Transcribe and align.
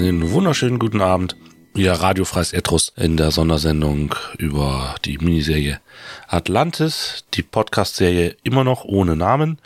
einen 0.00 0.30
wunderschönen 0.30 0.78
guten 0.78 1.02
Abend. 1.02 1.36
Ja, 1.76 1.92
Radio 1.92 2.24
Freies 2.24 2.54
Etrus 2.54 2.90
in 2.96 3.18
der 3.18 3.30
Sondersendung 3.30 4.14
über 4.38 4.94
die 5.04 5.18
Miniserie 5.18 5.78
Atlantis, 6.26 7.26
die 7.34 7.42
Podcast-Serie 7.42 8.34
immer 8.42 8.64
noch 8.64 8.86
ohne 8.86 9.14
Namen. 9.14 9.58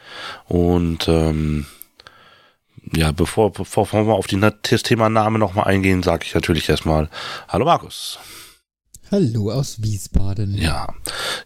Und 0.48 1.06
ähm, 1.06 1.66
ja, 2.92 3.12
bevor, 3.12 3.52
bevor 3.52 3.86
wir 3.92 4.14
auf 4.14 4.26
die, 4.26 4.40
das 4.40 4.82
Thema 4.82 5.08
Name 5.08 5.38
nochmal 5.38 5.66
eingehen, 5.66 6.02
sage 6.02 6.24
ich 6.26 6.34
natürlich 6.34 6.68
erstmal 6.68 7.08
Hallo 7.48 7.64
Markus. 7.64 8.18
Hallo 9.12 9.52
aus 9.52 9.84
Wiesbaden. 9.84 10.56
Ja, 10.56 10.88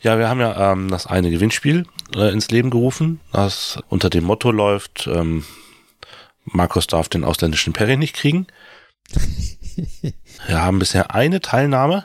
ja, 0.00 0.18
wir 0.18 0.30
haben 0.30 0.40
ja 0.40 0.72
ähm, 0.72 0.88
das 0.88 1.06
eine 1.06 1.30
Gewinnspiel 1.30 1.84
äh, 2.16 2.32
ins 2.32 2.50
Leben 2.50 2.70
gerufen, 2.70 3.20
das 3.32 3.78
unter 3.90 4.08
dem 4.08 4.24
Motto 4.24 4.50
läuft, 4.50 5.06
ähm, 5.12 5.44
Markus 6.52 6.86
darf 6.86 7.08
den 7.10 7.24
ausländischen 7.24 7.72
Perry 7.72 7.96
nicht 7.96 8.14
kriegen. 8.14 8.46
Wir 10.46 10.62
haben 10.62 10.78
bisher 10.78 11.14
eine 11.14 11.40
Teilnahme. 11.40 12.04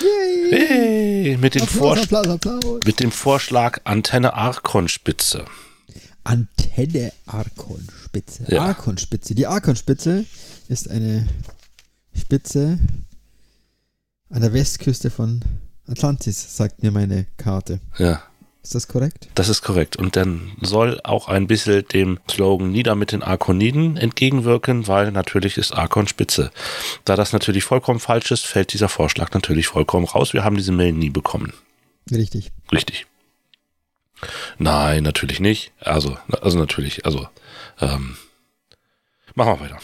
Yay. 0.00 0.50
Hey, 0.50 1.36
mit, 1.36 1.54
dem 1.54 1.62
Applaus, 1.62 1.98
Applaus, 1.98 2.26
Applaus. 2.26 2.80
mit 2.84 3.00
dem 3.00 3.10
Vorschlag 3.10 3.80
Antenne 3.84 4.34
Arkon-Spitze. 4.34 5.44
Antenne 6.24 7.12
Arkon-Spitze. 7.26 8.44
Ja. 8.48 8.62
Arkon-Spitze. 8.62 9.34
Die 9.34 9.46
Arkon-Spitze 9.46 10.24
ist 10.68 10.90
eine 10.90 11.26
Spitze 12.14 12.78
an 14.30 14.40
der 14.40 14.52
Westküste 14.52 15.10
von 15.10 15.42
Atlantis, 15.86 16.56
sagt 16.56 16.82
mir 16.82 16.90
meine 16.90 17.26
Karte. 17.36 17.80
Ja. 17.98 18.22
Ist 18.64 18.74
das 18.74 18.88
korrekt? 18.88 19.28
Das 19.34 19.50
ist 19.50 19.60
korrekt. 19.60 19.96
Und 19.96 20.16
dann 20.16 20.52
soll 20.62 20.98
auch 21.04 21.28
ein 21.28 21.46
bisschen 21.46 21.86
dem 21.88 22.18
Slogan 22.30 22.72
Nieder 22.72 22.94
mit 22.94 23.12
den 23.12 23.22
Arkoniden 23.22 23.98
entgegenwirken, 23.98 24.88
weil 24.88 25.12
natürlich 25.12 25.58
ist 25.58 25.72
Arkon 25.72 26.08
Spitze. 26.08 26.50
Da 27.04 27.14
das 27.14 27.34
natürlich 27.34 27.62
vollkommen 27.62 28.00
falsch 28.00 28.30
ist, 28.30 28.46
fällt 28.46 28.72
dieser 28.72 28.88
Vorschlag 28.88 29.32
natürlich 29.32 29.66
vollkommen 29.66 30.06
raus. 30.06 30.32
Wir 30.32 30.44
haben 30.44 30.56
diese 30.56 30.72
Mail 30.72 30.92
nie 30.92 31.10
bekommen. 31.10 31.52
Richtig. 32.10 32.52
Richtig. 32.72 33.06
Nein, 34.56 35.02
natürlich 35.02 35.40
nicht. 35.40 35.72
Also, 35.80 36.16
also 36.40 36.58
natürlich, 36.58 37.04
also, 37.04 37.28
ähm, 37.82 38.16
machen 39.34 39.60
wir 39.60 39.60
weiter. 39.60 39.78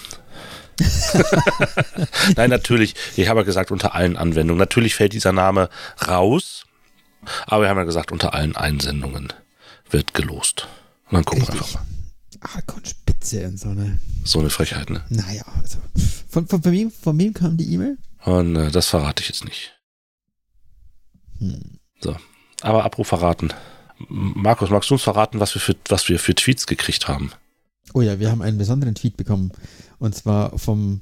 Nein, 2.36 2.48
natürlich, 2.48 2.94
ich 3.16 3.28
habe 3.28 3.40
ja 3.40 3.44
gesagt, 3.44 3.70
unter 3.70 3.94
allen 3.94 4.16
Anwendungen. 4.16 4.58
Natürlich 4.58 4.94
fällt 4.94 5.12
dieser 5.12 5.32
Name 5.32 5.68
raus, 6.08 6.64
aber 7.46 7.62
wir 7.62 7.68
haben 7.68 7.78
ja 7.78 7.84
gesagt, 7.84 8.12
unter 8.12 8.34
allen 8.34 8.56
Einsendungen 8.56 9.32
wird 9.90 10.14
gelost. 10.14 10.68
Und 11.06 11.14
dann 11.14 11.24
gucken 11.24 11.42
Richtig. 11.42 11.60
wir 11.60 11.66
einfach 11.66 11.80
mal. 11.80 11.86
Ah, 12.42 12.62
Spitze 12.84 13.46
und 13.46 13.58
so 13.58 13.68
eine. 13.68 13.98
So 14.24 14.40
eine 14.40 14.50
Frechheit, 14.50 14.90
ne? 14.90 15.04
Naja, 15.08 15.42
also. 15.60 15.78
Von, 16.28 16.46
von, 16.46 16.62
von, 16.62 16.72
wem, 16.72 16.90
von 16.90 17.18
wem 17.18 17.34
kam 17.34 17.56
die 17.56 17.72
E-Mail? 17.74 17.98
Und 18.24 18.56
äh, 18.56 18.70
das 18.70 18.88
verrate 18.88 19.22
ich 19.22 19.28
jetzt 19.28 19.44
nicht. 19.44 19.78
Hm. 21.38 21.78
So. 22.00 22.16
Aber 22.62 22.84
Abruf 22.84 23.08
verraten. 23.08 23.52
Markus, 24.08 24.70
magst 24.70 24.88
du 24.90 24.94
uns 24.94 25.02
verraten, 25.02 25.40
was 25.40 25.54
wir, 25.54 25.60
für, 25.60 25.76
was 25.88 26.08
wir 26.08 26.18
für 26.18 26.34
Tweets 26.34 26.66
gekriegt 26.66 27.08
haben? 27.08 27.32
Oh 27.92 28.00
ja, 28.00 28.18
wir 28.18 28.30
haben 28.30 28.42
einen 28.42 28.58
besonderen 28.58 28.94
Tweet 28.94 29.16
bekommen. 29.16 29.52
Und 29.98 30.14
zwar 30.14 30.58
vom 30.58 31.00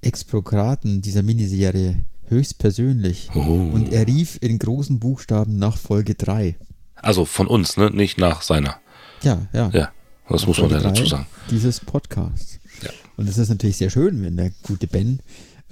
Exprokraten 0.00 1.02
dieser 1.02 1.22
Miniserie 1.22 2.04
höchstpersönlich. 2.32 3.30
Oh. 3.34 3.38
Und 3.38 3.92
er 3.92 4.06
rief 4.06 4.38
in 4.40 4.58
großen 4.58 4.98
Buchstaben 4.98 5.58
nach 5.58 5.76
Folge 5.76 6.14
3. 6.14 6.56
Also 6.96 7.24
von 7.24 7.46
uns, 7.46 7.76
ne? 7.76 7.90
Nicht 7.90 8.18
nach 8.18 8.42
seiner. 8.42 8.76
Ja, 9.22 9.46
ja. 9.52 9.70
Ja, 9.70 9.92
das 10.28 10.42
nach 10.42 10.48
muss 10.48 10.60
man 10.60 10.70
ja 10.70 10.80
dazu 10.80 11.06
sagen. 11.06 11.26
Dieses 11.50 11.78
Podcast. 11.78 12.58
Ja. 12.82 12.90
Und 13.16 13.28
es 13.28 13.38
ist 13.38 13.48
natürlich 13.48 13.76
sehr 13.76 13.90
schön, 13.90 14.22
wenn 14.22 14.36
der 14.36 14.50
gute 14.62 14.88
Ben 14.88 15.20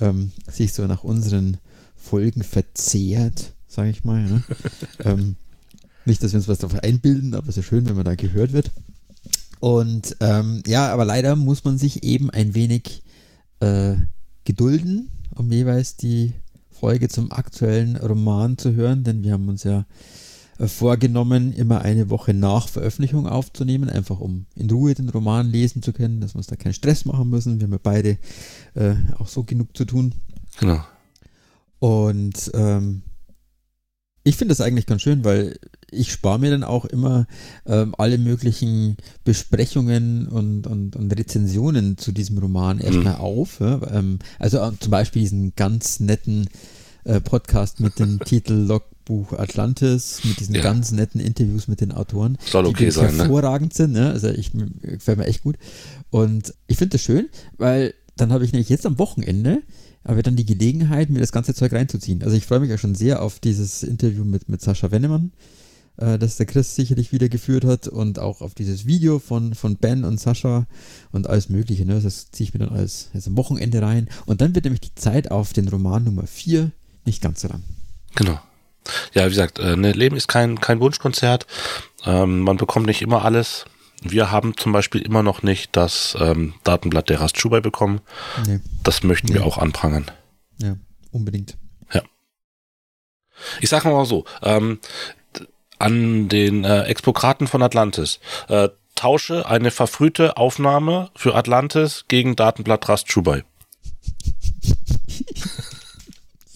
ähm, 0.00 0.32
sich 0.48 0.72
so 0.72 0.86
nach 0.86 1.02
unseren 1.02 1.58
Folgen 1.96 2.42
verzehrt, 2.42 3.54
sage 3.66 3.90
ich 3.90 4.04
mal. 4.04 4.22
Ne? 4.22 4.42
ähm, 5.04 5.36
nicht, 6.04 6.22
dass 6.22 6.32
wir 6.32 6.38
uns 6.38 6.48
was 6.48 6.58
darauf 6.58 6.82
einbilden, 6.82 7.34
aber 7.34 7.48
es 7.48 7.56
ist 7.56 7.66
schön, 7.66 7.88
wenn 7.88 7.96
man 7.96 8.04
da 8.04 8.14
gehört 8.14 8.52
wird. 8.52 8.70
Und 9.60 10.16
ähm, 10.20 10.62
ja, 10.66 10.92
aber 10.92 11.04
leider 11.04 11.36
muss 11.36 11.64
man 11.64 11.76
sich 11.76 12.02
eben 12.02 12.30
ein 12.30 12.54
wenig 12.54 13.02
äh, 13.60 13.94
gedulden, 14.44 15.10
um 15.34 15.52
jeweils 15.52 15.96
die 15.96 16.32
Folge 16.80 17.08
zum 17.08 17.30
aktuellen 17.30 17.96
Roman 17.96 18.56
zu 18.56 18.72
hören, 18.74 19.04
denn 19.04 19.22
wir 19.22 19.32
haben 19.32 19.48
uns 19.50 19.64
ja 19.64 19.84
äh, 20.58 20.66
vorgenommen, 20.66 21.52
immer 21.52 21.82
eine 21.82 22.08
Woche 22.08 22.32
nach 22.32 22.68
Veröffentlichung 22.68 23.26
aufzunehmen, 23.26 23.90
einfach 23.90 24.18
um 24.18 24.46
in 24.56 24.70
Ruhe 24.70 24.94
den 24.94 25.10
Roman 25.10 25.46
lesen 25.50 25.82
zu 25.82 25.92
können, 25.92 26.22
dass 26.22 26.34
wir 26.34 26.38
uns 26.38 26.46
da 26.46 26.56
keinen 26.56 26.72
Stress 26.72 27.04
machen 27.04 27.28
müssen. 27.28 27.60
Wir 27.60 27.66
haben 27.66 27.72
ja 27.72 27.80
beide 27.82 28.18
äh, 28.74 28.94
auch 29.18 29.28
so 29.28 29.44
genug 29.44 29.76
zu 29.76 29.84
tun. 29.84 30.14
Genau. 30.58 30.82
Und 31.80 32.50
ähm, 32.54 33.02
ich 34.24 34.36
finde 34.36 34.52
das 34.52 34.62
eigentlich 34.62 34.86
ganz 34.86 35.02
schön, 35.02 35.22
weil 35.22 35.58
ich 35.92 36.12
spare 36.12 36.38
mir 36.38 36.50
dann 36.50 36.64
auch 36.64 36.84
immer 36.84 37.26
ähm, 37.66 37.94
alle 37.98 38.18
möglichen 38.18 38.96
Besprechungen 39.24 40.28
und, 40.28 40.66
und, 40.66 40.96
und 40.96 41.18
Rezensionen 41.18 41.98
zu 41.98 42.12
diesem 42.12 42.38
Roman 42.38 42.78
mhm. 42.78 42.82
erstmal 42.82 43.16
auf. 43.16 43.60
Ja? 43.60 43.80
Ähm, 43.92 44.18
also 44.38 44.58
äh, 44.58 44.72
zum 44.78 44.90
Beispiel 44.90 45.22
diesen 45.22 45.54
ganz 45.56 46.00
netten 46.00 46.48
äh, 47.04 47.20
Podcast 47.20 47.80
mit 47.80 47.98
dem 47.98 48.20
Titel 48.24 48.54
Logbuch 48.54 49.32
Atlantis, 49.32 50.20
mit 50.24 50.40
diesen 50.40 50.54
ja. 50.54 50.62
ganz 50.62 50.92
netten 50.92 51.20
Interviews 51.20 51.68
mit 51.68 51.80
den 51.80 51.92
Autoren, 51.92 52.38
Soll 52.44 52.66
okay 52.66 52.86
die 52.86 52.90
sein, 52.90 53.16
ne? 53.16 53.22
hervorragend 53.22 53.72
ne? 53.72 53.76
sind. 53.76 53.92
Ne? 53.92 54.10
Also 54.10 54.28
ich 54.28 54.52
gefällt 54.82 55.18
mir 55.18 55.26
echt 55.26 55.42
gut. 55.42 55.56
Und 56.10 56.54
ich 56.66 56.76
finde 56.76 56.96
das 56.96 57.02
schön, 57.02 57.28
weil 57.58 57.94
dann 58.16 58.32
habe 58.32 58.44
ich 58.44 58.52
nämlich 58.52 58.68
jetzt 58.68 58.86
am 58.86 58.98
Wochenende 58.98 59.62
aber 60.04 60.22
dann 60.22 60.36
die 60.36 60.46
Gelegenheit, 60.46 61.10
mir 61.10 61.18
das 61.18 61.32
ganze 61.32 61.54
Zeug 61.54 61.72
reinzuziehen. 61.72 62.22
Also 62.22 62.36
ich 62.36 62.46
freue 62.46 62.60
mich 62.60 62.70
ja 62.70 62.78
schon 62.78 62.94
sehr 62.94 63.22
auf 63.22 63.38
dieses 63.38 63.82
Interview 63.82 64.24
mit, 64.24 64.48
mit 64.48 64.60
Sascha 64.60 64.90
Wennemann, 64.90 65.32
äh, 66.00 66.18
das 66.18 66.36
der 66.36 66.46
Chris 66.46 66.74
sicherlich 66.74 67.12
wieder 67.12 67.28
geführt 67.28 67.64
hat 67.64 67.88
und 67.88 68.18
auch 68.18 68.40
auf 68.40 68.54
dieses 68.54 68.86
Video 68.86 69.18
von, 69.18 69.54
von 69.54 69.76
Ben 69.76 70.04
und 70.04 70.18
Sascha 70.18 70.66
und 71.12 71.28
alles 71.28 71.48
Mögliche. 71.48 71.84
Ne? 71.84 72.00
Das 72.00 72.30
ziehe 72.30 72.48
ich 72.48 72.54
mir 72.54 72.60
dann 72.60 72.76
alles 72.76 73.10
jetzt 73.14 73.28
am 73.28 73.36
Wochenende 73.36 73.82
rein. 73.82 74.08
Und 74.26 74.40
dann 74.40 74.54
wird 74.54 74.64
nämlich 74.64 74.80
die 74.80 74.94
Zeit 74.94 75.30
auf 75.30 75.52
den 75.52 75.68
Roman 75.68 76.04
Nummer 76.04 76.26
4 76.26 76.70
nicht 77.04 77.22
ganz 77.22 77.42
so 77.42 77.48
lang. 77.48 77.62
Genau. 78.16 78.40
Ja, 79.12 79.26
wie 79.26 79.30
gesagt, 79.30 79.58
äh, 79.58 79.76
ne, 79.76 79.92
Leben 79.92 80.16
ist 80.16 80.28
kein, 80.28 80.60
kein 80.60 80.80
Wunschkonzert. 80.80 81.46
Ähm, 82.04 82.40
man 82.40 82.56
bekommt 82.56 82.86
nicht 82.86 83.02
immer 83.02 83.24
alles. 83.24 83.66
Wir 84.02 84.30
haben 84.30 84.56
zum 84.56 84.72
Beispiel 84.72 85.02
immer 85.02 85.22
noch 85.22 85.42
nicht 85.42 85.76
das 85.76 86.16
ähm, 86.18 86.54
Datenblatt 86.64 87.10
der 87.10 87.20
Rastschubai 87.20 87.60
bekommen. 87.60 88.00
Nee. 88.46 88.60
Das 88.82 89.02
möchten 89.02 89.28
nee. 89.28 89.34
wir 89.34 89.44
auch 89.44 89.58
anprangern. 89.58 90.10
Ja, 90.58 90.76
unbedingt. 91.10 91.58
Ja. 91.92 92.02
Ich 93.60 93.68
sage 93.68 93.88
mal 93.88 94.06
so, 94.06 94.24
ähm, 94.42 94.78
an 95.80 96.28
den 96.28 96.64
äh, 96.64 96.82
Expokraten 96.84 97.46
von 97.46 97.62
Atlantis. 97.62 98.20
Äh, 98.48 98.68
tausche 98.94 99.46
eine 99.46 99.70
verfrühte 99.70 100.36
Aufnahme 100.36 101.10
für 101.16 101.34
Atlantis 101.34 102.04
gegen 102.08 102.36
Datenblatt 102.36 102.88
Rastschubai. 102.88 103.44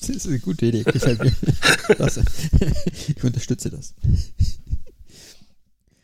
Das 0.01 0.09
ist 0.11 0.27
eine 0.27 0.39
gute 0.39 0.67
Idee, 0.67 0.83
gefällt 0.83 1.23
mir. 1.23 1.33
Ich 3.09 3.25
unterstütze 3.25 3.71
das. 3.71 3.95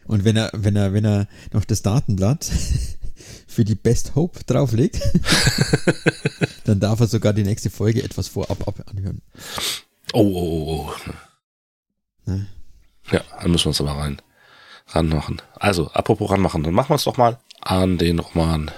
Und 0.07 0.25
wenn 0.25 0.37
er, 0.37 0.51
wenn 0.55 0.77
er, 0.77 0.93
wenn 0.93 1.05
er 1.05 1.29
noch 1.53 1.65
das 1.65 1.83
Datenblatt 1.83 2.51
für 3.47 3.65
die 3.65 3.75
Best 3.75 4.15
Hope 4.15 4.41
drauflegt, 4.45 5.01
dann 6.65 6.81
darf 6.81 7.01
er 7.01 7.07
sogar 7.07 7.35
die 7.35 7.45
nächste 7.45 7.69
Folge 7.69 8.03
etwas 8.03 8.29
vorab 8.29 8.67
anhören. 8.91 9.21
Oh, 10.13 10.23
oh, 10.23 10.91
oh. 12.27 12.31
oh. 12.31 12.41
Ja, 13.11 13.21
dann 13.41 13.51
müssen 13.51 13.65
wir 13.65 13.71
uns 13.71 13.81
aber 13.81 13.93
rein 13.93 14.21
ranmachen. 14.95 15.41
Also, 15.59 15.91
apropos 15.93 16.31
ranmachen, 16.31 16.63
dann 16.63 16.75
machen 16.75 16.91
wir 16.91 16.97
es 16.97 17.05
doch 17.05 17.17
mal 17.17 17.39
an 17.61 17.99
den 17.99 18.19
Roman 18.19 18.71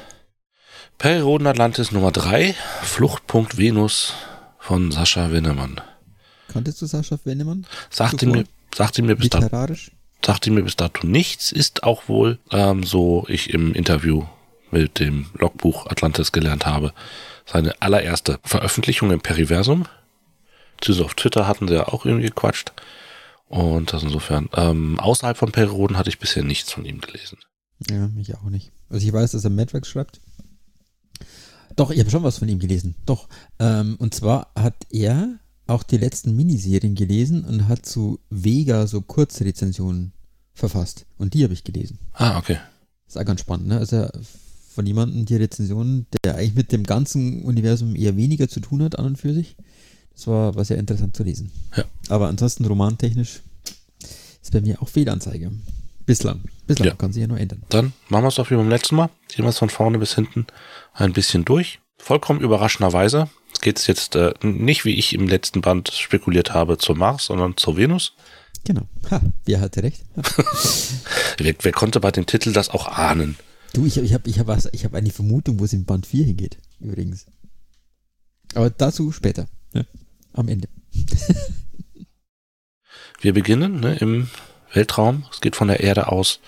Perioden 0.98 1.46
Atlantis 1.46 1.92
Nummer 1.92 2.12
3, 2.12 2.54
Fluchtpunkt 2.82 3.58
Venus 3.58 4.14
von 4.58 4.92
Sascha 4.92 5.30
Winnemann. 5.30 5.80
Kanntest 6.52 6.82
du 6.82 6.86
Sascha 6.86 7.18
Wennemann? 7.24 7.66
Sagte 7.90 8.26
mir, 8.26 8.44
sagte 8.74 9.02
mir 9.02 9.16
bis 9.16 9.30
dato, 9.30 9.74
sagte 10.24 10.50
mir 10.50 10.62
bis 10.62 10.76
dato 10.76 11.06
nichts, 11.06 11.50
ist 11.50 11.82
auch 11.82 12.08
wohl, 12.08 12.38
ähm, 12.50 12.84
so 12.84 13.24
ich 13.28 13.50
im 13.50 13.74
Interview 13.74 14.24
mit 14.70 15.00
dem 15.00 15.26
Logbuch 15.34 15.86
Atlantis 15.86 16.32
gelernt 16.32 16.66
habe, 16.66 16.92
seine 17.46 17.80
allererste 17.82 18.38
Veröffentlichung 18.44 19.10
im 19.10 19.20
Periversum. 19.20 19.86
Zumindest 20.80 21.04
auf 21.04 21.14
Twitter 21.14 21.46
hatten 21.46 21.68
sie 21.68 21.74
ja 21.74 21.88
auch 21.88 22.04
irgendwie 22.04 22.28
gequatscht. 22.28 22.72
Und 23.52 23.92
das 23.92 24.02
insofern, 24.02 24.48
ähm, 24.54 24.98
außerhalb 24.98 25.36
von 25.36 25.52
Perioden 25.52 25.98
hatte 25.98 26.08
ich 26.08 26.18
bisher 26.18 26.42
nichts 26.42 26.72
von 26.72 26.86
ihm 26.86 27.02
gelesen. 27.02 27.36
Ja, 27.90 28.08
mich 28.08 28.34
auch 28.34 28.48
nicht. 28.48 28.72
Also 28.88 29.06
ich 29.06 29.12
weiß, 29.12 29.32
dass 29.32 29.44
er 29.44 29.50
Madrex 29.50 29.88
schreibt. 29.88 30.22
Doch, 31.76 31.90
ich 31.90 32.00
habe 32.00 32.08
schon 32.08 32.22
was 32.22 32.38
von 32.38 32.48
ihm 32.48 32.60
gelesen. 32.60 32.94
Doch. 33.04 33.28
Ähm, 33.58 33.96
und 33.98 34.14
zwar 34.14 34.52
hat 34.56 34.86
er 34.88 35.38
auch 35.66 35.82
die 35.82 35.98
letzten 35.98 36.34
Miniserien 36.34 36.94
gelesen 36.94 37.44
und 37.44 37.68
hat 37.68 37.84
zu 37.84 38.20
Vega 38.30 38.86
so 38.86 39.02
Kurzrezensionen 39.02 40.14
verfasst. 40.54 41.04
Und 41.18 41.34
die 41.34 41.44
habe 41.44 41.52
ich 41.52 41.62
gelesen. 41.62 41.98
Ah, 42.14 42.38
okay. 42.38 42.56
Ist 43.06 43.18
auch 43.18 43.24
ganz 43.26 43.42
spannend, 43.42 43.66
ne? 43.66 43.76
Also 43.76 44.08
von 44.70 44.86
jemandem 44.86 45.26
die 45.26 45.36
Rezensionen, 45.36 46.06
der 46.24 46.36
eigentlich 46.36 46.54
mit 46.54 46.72
dem 46.72 46.84
ganzen 46.84 47.42
Universum 47.42 47.96
eher 47.96 48.16
weniger 48.16 48.48
zu 48.48 48.60
tun 48.60 48.82
hat, 48.82 48.98
an 48.98 49.04
und 49.04 49.16
für 49.18 49.34
sich. 49.34 49.56
Das 50.14 50.26
war, 50.26 50.54
war 50.54 50.64
sehr 50.64 50.78
interessant 50.78 51.16
zu 51.16 51.22
lesen. 51.24 51.50
Ja. 51.76 51.84
Aber 52.08 52.28
ansonsten 52.28 52.64
romantechnisch 52.64 53.40
ist 54.42 54.52
bei 54.52 54.60
mir 54.60 54.80
auch 54.82 54.88
Fehlanzeige. 54.88 55.50
Bislang. 56.06 56.42
Bislang 56.66 56.88
Ja. 56.88 56.94
kann 56.94 57.12
sich 57.12 57.20
ja 57.22 57.26
noch 57.28 57.36
ändern. 57.36 57.62
Dann 57.68 57.92
machen 58.08 58.24
wir 58.24 58.28
es 58.28 58.34
doch 58.34 58.50
wie 58.50 58.56
beim 58.56 58.68
letzten 58.68 58.96
Mal. 58.96 59.08
Gehen 59.28 59.44
wir 59.44 59.50
es 59.50 59.58
von 59.58 59.70
vorne 59.70 59.98
bis 59.98 60.14
hinten 60.14 60.46
ein 60.94 61.12
bisschen 61.12 61.44
durch. 61.44 61.80
Vollkommen 61.98 62.40
überraschenderweise 62.40 63.28
geht 63.60 63.78
es 63.78 63.86
jetzt 63.86 64.16
äh, 64.16 64.34
nicht, 64.42 64.84
wie 64.84 64.94
ich 64.94 65.12
im 65.14 65.28
letzten 65.28 65.60
Band 65.60 65.88
spekuliert 65.90 66.52
habe, 66.52 66.78
zur 66.78 66.96
Mars, 66.96 67.26
sondern 67.26 67.56
zur 67.56 67.76
Venus. 67.76 68.14
Genau. 68.64 68.82
Ha, 69.10 69.20
wer 69.44 69.60
hatte 69.60 69.82
recht? 69.82 70.02
Wer, 71.38 71.54
wer 71.60 71.72
konnte 71.72 71.98
bei 72.00 72.10
dem 72.10 72.26
Titel 72.26 72.52
das 72.52 72.68
auch 72.68 72.86
ahnen? 72.86 73.36
Du, 73.72 73.86
ich, 73.86 73.96
ich 73.96 74.12
habe 74.14 74.28
ich 74.28 74.38
hab 74.38 74.46
was, 74.48 74.68
ich 74.72 74.84
hab 74.84 74.94
eine 74.94 75.10
Vermutung, 75.10 75.58
wo 75.58 75.64
es 75.64 75.72
in 75.72 75.84
Band 75.84 76.06
4 76.06 76.24
hingeht, 76.26 76.58
übrigens. 76.78 77.26
Aber 78.54 78.68
dazu 78.70 79.10
später. 79.12 79.46
Ja, 79.72 79.82
am 80.34 80.48
Ende. 80.48 80.68
Wir 83.20 83.32
beginnen 83.32 83.80
ne, 83.80 83.96
im 83.96 84.28
Weltraum. 84.72 85.24
Es 85.30 85.40
geht 85.40 85.56
von 85.56 85.68
der 85.68 85.80
Erde 85.80 86.08
aus 86.10 86.40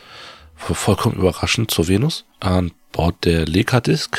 vollkommen 0.57 1.17
überraschend 1.17 1.71
zur 1.71 1.89
Venus 1.89 2.25
an 2.41 2.73
Bord 2.93 3.25
der 3.25 3.47
Leica-Disk. 3.47 4.19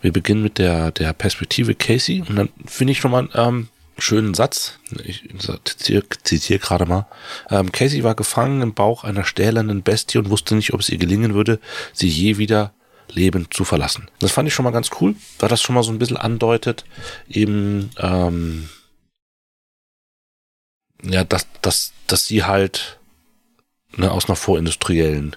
Wir 0.00 0.12
beginnen 0.12 0.42
mit 0.42 0.58
der, 0.58 0.90
der 0.92 1.12
Perspektive 1.12 1.74
Casey 1.74 2.22
und 2.28 2.36
dann 2.36 2.50
finde 2.66 2.92
ich 2.92 2.98
schon 2.98 3.10
mal 3.10 3.28
einen 3.32 3.48
ähm, 3.48 3.68
schönen 3.98 4.34
Satz. 4.34 4.78
Ich 5.04 5.28
zitiere, 5.64 6.04
zitiere 6.22 6.58
gerade 6.60 6.86
mal. 6.86 7.06
Ähm, 7.50 7.72
Casey 7.72 8.04
war 8.04 8.14
gefangen 8.14 8.62
im 8.62 8.74
Bauch 8.74 9.02
einer 9.02 9.24
stählernen 9.24 9.82
Bestie 9.82 10.18
und 10.18 10.30
wusste 10.30 10.54
nicht, 10.54 10.72
ob 10.72 10.80
es 10.80 10.88
ihr 10.88 10.98
gelingen 10.98 11.34
würde, 11.34 11.58
sie 11.92 12.08
je 12.08 12.38
wieder 12.38 12.72
lebend 13.12 13.54
zu 13.54 13.64
verlassen. 13.64 14.08
Das 14.20 14.32
fand 14.32 14.48
ich 14.48 14.54
schon 14.54 14.64
mal 14.64 14.70
ganz 14.70 14.90
cool, 15.00 15.14
weil 15.38 15.48
das 15.48 15.62
schon 15.62 15.74
mal 15.74 15.82
so 15.82 15.92
ein 15.92 15.98
bisschen 15.98 16.16
andeutet, 16.16 16.84
eben 17.28 17.90
ähm, 17.98 18.68
ja, 21.02 21.24
dass, 21.24 21.46
dass, 21.62 21.92
dass 22.06 22.26
sie 22.26 22.44
halt 22.44 22.98
ne, 23.96 24.10
aus 24.10 24.26
einer 24.26 24.36
vorindustriellen 24.36 25.36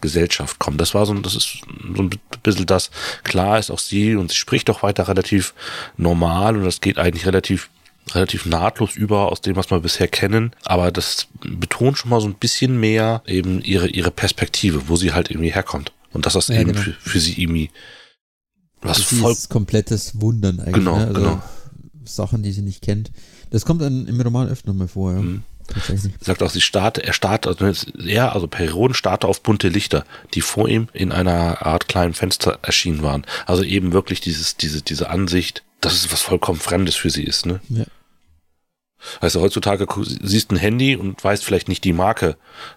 Gesellschaft 0.00 0.58
kommen. 0.58 0.76
Das 0.76 0.94
war 0.94 1.06
so, 1.06 1.14
das 1.14 1.34
ist 1.34 1.62
so 1.96 2.02
ein 2.02 2.10
bisschen 2.42 2.66
das. 2.66 2.90
Klar 3.22 3.58
ist 3.58 3.70
auch 3.70 3.78
sie 3.78 4.16
und 4.16 4.30
sie 4.30 4.36
spricht 4.36 4.68
auch 4.70 4.82
weiter 4.82 5.08
relativ 5.08 5.54
normal 5.96 6.56
und 6.56 6.64
das 6.64 6.80
geht 6.80 6.98
eigentlich 6.98 7.26
relativ 7.26 7.70
relativ 8.12 8.44
nahtlos 8.44 8.96
über 8.96 9.32
aus 9.32 9.40
dem, 9.40 9.56
was 9.56 9.70
wir 9.70 9.80
bisher 9.80 10.08
kennen. 10.08 10.52
Aber 10.62 10.92
das 10.92 11.28
betont 11.42 11.96
schon 11.96 12.10
mal 12.10 12.20
so 12.20 12.28
ein 12.28 12.34
bisschen 12.34 12.78
mehr 12.78 13.22
eben 13.26 13.62
ihre 13.62 13.88
ihre 13.88 14.10
Perspektive, 14.10 14.88
wo 14.88 14.96
sie 14.96 15.14
halt 15.14 15.30
irgendwie 15.30 15.52
herkommt 15.54 15.90
und 16.14 16.24
dass 16.26 16.32
das 16.32 16.48
Ja, 16.48 16.60
eben 16.60 16.72
genau. 16.72 16.80
für, 16.82 16.92
für 16.92 17.20
sie 17.20 17.40
irgendwie 17.40 17.70
was 18.80 19.08
Sie 19.08 19.16
voll 19.16 19.34
komplettes 19.48 20.20
Wundern 20.20 20.60
eigentlich. 20.60 20.74
Genau, 20.74 20.98
ne? 20.98 21.06
also 21.06 21.20
genau. 21.20 21.42
Sachen, 22.04 22.42
die 22.42 22.52
sie 22.52 22.62
nicht 22.62 22.82
kennt. 22.82 23.10
Das 23.50 23.64
kommt 23.64 23.80
dann 23.80 24.06
im 24.06 24.20
Roman 24.20 24.48
öfter 24.48 24.68
nochmal 24.68 24.88
vor, 24.88 25.12
ja. 25.12 25.20
Mhm. 25.20 25.42
Tatsächlich. 25.66 26.12
sagt 26.20 26.42
auch, 26.42 26.50
sie 26.50 26.60
starte, 26.60 27.02
er 27.02 27.14
startet, 27.14 27.62
also 27.62 27.90
er, 27.98 28.34
also 28.34 28.46
Perioden 28.46 28.92
starte 28.92 29.26
auf 29.26 29.42
bunte 29.42 29.68
Lichter, 29.68 30.04
die 30.34 30.42
vor 30.42 30.68
ihm 30.68 30.88
in 30.92 31.10
einer 31.10 31.64
Art 31.64 31.88
kleinen 31.88 32.12
Fenster 32.12 32.58
erschienen 32.60 33.02
waren. 33.02 33.24
Also 33.46 33.62
eben 33.62 33.94
wirklich 33.94 34.20
dieses, 34.20 34.58
diese, 34.58 34.82
diese 34.82 35.08
Ansicht, 35.08 35.62
dass 35.80 35.94
es 35.94 36.12
was 36.12 36.20
vollkommen 36.20 36.60
Fremdes 36.60 36.96
für 36.96 37.08
sie 37.08 37.24
ist, 37.24 37.46
ne? 37.46 37.60
Ja. 37.70 37.84
Du, 39.20 39.40
heutzutage 39.40 39.86
siehst 40.22 40.50
ein 40.50 40.56
Handy 40.56 40.96
und 40.96 41.22
weißt 41.22 41.44
vielleicht 41.44 41.68
nicht 41.68 41.84
die 41.84 41.92
Marke, 41.94 42.36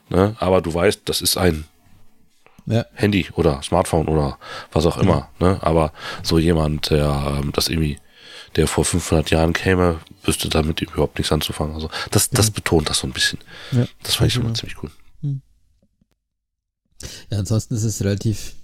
ne? 0.10 0.38
Aber 0.39 0.62
du 0.62 0.74
weißt, 0.74 1.01
das 1.06 1.22
ist 1.22 1.36
ein 1.36 1.66
Ja. 2.68 2.86
Handy 2.94 3.28
oder 3.36 3.62
Smartphone 3.64 4.08
oder 4.08 4.38
was 4.72 4.86
auch 4.86 4.98
immer, 4.98 5.30
ne? 5.40 5.58
Aber 5.62 5.94
so 6.22 6.38
jemand, 6.38 6.90
der 6.90 7.40
ähm, 7.42 7.52
das 7.54 7.69
irgendwie, 7.69 7.98
der 8.58 8.68
vor 8.68 8.84
500 8.86 9.30
Jahren 9.31 9.54
käme, 9.54 10.00
wüsste 10.24 10.50
damit 10.50 10.81
überhaupt 10.81 11.18
nichts 11.18 11.31
anzufangen. 11.31 11.74
Also 11.75 11.90
das, 12.12 12.30
das 12.30 12.52
betont 12.52 12.90
das 12.90 13.00
so 13.00 13.08
ein 13.08 13.14
bisschen. 13.14 13.40
ja. 13.72 13.86
Das 14.04 14.16
fand 14.16 14.28
ich 14.28 14.34
schon 14.34 14.44
mal 14.44 14.50
Genau. 14.50 14.60
ziemlich 14.60 14.84
cool. 14.84 14.92
Ja, 17.30 17.38
ansonsten 17.40 17.75
ist 17.75 17.84
es 17.84 18.04
relativ 18.04 18.56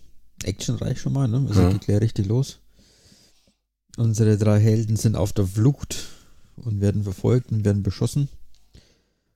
actionreich 0.44 1.00
schon 1.00 1.14
mal, 1.14 1.28
ne? 1.28 1.46
Also 1.48 1.62
Ja. 1.62 1.70
geht 1.72 1.86
gleich 1.86 2.02
richtig 2.02 2.26
los. 2.26 2.60
Unsere 3.96 4.38
drei 4.38 4.60
Helden 4.60 4.96
sind 4.96 5.16
auf 5.16 5.34
der 5.34 5.46
Flucht 5.46 5.98
und 6.58 6.82
werden 6.82 7.04
verfolgt 7.04 7.52
und 7.52 7.64
werden 7.64 7.84
beschossen. 7.84 8.28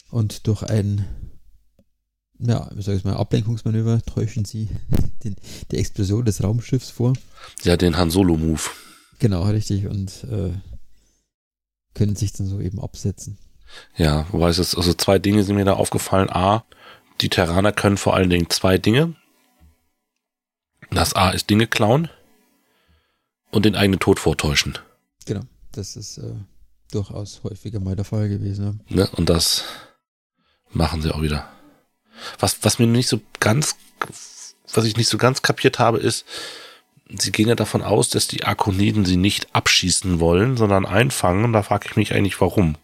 Und 0.09 0.47
durch 0.47 0.63
ein, 0.63 1.05
ja, 2.39 2.69
wie 2.73 2.81
sag 2.81 2.95
ich 2.95 3.03
mal, 3.03 3.15
Ablenkungsmanöver 3.15 4.01
täuschen 4.03 4.45
sie 4.45 4.69
den, 5.23 5.35
die 5.71 5.77
Explosion 5.77 6.25
des 6.25 6.43
Raumschiffs 6.43 6.89
vor. 6.89 7.13
Ja, 7.63 7.77
den 7.77 7.97
Han 7.97 8.11
Solo 8.11 8.37
Move. 8.37 8.61
Genau, 9.19 9.43
richtig. 9.43 9.87
Und 9.87 10.23
äh, 10.25 10.51
können 11.93 12.15
sich 12.15 12.33
dann 12.33 12.47
so 12.47 12.59
eben 12.59 12.79
absetzen. 12.79 13.37
Ja, 13.95 14.27
wobei 14.31 14.49
es 14.49 14.59
ist, 14.59 14.75
also 14.75 14.93
zwei 14.93 15.19
Dinge 15.19 15.43
sind 15.43 15.55
mir 15.55 15.65
da 15.65 15.73
aufgefallen. 15.73 16.29
A, 16.29 16.63
die 17.21 17.29
Terraner 17.29 17.71
können 17.71 17.97
vor 17.97 18.13
allen 18.13 18.29
Dingen 18.29 18.49
zwei 18.49 18.77
Dinge. 18.77 19.15
Das 20.91 21.15
A 21.15 21.31
ist 21.31 21.49
Dinge 21.49 21.67
klauen 21.67 22.09
und 23.51 23.65
den 23.65 23.75
eigenen 23.75 23.99
Tod 23.99 24.19
vortäuschen. 24.19 24.77
Genau. 25.25 25.41
Das 25.71 25.95
ist 25.95 26.17
äh, 26.19 26.35
durchaus 26.91 27.41
häufiger 27.43 27.79
mal 27.79 27.95
der 27.95 28.05
Fall 28.05 28.29
gewesen. 28.29 28.81
Ja. 28.89 28.95
Ne? 28.95 29.09
Und 29.17 29.29
das 29.29 29.63
machen 30.71 31.01
sie 31.01 31.13
auch 31.13 31.21
wieder. 31.21 31.49
Was, 32.39 32.57
was 32.61 32.79
mir 32.79 32.87
nicht 32.87 33.09
so 33.09 33.19
ganz, 33.39 33.75
was 34.73 34.85
ich 34.85 34.97
nicht 34.97 35.09
so 35.09 35.17
ganz 35.17 35.41
kapiert 35.41 35.79
habe, 35.79 35.97
ist, 35.99 36.25
sie 37.17 37.31
gehen 37.31 37.47
ja 37.47 37.55
davon 37.55 37.81
aus, 37.81 38.09
dass 38.09 38.27
die 38.27 38.43
Arkoniden 38.43 39.05
sie 39.05 39.17
nicht 39.17 39.47
abschießen 39.53 40.19
wollen, 40.19 40.57
sondern 40.57 40.85
einfangen. 40.85 41.53
Da 41.53 41.63
frage 41.63 41.87
ich 41.89 41.95
mich 41.95 42.13
eigentlich, 42.13 42.39
warum. 42.41 42.75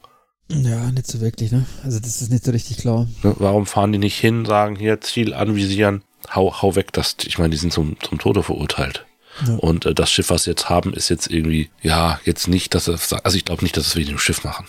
Ja, 0.50 0.92
nicht 0.92 1.08
so 1.08 1.22
wirklich, 1.22 1.52
ne? 1.52 1.66
Also 1.84 2.00
das 2.00 2.22
ist 2.22 2.32
nicht 2.32 2.46
so 2.46 2.52
richtig 2.52 2.78
klar. 2.78 3.08
Ne, 3.24 3.36
warum 3.40 3.66
fahren 3.66 3.92
die 3.92 3.98
nicht 3.98 4.20
hin, 4.20 4.46
sagen 4.46 4.76
hier 4.76 5.02
Ziel 5.02 5.34
anvisieren, 5.34 6.04
hau, 6.34 6.62
hau 6.62 6.76
weg, 6.76 6.92
das, 6.94 7.16
ich 7.26 7.38
meine, 7.38 7.52
die 7.52 7.58
sind 7.58 7.74
zum, 7.74 7.98
zum 8.02 8.20
Tode 8.20 8.44
verurteilt. 8.44 9.06
Ja. 9.48 9.56
Und 9.56 9.86
äh, 9.86 9.96
das 9.96 10.12
Schiff, 10.12 10.30
was 10.30 10.44
sie 10.44 10.52
jetzt 10.52 10.70
haben, 10.70 10.94
ist 10.94 11.10
jetzt 11.10 11.30
irgendwie, 11.30 11.70
ja, 11.82 12.20
jetzt 12.26 12.48
nicht, 12.48 12.76
dass 12.76 12.88
es, 12.88 13.14
also 13.14 13.38
ich 13.38 13.46
glaube 13.46 13.64
nicht, 13.64 13.76
dass 13.78 13.88
es 13.88 13.96
wegen 13.96 14.10
dem 14.10 14.20
Schiff 14.20 14.44
machen. 14.44 14.68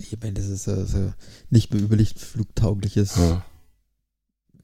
Ich 0.00 0.18
meine, 0.20 0.34
das 0.34 0.46
ist 0.46 0.68
also 0.68 1.12
nicht 1.50 1.72
mehr 1.72 1.82
überlichtflugtaugliches, 1.82 3.16
Ja. 3.16 3.44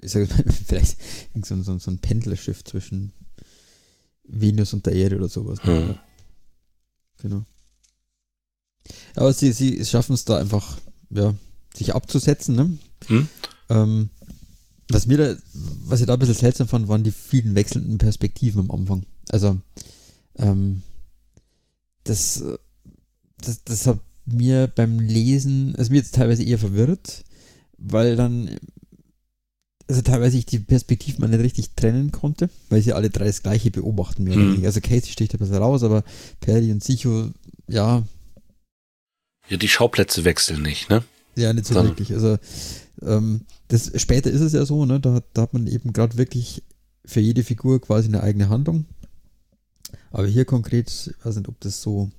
ich 0.01 0.13
sag 0.13 0.29
mal, 0.31 0.45
vielleicht 0.67 0.99
so, 1.45 1.55
ein- 1.55 1.63
so, 1.63 1.73
ein- 1.73 1.79
so 1.81 1.91
ein 1.91 1.99
Pendlerschiff 1.99 2.65
zwischen 2.65 3.13
Venus 4.25 4.73
und 4.73 4.87
der 4.87 4.95
Erde 4.95 5.17
oder 5.17 5.29
sowas. 5.29 5.59
Ja. 5.65 5.79
Ja. 5.89 6.03
Genau. 7.19 7.45
Aber 9.15 9.33
sie, 9.33 9.53
sie 9.53 9.85
schaffen 9.85 10.13
es 10.15 10.25
da 10.25 10.39
einfach, 10.39 10.79
ja, 11.11 11.35
sich 11.75 11.95
abzusetzen, 11.95 12.55
ne? 12.57 12.79
Hm? 13.07 13.29
Ähm, 13.69 14.11
was 14.89 15.07
mir 15.07 15.17
da, 15.19 15.37
was 15.87 16.01
ich 16.01 16.07
da 16.07 16.13
ein 16.15 16.19
bisschen 16.19 16.35
seltsam 16.35 16.69
fand, 16.69 16.87
waren 16.89 17.03
die 17.05 17.11
vielen 17.13 17.55
wechselnden 17.55 17.99
Perspektiven 17.99 18.61
am 18.61 18.71
Anfang. 18.71 19.05
Also, 19.31 19.59
ähm, 20.37 20.83
das, 22.05 22.41
äh, 22.43 22.57
das, 23.39 23.65
das 23.65 23.87
hat 23.87 23.99
mir 24.27 24.67
beim 24.69 24.99
Lesen, 24.99 25.75
also 25.77 25.91
mir 25.91 25.99
jetzt 25.99 26.15
teilweise 26.15 26.43
eher 26.43 26.59
verwirrt, 26.59 27.25
weil 27.79 28.17
dann, 28.17 28.51
also 29.89 30.03
teilweise 30.03 30.37
ich 30.37 30.47
die 30.47 30.59
Perspektiven 30.59 31.21
mal 31.21 31.29
nicht 31.29 31.43
richtig 31.45 31.71
trennen 31.77 32.11
konnte, 32.13 32.51
weil 32.71 32.83
sie 32.83 32.93
alle 32.93 33.11
drei 33.11 33.27
das 33.27 33.43
gleiche 33.43 33.71
beobachten, 33.71 34.25
mehr 34.25 34.35
Hm. 34.35 34.65
Also 34.65 34.81
Casey 34.81 35.13
sticht 35.13 35.35
ein 35.35 35.39
bisschen 35.39 35.57
raus, 35.57 35.83
aber 35.83 36.03
Perry 36.41 36.73
und 36.73 36.83
Sicho, 36.83 37.31
ja, 37.69 38.03
ja, 39.49 39.57
die 39.57 39.69
Schauplätze 39.69 40.25
wechseln 40.25 40.63
nicht, 40.63 40.91
ne? 40.91 41.05
Ja, 41.37 41.53
nicht 41.53 41.67
so 41.67 41.75
Dann- 41.75 41.87
wirklich. 41.87 42.13
Also 42.13 42.39
ähm, 43.03 43.43
das, 43.69 43.93
später 44.01 44.31
ist 44.31 44.41
es 44.41 44.53
ja 44.53 44.65
so, 44.65 44.85
ne? 44.87 44.99
Da, 44.99 45.23
da 45.35 45.43
hat 45.43 45.53
man 45.53 45.67
eben 45.67 45.93
gerade 45.93 46.17
wirklich 46.17 46.63
für 47.05 47.21
jede 47.21 47.45
Figur 47.45 47.81
quasi 47.81 48.09
eine 48.09 48.23
eigene 48.23 48.49
Handlung. 48.49 48.87
Aber 50.11 50.27
hier 50.27 50.45
konkret, 50.45 50.89
ich 50.91 51.25
weiß 51.25 51.37
nicht, 51.37 51.49
ob 51.49 51.61
das 51.61 51.81
so 51.83 52.11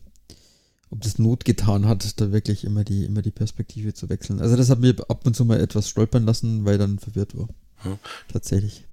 ob 0.90 1.02
das 1.02 1.20
Not 1.20 1.46
getan 1.46 1.86
hat, 1.86 2.20
da 2.20 2.32
wirklich 2.32 2.64
immer 2.64 2.84
die, 2.84 3.04
immer 3.04 3.22
die 3.22 3.32
Perspektive 3.32 3.94
zu 3.94 4.10
wechseln. 4.10 4.40
Also 4.40 4.56
das 4.56 4.70
hat 4.70 4.80
mir 4.80 4.96
ab 5.10 5.26
und 5.26 5.36
zu 5.36 5.46
mal 5.46 5.60
etwas 5.60 5.90
stolpern 5.90 6.26
lassen, 6.26 6.66
weil 6.66 6.78
dann 6.78 7.00
verwirrt 7.00 7.38
war. 7.38 7.50
Ja. 7.84 8.00
Tatsächlich. 8.28 8.86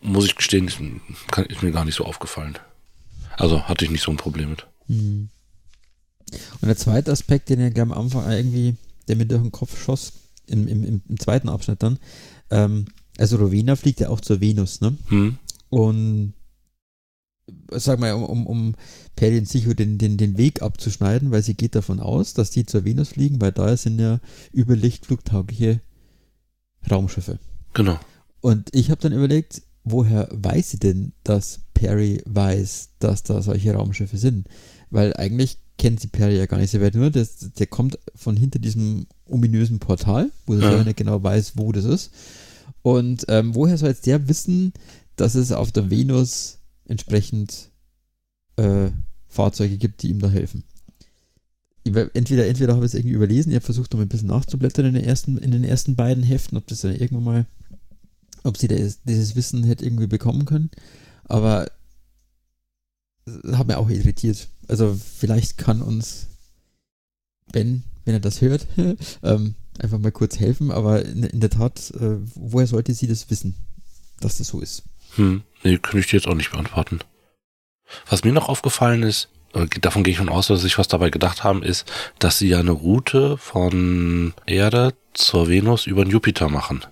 Muss 0.00 0.24
ich 0.24 0.36
gestehen, 0.36 0.68
ist, 0.68 0.78
ist, 1.48 1.62
mir 1.62 1.72
gar 1.72 1.84
nicht 1.84 1.96
so 1.96 2.04
aufgefallen. 2.04 2.58
Also 3.36 3.62
hatte 3.64 3.84
ich 3.84 3.90
nicht 3.90 4.02
so 4.02 4.10
ein 4.10 4.16
Problem 4.16 4.50
mit. 4.50 4.66
Mhm. 4.86 5.28
Und 6.60 6.68
der 6.68 6.76
zweite 6.76 7.12
Aspekt, 7.12 7.50
den 7.50 7.60
ich 7.60 7.78
am 7.80 7.92
Anfang 7.92 8.30
irgendwie, 8.30 8.76
der 9.08 9.16
mir 9.16 9.26
durch 9.26 9.42
den 9.42 9.52
Kopf 9.52 9.82
schoss, 9.82 10.12
im, 10.46 10.66
im, 10.66 11.02
im 11.06 11.20
zweiten 11.20 11.48
Abschnitt 11.48 11.82
dann, 11.82 11.98
ähm, 12.50 12.86
also 13.18 13.36
Rowena 13.36 13.76
fliegt 13.76 14.00
ja 14.00 14.08
auch 14.08 14.20
zur 14.20 14.40
Venus, 14.40 14.80
ne? 14.80 14.96
Mhm. 15.10 15.38
Und 15.68 16.34
sag 17.70 17.98
mal, 17.98 18.12
um, 18.12 18.46
um, 18.46 18.74
Perry 19.16 19.38
und 19.38 19.48
Sicho 19.48 19.74
den, 19.74 19.98
den, 19.98 20.16
den 20.16 20.38
Weg 20.38 20.62
abzuschneiden, 20.62 21.30
weil 21.30 21.42
sie 21.42 21.54
geht 21.54 21.74
davon 21.74 22.00
aus, 22.00 22.34
dass 22.34 22.50
die 22.50 22.66
zur 22.66 22.84
Venus 22.84 23.10
fliegen, 23.10 23.40
weil 23.40 23.52
da 23.52 23.76
sind 23.76 23.98
ja 23.98 24.20
überlichtflugtaugliche 24.52 25.80
Raumschiffe. 26.90 27.38
Genau. 27.74 27.98
Und 28.40 28.68
ich 28.72 28.90
habe 28.90 29.00
dann 29.00 29.12
überlegt, 29.12 29.62
woher 29.84 30.28
weiß 30.30 30.70
sie 30.70 30.78
denn, 30.78 31.12
dass 31.24 31.60
Perry 31.74 32.22
weiß, 32.26 32.90
dass 32.98 33.22
da 33.22 33.42
solche 33.42 33.74
Raumschiffe 33.74 34.18
sind? 34.18 34.46
Weil 34.90 35.14
eigentlich 35.16 35.58
kennt 35.78 36.00
sie 36.00 36.08
Perry 36.08 36.36
ja 36.36 36.46
gar 36.46 36.58
nicht. 36.58 36.70
Sie 36.70 36.80
weiß 36.80 36.94
nur, 36.94 37.10
dass 37.10 37.52
der 37.52 37.66
kommt 37.66 37.98
von 38.14 38.36
hinter 38.36 38.58
diesem 38.58 39.06
ominösen 39.26 39.78
Portal, 39.78 40.30
wo 40.46 40.54
sie 40.54 40.62
ja. 40.62 40.84
nicht 40.84 40.96
genau 40.96 41.22
weiß, 41.22 41.52
wo 41.56 41.72
das 41.72 41.84
ist. 41.84 42.10
Und 42.82 43.24
ähm, 43.28 43.54
woher 43.54 43.78
soll 43.78 43.90
jetzt 43.90 44.06
der 44.06 44.28
wissen, 44.28 44.72
dass 45.16 45.34
es 45.34 45.52
auf 45.52 45.72
der 45.72 45.90
Venus 45.90 46.58
entsprechend 46.92 47.70
äh, 48.56 48.90
Fahrzeuge 49.28 49.78
gibt, 49.78 50.02
die 50.02 50.10
ihm 50.10 50.20
da 50.20 50.30
helfen? 50.30 50.64
Entweder, 51.84 52.46
entweder 52.46 52.74
habe 52.74 52.86
ich 52.86 52.92
es 52.92 52.94
irgendwie 52.94 53.16
überlesen, 53.16 53.50
ich 53.50 53.56
habe 53.56 53.64
versucht, 53.64 53.92
noch 53.92 54.00
ein 54.00 54.08
bisschen 54.08 54.28
nachzublättern 54.28 54.86
in 54.86 54.94
den 54.94 55.04
ersten, 55.04 55.36
in 55.38 55.50
den 55.50 55.64
ersten 55.64 55.96
beiden 55.96 56.22
Heften, 56.22 56.56
ob 56.56 56.66
das 56.68 56.82
dann 56.82 56.94
irgendwann 56.94 57.24
mal, 57.24 57.46
ob 58.44 58.56
sie 58.56 58.68
das, 58.68 59.02
dieses 59.02 59.34
Wissen 59.34 59.64
hätte 59.64 59.84
irgendwie 59.84 60.06
bekommen 60.06 60.44
können. 60.44 60.70
Aber 61.24 61.66
hat 63.52 63.66
mir 63.66 63.78
auch 63.78 63.90
irritiert. 63.90 64.48
Also 64.68 64.94
vielleicht 64.94 65.58
kann 65.58 65.82
uns 65.82 66.26
Ben, 67.52 67.82
wenn 68.04 68.14
er 68.14 68.20
das 68.20 68.40
hört, 68.40 68.66
ähm, 69.22 69.54
einfach 69.78 69.98
mal 69.98 70.12
kurz 70.12 70.38
helfen, 70.38 70.70
aber 70.70 71.04
in, 71.04 71.24
in 71.24 71.40
der 71.40 71.50
Tat, 71.50 71.90
äh, 71.98 72.16
woher 72.34 72.66
sollte 72.66 72.94
sie 72.94 73.06
das 73.06 73.30
wissen, 73.30 73.54
dass 74.20 74.38
das 74.38 74.48
so 74.48 74.60
ist? 74.60 74.84
Hm, 75.16 75.42
nee, 75.62 75.78
könnte 75.78 76.00
ich 76.00 76.06
dir 76.06 76.16
jetzt 76.16 76.28
auch 76.28 76.34
nicht 76.34 76.52
beantworten. 76.52 77.00
Was 78.08 78.24
mir 78.24 78.32
noch 78.32 78.48
aufgefallen 78.48 79.02
ist, 79.02 79.28
äh, 79.54 79.66
davon 79.80 80.02
gehe 80.02 80.12
ich 80.12 80.18
von 80.18 80.28
aus, 80.28 80.46
dass 80.46 80.62
sich 80.62 80.78
was 80.78 80.88
dabei 80.88 81.10
gedacht 81.10 81.44
haben, 81.44 81.62
ist, 81.62 81.90
dass 82.18 82.38
sie 82.38 82.48
ja 82.48 82.58
eine 82.58 82.70
Route 82.70 83.36
von 83.38 84.34
Erde 84.46 84.94
zur 85.12 85.48
Venus 85.48 85.86
über 85.86 86.04
den 86.04 86.10
Jupiter 86.10 86.48
machen. 86.48 86.84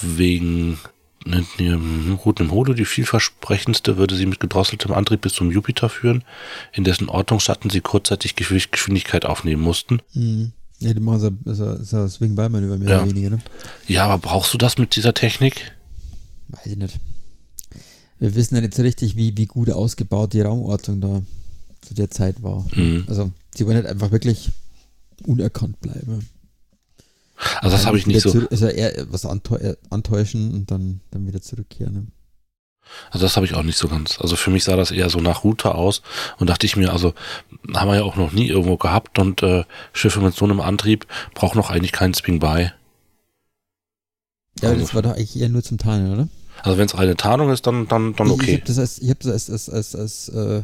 Wegen 0.00 0.78
Route 2.24 2.42
im 2.42 2.50
Holo, 2.50 2.74
die 2.74 2.84
vielversprechendste, 2.84 3.96
würde 3.96 4.16
sie 4.16 4.26
mit 4.26 4.40
gedrosseltem 4.40 4.92
Antrieb 4.92 5.20
bis 5.20 5.34
zum 5.34 5.50
Jupiter 5.50 5.88
führen, 5.88 6.24
in 6.72 6.84
dessen 6.84 7.08
Ortungsschatten 7.08 7.70
sie 7.70 7.80
kurzzeitig 7.80 8.34
Geschwindigkeit 8.34 9.24
aufnehmen 9.24 9.62
mussten. 9.62 10.00
Mhm. 10.14 10.52
Ja, 10.80 10.92
die 10.92 11.00
machen 11.00 11.20
so, 11.20 11.30
so, 11.44 11.76
so 11.82 12.08
Swing 12.08 12.34
by 12.34 12.48
Manöver 12.48 12.76
mehr 12.76 12.88
ja. 12.88 13.02
oder 13.02 13.10
weniger, 13.10 13.30
ne? 13.30 13.38
Ja, 13.86 14.06
aber 14.06 14.18
brauchst 14.18 14.52
du 14.52 14.58
das 14.58 14.78
mit 14.78 14.96
dieser 14.96 15.14
Technik? 15.14 15.72
Weiß 16.48 16.66
ich 16.66 16.76
nicht. 16.76 16.98
Wir 18.22 18.36
wissen 18.36 18.54
ja 18.54 18.60
nicht 18.60 18.74
so 18.74 18.82
richtig, 18.82 19.16
wie, 19.16 19.36
wie 19.36 19.46
gut 19.46 19.68
ausgebaut 19.68 20.32
die 20.32 20.42
Raumortung 20.42 21.00
da 21.00 21.22
zu 21.80 21.92
der 21.92 22.08
Zeit 22.08 22.40
war. 22.40 22.64
Mhm. 22.72 23.04
Also, 23.08 23.32
sie 23.52 23.66
wollen 23.66 23.74
halt 23.74 23.86
einfach 23.86 24.12
wirklich 24.12 24.52
unerkannt 25.26 25.80
bleiben. 25.80 26.28
Also 27.60 27.76
das 27.76 27.84
habe 27.84 27.98
ich 27.98 28.06
nicht 28.06 28.20
so. 28.20 28.30
Zurück, 28.30 28.52
also 28.52 28.68
eher 28.68 29.06
was 29.10 29.26
antäuschen 29.26 30.54
und 30.54 30.70
dann, 30.70 31.00
dann 31.10 31.26
wieder 31.26 31.42
zurückkehren. 31.42 31.94
Ne? 31.94 32.06
Also 33.10 33.26
das 33.26 33.34
habe 33.34 33.44
ich 33.44 33.54
auch 33.54 33.64
nicht 33.64 33.76
so 33.76 33.88
ganz. 33.88 34.20
Also 34.20 34.36
für 34.36 34.50
mich 34.50 34.62
sah 34.62 34.76
das 34.76 34.92
eher 34.92 35.10
so 35.10 35.18
nach 35.18 35.42
Route 35.42 35.74
aus 35.74 36.02
und 36.38 36.48
dachte 36.48 36.64
ich 36.64 36.76
mir, 36.76 36.92
also 36.92 37.14
haben 37.74 37.88
wir 37.88 37.96
ja 37.96 38.02
auch 38.04 38.14
noch 38.14 38.30
nie 38.30 38.46
irgendwo 38.46 38.76
gehabt 38.76 39.18
und 39.18 39.42
äh, 39.42 39.64
Schiffe 39.92 40.20
mit 40.20 40.36
so 40.36 40.44
einem 40.44 40.60
Antrieb 40.60 41.08
brauchen 41.34 41.58
noch 41.58 41.70
eigentlich 41.70 41.90
keinen 41.90 42.14
Swing-By. 42.14 42.70
Ja, 44.60 44.68
also, 44.68 44.80
das 44.80 44.94
war 44.94 45.02
doch 45.02 45.16
eigentlich 45.16 45.40
eher 45.40 45.48
nur 45.48 45.64
zum 45.64 45.78
Tarnen, 45.78 46.12
oder? 46.12 46.28
Also 46.62 46.78
wenn 46.78 46.86
es 46.86 46.96
reine 46.96 47.16
Tarnung 47.16 47.50
ist, 47.50 47.66
dann, 47.66 47.88
dann, 47.88 48.14
dann 48.14 48.30
okay. 48.30 48.52
Ich, 48.52 48.54
habe 48.54 48.64
das 48.66 48.78
als, 48.78 48.98
ich 48.98 49.10
hab 49.10 49.20
das 49.20 49.50
als, 49.50 49.68
als, 49.68 49.94
als, 49.94 50.28
äh, 50.30 50.62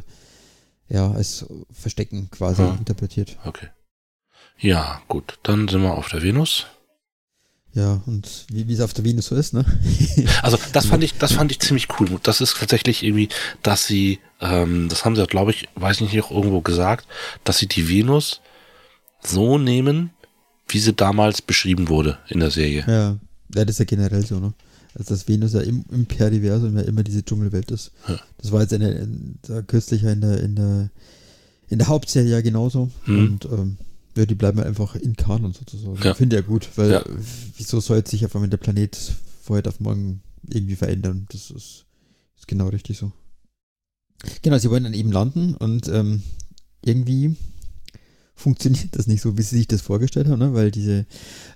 ja, 0.89 1.11
als 1.11 1.47
Verstecken 1.73 2.31
quasi 2.31 2.63
hm. 2.63 2.79
interpretiert. 2.79 3.37
Okay. 3.45 3.69
Ja, 4.59 5.03
gut. 5.09 5.39
Dann 5.43 5.69
sind 5.69 5.83
wir 5.83 5.95
auf 5.95 6.09
der 6.09 6.23
Venus. 6.23 6.67
Ja, 7.75 8.01
und 8.07 8.47
wie 8.51 8.73
es 8.73 8.81
auf 8.81 8.95
der 8.95 9.05
Venus 9.05 9.27
so 9.27 9.37
ist, 9.37 9.53
ne? 9.53 9.65
also 10.43 10.59
das 10.73 10.87
fand 10.87 11.05
ich, 11.05 11.15
das 11.19 11.33
fand 11.33 11.53
ich 11.53 11.61
ziemlich 11.61 11.89
cool. 12.01 12.19
Das 12.23 12.41
ist 12.41 12.57
tatsächlich 12.59 13.03
irgendwie, 13.05 13.29
dass 13.63 13.87
sie, 13.87 14.19
ähm, 14.41 14.89
das 14.89 15.05
haben 15.05 15.15
sie, 15.15 15.27
glaube 15.27 15.51
ich, 15.51 15.69
weiß 15.75 16.01
nicht, 16.01 16.21
auch 16.21 16.31
irgendwo 16.31 16.61
gesagt, 16.61 17.07
dass 17.45 17.59
sie 17.59 17.69
die 17.69 17.89
Venus 17.89 18.41
so 19.21 19.59
nehmen, 19.59 20.11
wie 20.67 20.79
sie 20.79 20.95
damals 20.95 21.43
beschrieben 21.43 21.89
wurde 21.89 22.19
in 22.29 22.41
der 22.41 22.51
Serie. 22.51 22.85
Ja 22.89 23.17
das 23.49 23.71
ist 23.71 23.79
ja 23.79 23.85
generell 23.85 24.25
so, 24.25 24.39
ne? 24.39 24.53
Dass 25.07 25.29
Venus 25.29 25.53
ja 25.53 25.61
im, 25.61 25.85
im 25.93 26.07
Periversum 26.07 26.77
ja 26.77 26.83
immer 26.83 27.05
diese 27.05 27.25
Dschungelwelt 27.25 27.71
ist. 27.71 27.93
Ja. 28.09 28.19
Das 28.39 28.51
war 28.51 28.63
jetzt 28.63 28.73
in 28.73 28.81
der, 28.81 29.01
in 29.01 29.39
der 29.49 29.63
kürzlich 29.63 30.03
in 30.03 30.21
der, 30.21 30.43
in 30.43 30.57
der 30.57 30.91
in 31.69 31.79
der 31.79 31.89
Hauptserie 31.89 32.31
ja 32.31 32.41
genauso. 32.41 32.91
Hm. 33.05 33.19
Und 33.19 33.45
ähm, 33.47 33.77
ja, 34.17 34.27
die 34.27 34.35
bleiben 34.35 34.59
einfach 34.59 34.97
in 34.97 35.15
Kanon 35.17 35.53
sozusagen. 35.53 35.99
Ja. 36.03 36.15
Finde 36.15 36.37
ja 36.37 36.43
gut, 36.43 36.69
weil 36.77 36.91
ja. 36.91 37.05
wieso 37.57 37.81
soll 37.81 38.05
sich 38.07 38.25
auf 38.25 38.35
einmal 38.35 38.51
der 38.51 38.57
Planet 38.57 38.97
von 39.43 39.57
heute 39.57 39.69
auf 39.69 39.81
morgen 39.81 40.23
irgendwie 40.49 40.77
verändern? 40.77 41.27
Das 41.31 41.51
ist, 41.51 41.85
ist 42.37 42.49
genau 42.49 42.69
richtig 42.69 42.99
so. 42.99 43.13
Genau, 44.43 44.59
sie 44.59 44.71
wollen 44.71 44.85
dann 44.85 44.95
eben 44.95 45.13
landen 45.13 45.55
und 45.55 45.87
ähm, 45.89 46.23
irgendwie 46.85 47.37
funktioniert 48.39 48.97
das 48.97 49.07
nicht 49.07 49.21
so, 49.21 49.37
wie 49.37 49.43
sie 49.43 49.57
sich 49.59 49.67
das 49.67 49.83
vorgestellt 49.83 50.29
haben, 50.29 50.39
ne? 50.39 50.55
weil 50.55 50.71
diese 50.71 51.05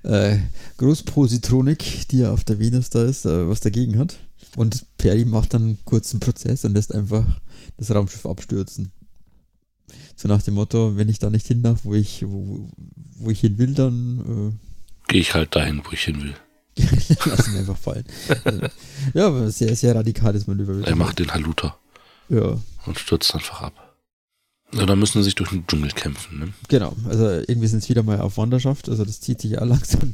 äh, 0.02 0.38
Großpositronik, 0.78 2.08
die 2.08 2.18
ja 2.18 2.32
auf 2.32 2.44
der 2.44 2.58
Venus 2.58 2.90
da 2.90 3.04
ist, 3.04 3.24
äh, 3.24 3.48
was 3.48 3.60
dagegen 3.60 3.98
hat. 3.98 4.18
Und 4.56 4.84
Perry 4.98 5.24
macht 5.24 5.54
dann 5.54 5.62
einen 5.62 5.84
kurzen 5.84 6.20
Prozess 6.20 6.64
und 6.64 6.74
lässt 6.74 6.94
einfach 6.94 7.24
das 7.78 7.94
Raumschiff 7.94 8.26
abstürzen. 8.26 8.90
So 10.16 10.28
nach 10.28 10.42
dem 10.42 10.54
Motto, 10.54 10.96
wenn 10.96 11.08
ich 11.08 11.18
da 11.18 11.30
nicht 11.30 11.46
hin 11.46 11.62
darf, 11.62 11.84
wo 11.84 11.94
ich, 11.94 12.24
wo, 12.26 12.68
wo 13.16 13.30
ich 13.30 13.40
hin 13.40 13.58
will, 13.58 13.74
dann 13.74 14.52
äh, 14.52 15.10
gehe 15.10 15.20
ich 15.20 15.34
halt 15.34 15.54
dahin, 15.54 15.82
wo 15.84 15.92
ich 15.92 16.02
hin 16.02 16.22
will. 16.22 16.34
Lass 17.26 17.48
ihn 17.48 17.56
einfach 17.56 17.78
fallen. 17.78 18.04
Ja, 19.14 19.26
aber 19.26 19.50
sehr, 19.50 19.74
sehr 19.76 19.94
radikales 19.94 20.46
Manöver. 20.46 20.86
Er 20.86 20.96
macht 20.96 21.18
den 21.18 21.32
Haluta. 21.32 21.76
Ja. 22.28 22.58
Und 22.86 22.98
stürzt 22.98 23.34
einfach 23.34 23.62
ab. 23.62 23.81
Ja, 24.74 24.86
da 24.86 24.96
müssen 24.96 25.18
sie 25.18 25.24
sich 25.24 25.34
durch 25.34 25.50
den 25.50 25.66
Dschungel 25.66 25.90
kämpfen, 25.90 26.38
ne? 26.38 26.54
Genau, 26.68 26.96
also 27.06 27.26
irgendwie 27.26 27.66
sind 27.66 27.80
es 27.80 27.88
wieder 27.90 28.02
mal 28.02 28.20
auf 28.20 28.38
Wanderschaft, 28.38 28.88
also 28.88 29.04
das 29.04 29.20
zieht 29.20 29.42
sich 29.42 29.52
ja 29.52 29.64
langsam 29.64 30.12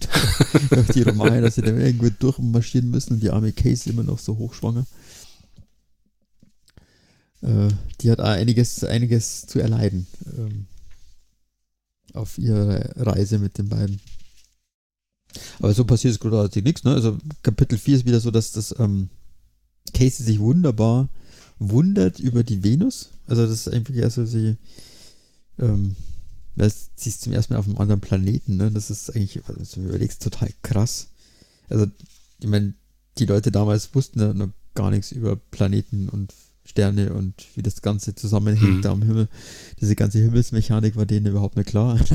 durch 0.70 0.88
die 0.88 1.02
Romane, 1.02 1.40
dass 1.40 1.54
sie 1.54 1.62
dann 1.62 1.80
irgendwo 1.80 2.10
durchmarschieren 2.10 2.90
müssen 2.90 3.14
und 3.14 3.22
die 3.22 3.30
arme 3.30 3.52
Case 3.52 3.88
immer 3.88 4.02
noch 4.02 4.18
so 4.18 4.36
hochschwanger. 4.36 4.84
Äh, 7.42 7.68
die 8.00 8.10
hat 8.10 8.18
einiges, 8.18 8.82
einiges 8.82 9.46
zu 9.46 9.60
erleiden 9.60 10.08
ähm, 10.36 10.66
auf 12.14 12.36
ihrer 12.36 12.96
Reise 12.96 13.38
mit 13.38 13.58
den 13.58 13.68
beiden. 13.68 14.00
Aber 15.60 15.72
so 15.72 15.84
passiert 15.84 16.14
es 16.14 16.20
großartig 16.20 16.64
nichts, 16.64 16.82
ne? 16.82 16.94
Also 16.94 17.16
Kapitel 17.42 17.78
4 17.78 17.96
ist 17.98 18.06
wieder 18.06 18.18
so, 18.18 18.32
dass 18.32 18.50
das 18.50 18.74
ähm, 18.80 19.08
Casey 19.94 20.24
sich 20.24 20.40
wunderbar 20.40 21.08
wundert 21.58 22.20
über 22.20 22.44
die 22.44 22.62
Venus. 22.62 23.10
Also 23.26 23.42
das 23.42 23.52
ist 23.52 23.68
einfach, 23.68 23.94
also 24.02 24.24
sie 24.24 24.56
ähm, 25.58 25.96
sie 26.96 27.08
ist 27.08 27.22
zum 27.22 27.32
ersten 27.32 27.52
Mal 27.52 27.60
auf 27.60 27.66
einem 27.66 27.78
anderen 27.78 28.00
Planeten, 28.00 28.56
ne? 28.56 28.70
Das 28.70 28.90
ist 28.90 29.14
eigentlich, 29.14 29.40
also 29.46 29.76
wenn 29.76 29.84
du 29.84 29.88
überlegst, 29.90 30.22
total 30.22 30.50
krass. 30.62 31.08
Also, 31.68 31.86
ich 32.40 32.48
meine, 32.48 32.74
die 33.18 33.26
Leute 33.26 33.52
damals 33.52 33.94
wussten 33.94 34.20
ja 34.20 34.32
noch 34.32 34.50
gar 34.74 34.90
nichts 34.90 35.12
über 35.12 35.36
Planeten 35.36 36.08
und 36.08 36.34
Sterne 36.64 37.14
und 37.14 37.46
wie 37.54 37.62
das 37.62 37.80
Ganze 37.80 38.14
zusammenhängt 38.14 38.76
mhm. 38.78 38.82
da 38.82 38.92
am 38.92 39.02
Himmel. 39.02 39.28
Diese 39.80 39.96
ganze 39.96 40.18
Himmelsmechanik 40.18 40.96
war 40.96 41.06
denen 41.06 41.26
überhaupt 41.26 41.56
nicht 41.56 41.68
klar. 41.68 41.98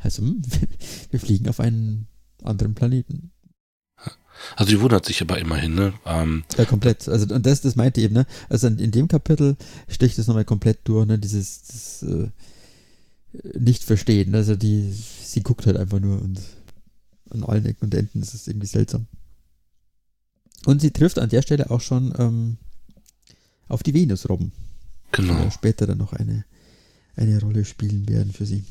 Also, 0.00 0.22
hm, 0.22 0.42
wir 1.10 1.20
fliegen 1.20 1.48
auf 1.48 1.60
einen 1.60 2.08
anderen 2.42 2.74
Planeten. 2.74 3.30
Also 4.56 4.70
die 4.70 4.80
wundert 4.80 5.04
sich 5.06 5.20
aber 5.22 5.38
immerhin, 5.38 5.74
ne? 5.74 5.94
Ähm, 6.04 6.44
ja, 6.56 6.64
komplett. 6.64 7.08
Also 7.08 7.32
und 7.34 7.46
das, 7.46 7.60
das 7.60 7.76
meinte 7.76 8.00
eben, 8.00 8.14
ne? 8.14 8.26
Also 8.48 8.66
in, 8.66 8.78
in 8.78 8.90
dem 8.90 9.08
Kapitel 9.08 9.56
sticht 9.88 10.18
es 10.18 10.26
nochmal 10.26 10.44
komplett 10.44 10.80
durch, 10.84 11.06
ne? 11.06 11.18
Dieses 11.18 11.62
das, 11.62 12.02
äh, 12.02 12.28
Nicht-Verstehen. 13.58 14.34
Also 14.34 14.56
die, 14.56 14.92
sie 14.92 15.42
guckt 15.42 15.66
halt 15.66 15.76
einfach 15.76 16.00
nur 16.00 16.20
und 16.20 16.40
an 17.30 17.44
allen 17.44 17.66
Ecken 17.66 17.86
und 17.86 17.94
Enden 17.94 18.22
ist 18.22 18.34
es 18.34 18.46
irgendwie 18.46 18.66
seltsam. 18.66 19.06
Und 20.66 20.80
sie 20.80 20.90
trifft 20.92 21.18
an 21.18 21.28
der 21.28 21.42
Stelle 21.42 21.70
auch 21.70 21.80
schon 21.80 22.14
ähm, 22.18 22.56
auf 23.68 23.82
die 23.82 23.94
Venus-Robben. 23.94 24.52
Genau. 25.12 25.34
Ja, 25.34 25.50
später 25.50 25.86
dann 25.86 25.98
noch 25.98 26.12
eine, 26.12 26.44
eine 27.16 27.40
Rolle 27.40 27.64
spielen 27.64 28.08
werden 28.08 28.32
für 28.32 28.46
sie. 28.46 28.64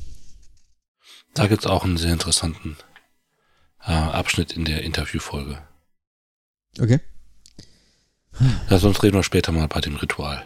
Da 1.34 1.46
gibt's 1.46 1.66
auch 1.66 1.84
einen 1.84 1.96
sehr 1.96 2.12
interessanten 2.12 2.76
äh, 3.86 3.92
Abschnitt 3.92 4.52
in 4.52 4.64
der 4.64 4.82
Interviewfolge. 4.82 5.58
Okay. 6.78 7.00
Ja, 8.68 8.78
sonst 8.78 9.02
reden 9.02 9.16
wir 9.16 9.22
später 9.22 9.52
mal 9.52 9.68
bei 9.68 9.80
dem 9.80 9.96
Ritual. 9.96 10.44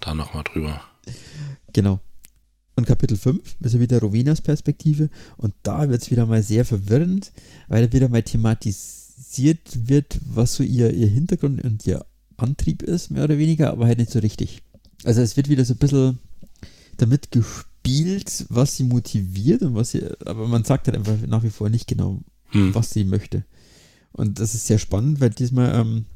Da 0.00 0.14
nochmal 0.14 0.44
drüber. 0.44 0.80
Genau. 1.72 2.00
Und 2.76 2.86
Kapitel 2.86 3.16
5 3.16 3.56
ist 3.60 3.74
ja 3.74 3.80
wieder 3.80 4.00
Rowenas 4.00 4.40
Perspektive 4.40 5.10
und 5.36 5.52
da 5.62 5.88
wird 5.88 6.02
es 6.02 6.10
wieder 6.10 6.24
mal 6.24 6.42
sehr 6.42 6.64
verwirrend, 6.64 7.32
weil 7.68 7.92
wieder 7.92 8.08
mal 8.08 8.22
thematisiert 8.22 9.88
wird, 9.88 10.18
was 10.24 10.54
so 10.54 10.62
ihr, 10.62 10.92
ihr 10.94 11.08
Hintergrund 11.08 11.62
und 11.62 11.86
ihr 11.86 12.06
Antrieb 12.36 12.82
ist, 12.82 13.10
mehr 13.10 13.24
oder 13.24 13.36
weniger, 13.36 13.70
aber 13.70 13.86
halt 13.86 13.98
nicht 13.98 14.10
so 14.10 14.20
richtig. 14.20 14.62
Also 15.04 15.20
es 15.20 15.36
wird 15.36 15.48
wieder 15.48 15.64
so 15.64 15.74
ein 15.74 15.78
bisschen 15.78 16.18
damit 16.96 17.30
gespielt, 17.32 18.46
was 18.48 18.76
sie 18.76 18.84
motiviert 18.84 19.62
und 19.62 19.74
was 19.74 19.90
sie, 19.90 20.02
aber 20.24 20.46
man 20.46 20.64
sagt 20.64 20.86
halt 20.86 20.96
einfach 20.96 21.16
nach 21.26 21.42
wie 21.42 21.50
vor 21.50 21.68
nicht 21.68 21.86
genau, 21.86 22.20
hm. 22.50 22.74
was 22.74 22.90
sie 22.90 23.04
möchte. 23.04 23.44
Und 24.12 24.40
das 24.40 24.54
ist 24.54 24.66
sehr 24.66 24.78
spannend, 24.78 25.20
weil 25.20 25.30
diesmal 25.30 25.74
ähm, 25.74 26.06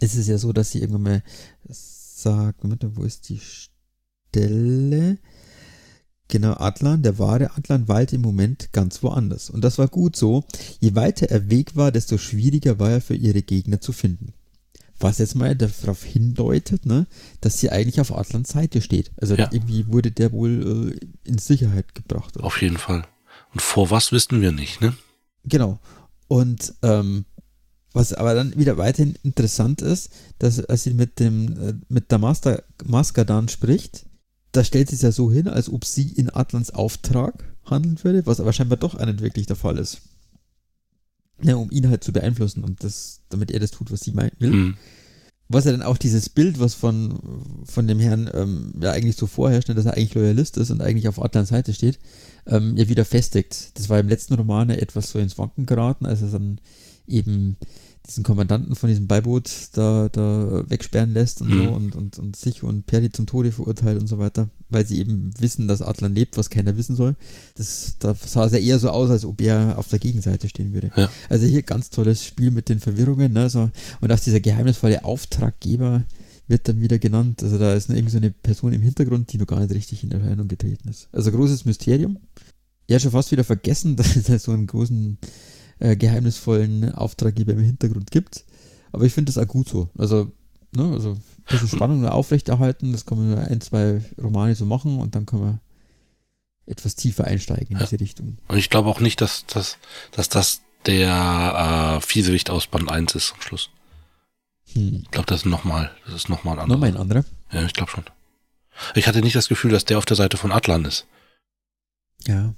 ist 0.00 0.16
es 0.16 0.26
ja 0.26 0.38
so, 0.38 0.52
dass 0.52 0.70
sie 0.70 0.80
irgendwann 0.80 1.02
mal 1.02 1.22
sagt, 1.68 2.62
Moment, 2.62 2.84
wo 2.96 3.02
ist 3.02 3.28
die 3.28 3.40
Stelle? 3.40 5.18
Genau, 6.28 6.54
Atlan, 6.54 7.02
der 7.02 7.18
wahre 7.18 7.52
Atlan 7.52 7.86
weilt 7.86 8.12
im 8.12 8.20
Moment 8.20 8.72
ganz 8.72 9.02
woanders. 9.02 9.48
Und 9.48 9.62
das 9.62 9.78
war 9.78 9.86
gut 9.86 10.16
so. 10.16 10.44
Je 10.80 10.94
weiter 10.94 11.30
er 11.30 11.50
Weg 11.50 11.76
war, 11.76 11.92
desto 11.92 12.18
schwieriger 12.18 12.78
war 12.78 12.90
er 12.90 13.00
für 13.00 13.14
ihre 13.14 13.42
Gegner 13.42 13.80
zu 13.80 13.92
finden. 13.92 14.32
Was 14.98 15.18
jetzt 15.18 15.36
mal 15.36 15.54
darauf 15.54 16.02
hindeutet, 16.02 16.86
ne, 16.86 17.06
dass 17.40 17.58
sie 17.58 17.70
eigentlich 17.70 18.00
auf 18.00 18.16
Atlans 18.16 18.48
Seite 18.48 18.80
steht. 18.80 19.12
Also 19.18 19.36
ja. 19.36 19.48
irgendwie 19.52 19.86
wurde 19.88 20.10
der 20.10 20.32
wohl 20.32 20.96
äh, 21.24 21.28
in 21.28 21.38
Sicherheit 21.38 21.94
gebracht. 21.94 22.36
Oder? 22.36 22.44
Auf 22.44 22.60
jeden 22.60 22.78
Fall. 22.78 23.06
Und 23.52 23.62
vor 23.62 23.90
was 23.90 24.10
wissen 24.10 24.40
wir 24.40 24.52
nicht, 24.52 24.80
ne? 24.80 24.96
Genau. 25.46 25.78
Und 26.28 26.74
ähm, 26.82 27.24
was 27.92 28.12
aber 28.12 28.34
dann 28.34 28.56
wieder 28.58 28.76
weiterhin 28.76 29.14
interessant 29.22 29.80
ist, 29.80 30.10
dass 30.38 30.62
als 30.64 30.82
sie 30.82 30.92
mit 30.92 31.18
dem 31.18 31.52
äh, 31.60 31.74
mit 31.88 32.10
der 32.10 32.18
Master 32.18 32.62
Maskadan 32.84 33.48
spricht, 33.48 34.04
da 34.52 34.64
stellt 34.64 34.90
sie 34.90 34.96
es 34.96 35.02
ja 35.02 35.12
so 35.12 35.32
hin, 35.32 35.48
als 35.48 35.70
ob 35.70 35.84
sie 35.84 36.12
in 36.12 36.34
Atlans 36.34 36.70
Auftrag 36.70 37.44
handeln 37.64 38.02
würde, 38.02 38.26
was 38.26 38.40
aber 38.40 38.52
scheinbar 38.52 38.78
doch 38.78 38.98
nicht 38.98 39.20
wirklich 39.20 39.46
der 39.46 39.56
Fall 39.56 39.78
ist. 39.78 40.02
Ja, 41.42 41.56
um 41.56 41.70
ihn 41.70 41.88
halt 41.88 42.02
zu 42.02 42.12
beeinflussen 42.12 42.64
und 42.64 42.82
das, 42.82 43.20
damit 43.28 43.50
er 43.50 43.60
das 43.60 43.70
tut, 43.70 43.90
was 43.90 44.00
sie 44.00 44.14
will. 44.40 44.50
Mhm. 44.50 44.76
Was 45.48 45.64
ja 45.64 45.72
dann 45.72 45.82
auch 45.82 45.96
dieses 45.96 46.28
Bild, 46.28 46.58
was 46.58 46.74
von, 46.74 47.18
von 47.64 47.86
dem 47.86 48.00
Herrn 48.00 48.28
ähm, 48.34 48.72
ja 48.80 48.90
eigentlich 48.90 49.16
so 49.16 49.26
vorherrscht, 49.26 49.68
dass 49.68 49.84
er 49.84 49.94
eigentlich 49.94 50.14
Loyalist 50.14 50.56
ist 50.56 50.70
und 50.70 50.82
eigentlich 50.82 51.08
auf 51.08 51.22
Atlans 51.22 51.50
Seite 51.50 51.72
steht, 51.72 52.00
ähm, 52.46 52.76
ja 52.76 52.88
wieder 52.88 53.04
festigt. 53.04 53.70
Das 53.74 53.88
war 53.88 54.00
im 54.00 54.08
letzten 54.08 54.34
Roman 54.34 54.70
etwas 54.70 55.10
so 55.10 55.18
ins 55.20 55.38
Wanken 55.38 55.66
geraten, 55.66 56.04
als 56.04 56.22
er 56.22 56.28
dann 56.28 56.58
eben 57.06 57.56
diesen 58.06 58.24
Kommandanten 58.24 58.74
von 58.74 58.88
diesem 58.88 59.06
Beiboot 59.06 59.50
da, 59.72 60.08
da 60.10 60.64
wegsperren 60.68 61.12
lässt 61.12 61.40
und 61.40 61.50
mhm. 61.50 61.64
so 61.64 61.70
und, 61.70 61.96
und, 61.96 62.18
und 62.18 62.36
sich 62.36 62.62
und 62.62 62.86
Perry 62.86 63.10
zum 63.10 63.26
Tode 63.26 63.52
verurteilt 63.52 64.00
und 64.00 64.06
so 64.06 64.18
weiter, 64.18 64.48
weil 64.68 64.86
sie 64.86 64.98
eben 64.98 65.30
wissen, 65.38 65.68
dass 65.68 65.82
Atlan 65.82 66.14
lebt, 66.14 66.36
was 66.36 66.50
keiner 66.50 66.76
wissen 66.76 66.96
soll. 66.96 67.16
Das, 67.56 67.96
da 67.98 68.14
sah 68.14 68.46
es 68.46 68.52
ja 68.52 68.58
eher 68.58 68.78
so 68.78 68.90
aus, 68.90 69.10
als 69.10 69.24
ob 69.24 69.40
er 69.40 69.78
auf 69.78 69.88
der 69.88 69.98
Gegenseite 69.98 70.48
stehen 70.48 70.72
würde. 70.72 70.90
Ja. 70.96 71.10
Also 71.28 71.46
hier 71.46 71.62
ganz 71.62 71.90
tolles 71.90 72.24
Spiel 72.24 72.50
mit 72.50 72.68
den 72.68 72.80
Verwirrungen, 72.80 73.32
ne? 73.32 73.50
So, 73.50 73.70
und 74.00 74.12
auch 74.12 74.20
dieser 74.20 74.40
geheimnisvolle 74.40 75.04
Auftraggeber 75.04 76.04
wird 76.48 76.68
dann 76.68 76.80
wieder 76.80 76.98
genannt. 76.98 77.42
Also 77.42 77.58
da 77.58 77.74
ist 77.74 77.90
irgend 77.90 78.10
so 78.10 78.18
eine 78.18 78.30
Person 78.30 78.72
im 78.72 78.82
Hintergrund, 78.82 79.32
die 79.32 79.38
noch 79.38 79.46
gar 79.46 79.60
nicht 79.60 79.74
richtig 79.74 80.04
in 80.04 80.12
Erscheinung 80.12 80.48
getreten 80.48 80.88
ist. 80.88 81.08
Also 81.12 81.32
großes 81.32 81.64
Mysterium. 81.64 82.18
Ja, 82.88 83.00
schon 83.00 83.10
fast 83.10 83.32
wieder 83.32 83.44
vergessen, 83.44 83.96
dass 83.96 84.16
es 84.16 84.44
so 84.44 84.52
einen 84.52 84.66
großen 84.66 85.18
äh, 85.78 85.96
geheimnisvollen 85.96 86.94
Auftraggeber 86.94 87.52
im 87.52 87.60
Hintergrund 87.60 88.10
gibt. 88.10 88.44
Aber 88.92 89.04
ich 89.04 89.12
finde 89.12 89.32
das 89.32 89.42
auch 89.42 89.48
gut 89.48 89.68
so. 89.68 89.90
Also, 89.98 90.32
ne, 90.74 90.90
also 90.92 91.10
ein 91.12 91.22
bisschen 91.48 91.68
Spannung 91.68 92.06
aufrechterhalten, 92.06 92.92
das 92.92 93.06
kann 93.06 93.18
man 93.18 93.38
ein, 93.38 93.60
zwei 93.60 94.02
Romane 94.22 94.54
so 94.54 94.64
machen 94.64 94.98
und 94.98 95.14
dann 95.14 95.26
kann 95.26 95.40
man 95.40 95.60
etwas 96.66 96.96
tiefer 96.96 97.24
einsteigen 97.24 97.68
in 97.68 97.76
ja. 97.78 97.84
diese 97.84 98.00
Richtung. 98.00 98.38
Und 98.48 98.58
ich 98.58 98.70
glaube 98.70 98.88
auch 98.88 99.00
nicht, 99.00 99.20
dass, 99.20 99.46
dass, 99.46 99.78
dass 100.12 100.28
das 100.28 100.62
der 100.86 101.98
äh, 101.98 102.00
Fiesewicht 102.00 102.50
aus 102.50 102.66
Band 102.66 102.90
1 102.90 103.14
ist 103.14 103.32
am 103.34 103.40
Schluss. 103.40 103.70
Hm. 104.72 105.02
Ich 105.04 105.10
glaube, 105.10 105.26
das 105.26 105.40
ist 105.40 105.46
nochmal, 105.46 105.90
das 106.04 106.14
ist 106.14 106.28
nochmal 106.28 106.54
ein 106.54 106.60
anderer. 106.60 106.76
Nochmal 106.76 106.90
ein 106.90 107.00
anderer? 107.00 107.24
Ja, 107.52 107.64
ich 107.64 107.72
glaube 107.72 107.90
schon. 107.90 108.04
Ich 108.94 109.06
hatte 109.06 109.20
nicht 109.20 109.36
das 109.36 109.48
Gefühl, 109.48 109.70
dass 109.70 109.84
der 109.84 109.98
auf 109.98 110.04
der 110.04 110.16
Seite 110.16 110.36
von 110.36 110.52
Atlan 110.52 110.84
ist. 110.84 111.06
Ja. 112.26 112.54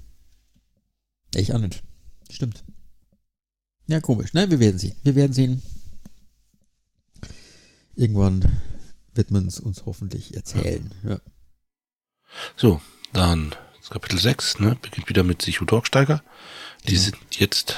Ich 1.35 1.55
auch 1.55 1.59
nicht. 1.59 1.83
Stimmt. 2.31 2.65
Ja, 3.89 4.01
komisch, 4.01 4.35
ne? 4.35 4.51
Wir 4.51 4.61
werden 4.61 4.79
sehen. 4.79 4.97
Wir 5.03 5.15
werden 5.15 5.33
sehen. 5.33 5.63
Irgendwann 7.97 8.61
wird 9.15 9.31
man 9.31 9.47
es 9.47 9.59
uns 9.59 9.87
hoffentlich 9.87 10.37
erzählen. 10.37 10.93
Ja. 11.03 11.21
So, 12.55 12.81
dann 13.15 13.55
Kapitel 13.89 14.19
6, 14.19 14.61
ne? 14.61 14.77
Beginnt 14.83 15.09
wieder 15.09 15.25
mit 15.25 15.41
Sichu 15.41 15.65
Dorksteiger. 15.65 16.23
Die 16.87 16.95
ja. 16.95 17.01
sind 17.01 17.17
jetzt 17.31 17.77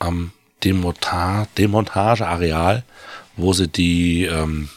am 0.00 0.32
Demonta 0.64 1.46
Demontageareal, 1.56 2.84
wo 3.36 3.52
sie 3.52 3.68
die, 3.68 4.24
ähm, 4.24 4.68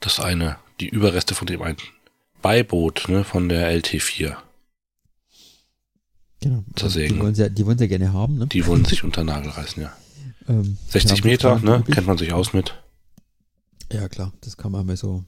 das 0.00 0.20
eine, 0.20 0.58
die 0.80 0.88
Überreste 0.88 1.34
von 1.34 1.46
dem 1.46 1.62
einen 1.62 1.78
Beiboot, 2.42 3.08
ne, 3.08 3.24
von 3.24 3.48
der 3.48 3.70
LT4 3.74 4.36
Genau. 6.44 6.62
Zersägen. 6.76 7.16
Die 7.16 7.22
wollen, 7.22 7.34
sie, 7.34 7.50
die 7.50 7.64
wollen 7.64 7.78
sie 7.78 7.88
gerne 7.88 8.12
haben, 8.12 8.36
ne? 8.36 8.46
Die 8.46 8.66
wollen 8.66 8.84
sich 8.84 9.02
unter 9.02 9.24
Nagel 9.24 9.50
reißen, 9.50 9.82
ja. 9.82 9.92
Ähm, 10.46 10.76
60 10.90 11.24
Meter, 11.24 11.58
ne? 11.60 11.82
Kennt 11.90 12.06
man 12.06 12.18
sich 12.18 12.34
aus 12.34 12.52
mit. 12.52 12.74
Ja, 13.90 14.10
klar. 14.10 14.34
Das 14.42 14.58
kann 14.58 14.72
man 14.72 14.84
mal 14.84 14.94
so 14.94 15.24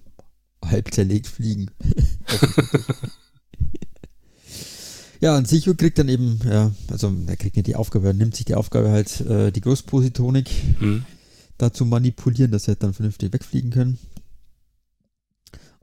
halb 0.62 0.92
zerlegt 0.92 1.26
fliegen. 1.26 1.70
ja, 5.22 5.38
und 5.38 5.48
Sichu 5.48 5.74
kriegt 5.74 5.98
dann 5.98 6.10
eben, 6.10 6.38
ja, 6.44 6.70
also 6.90 7.10
er 7.26 7.36
kriegt 7.38 7.56
nicht 7.56 7.66
die 7.66 7.76
Aufgabe, 7.76 8.08
er 8.08 8.12
nimmt 8.12 8.36
sich 8.36 8.44
die 8.44 8.56
Aufgabe 8.56 8.90
halt, 8.90 9.22
äh, 9.22 9.52
die 9.52 9.62
Großpositonik 9.62 10.50
hm. 10.80 11.06
da 11.56 11.72
zu 11.72 11.86
manipulieren, 11.86 12.50
dass 12.50 12.64
sie 12.64 12.72
halt 12.72 12.82
dann 12.82 12.92
vernünftig 12.92 13.32
wegfliegen 13.32 13.70
können. 13.70 13.98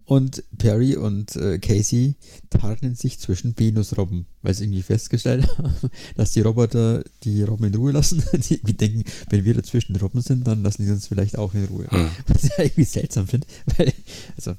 Und 0.05 0.43
Perry 0.57 0.97
und 0.97 1.35
äh, 1.37 1.59
Casey 1.59 2.15
tarnen 2.49 2.95
sich 2.95 3.19
zwischen 3.19 3.57
Venusrobben, 3.57 4.25
weil 4.41 4.53
sie 4.53 4.65
irgendwie 4.65 4.81
festgestellt 4.81 5.47
haben, 5.57 5.89
dass 6.15 6.31
die 6.31 6.41
Roboter 6.41 7.03
die 7.23 7.43
Robben 7.43 7.67
in 7.67 7.75
Ruhe 7.75 7.91
lassen. 7.91 8.21
die 8.33 8.77
denken, 8.77 9.03
wenn 9.29 9.45
wir 9.45 9.53
dazwischen 9.53 9.95
Robben 9.95 10.21
sind, 10.21 10.45
dann 10.45 10.63
lassen 10.63 10.85
die 10.85 10.91
uns 10.91 11.07
vielleicht 11.07 11.37
auch 11.37 11.53
in 11.53 11.65
Ruhe. 11.65 11.87
Hm. 11.89 12.09
Was 12.27 12.43
ich 12.43 12.51
irgendwie 12.57 12.83
seltsam 12.83 13.27
finde, 13.27 13.47
weil, 13.77 13.93
also, 14.35 14.55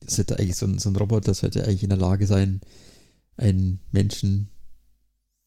das 0.00 0.16
sollte 0.16 0.38
eigentlich 0.38 0.56
so 0.56 0.66
ein, 0.66 0.78
so 0.78 0.88
ein 0.88 0.96
Roboter 0.96 1.34
sollte 1.34 1.64
eigentlich 1.64 1.82
in 1.82 1.90
der 1.90 1.98
Lage 1.98 2.26
sein, 2.26 2.60
einen 3.36 3.80
Menschen 3.92 4.48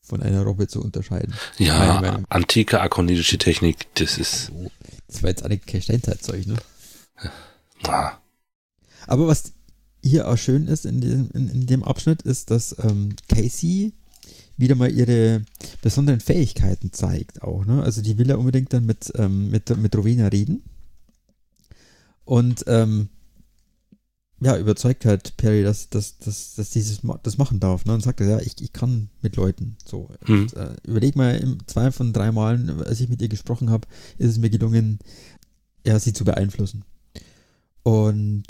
von 0.02 0.22
einer 0.22 0.44
Robbe 0.44 0.68
zu 0.68 0.82
unterscheiden. 0.82 1.34
Ja, 1.58 2.24
antike 2.30 2.80
akonitische 2.80 3.40
Technik, 3.40 3.88
das 3.96 4.20
ist. 4.20 4.52
Das 5.08 5.24
war 5.24 5.32
jetzt 5.32 5.44
eigentlich 5.44 5.66
kein 5.66 5.82
Steinzeitzeug, 5.82 6.46
ne? 6.46 6.56
Ja. 7.86 8.22
Aber 9.08 9.28
was 9.28 9.54
hier 10.04 10.28
auch 10.28 10.38
schön 10.38 10.68
ist 10.68 10.86
in 10.86 11.02
dem, 11.02 11.30
in, 11.34 11.50
in 11.50 11.66
dem 11.66 11.84
Abschnitt, 11.84 12.22
ist, 12.22 12.52
dass 12.52 12.76
ähm, 12.84 13.16
Casey 13.28 13.94
wieder 14.58 14.76
mal 14.76 14.92
ihre 14.92 15.44
besonderen 15.82 16.20
Fähigkeiten 16.20 16.94
zeigt 16.94 17.42
auch. 17.42 17.66
Ne? 17.66 17.84
Also 17.84 18.02
die 18.02 18.18
will 18.18 18.30
ja 18.30 18.36
unbedingt 18.36 18.72
dann 18.72 18.86
mit, 18.86 19.12
ähm, 19.16 19.50
mit, 19.50 19.76
mit 19.78 19.96
Rowena 19.96 20.28
reden. 20.28 20.64
Und 22.24 22.64
ähm, 22.68 23.10
ja, 24.42 24.58
überzeugt 24.58 25.06
halt 25.06 25.38
Perry, 25.38 25.64
dass, 25.64 25.90
dass, 25.90 26.18
dass, 26.18 26.56
dass 26.56 26.70
dieses 26.70 27.02
das 27.24 27.38
machen 27.38 27.60
darf. 27.60 27.86
Ne? 27.86 27.94
Und 27.94 28.02
sagt, 28.02 28.20
ja, 28.20 28.40
ich, 28.40 28.62
ich 28.62 28.74
kann 28.74 29.10
mit 29.22 29.36
Leuten. 29.36 29.78
So. 29.86 30.10
Mhm. 30.28 30.42
Und, 30.42 30.54
äh, 30.54 30.76
überleg 30.84 31.16
mal, 31.16 31.38
im 31.38 31.58
zwei 31.68 31.92
von 31.92 32.14
drei 32.14 32.32
Malen, 32.32 32.70
als 32.84 33.00
ich 33.00 33.10
mit 33.10 33.22
ihr 33.22 33.30
gesprochen 33.30 33.70
habe, 33.70 33.88
ist 34.18 34.32
es 34.32 34.38
mir 34.38 34.50
gelungen, 34.50 35.00
ja, 35.86 36.00
sie 36.00 36.14
zu 36.14 36.26
beeinflussen. 36.26 36.84
Und 37.84 38.46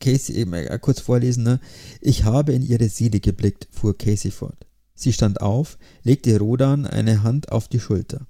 Casey 0.00 0.36
eben 0.36 0.52
äh, 0.52 0.78
kurz 0.80 1.00
vorlesen, 1.00 1.44
ne? 1.44 1.60
Ich 2.00 2.24
habe 2.24 2.52
in 2.52 2.62
ihre 2.62 2.88
Seele 2.88 3.20
geblickt, 3.20 3.68
fuhr 3.70 3.96
Casey 3.96 4.30
fort. 4.30 4.66
Sie 4.94 5.12
stand 5.12 5.40
auf, 5.40 5.78
legte 6.02 6.38
Rodan 6.38 6.86
eine 6.86 7.22
Hand 7.22 7.52
auf 7.52 7.68
die 7.68 7.80
Schulter. 7.80 8.26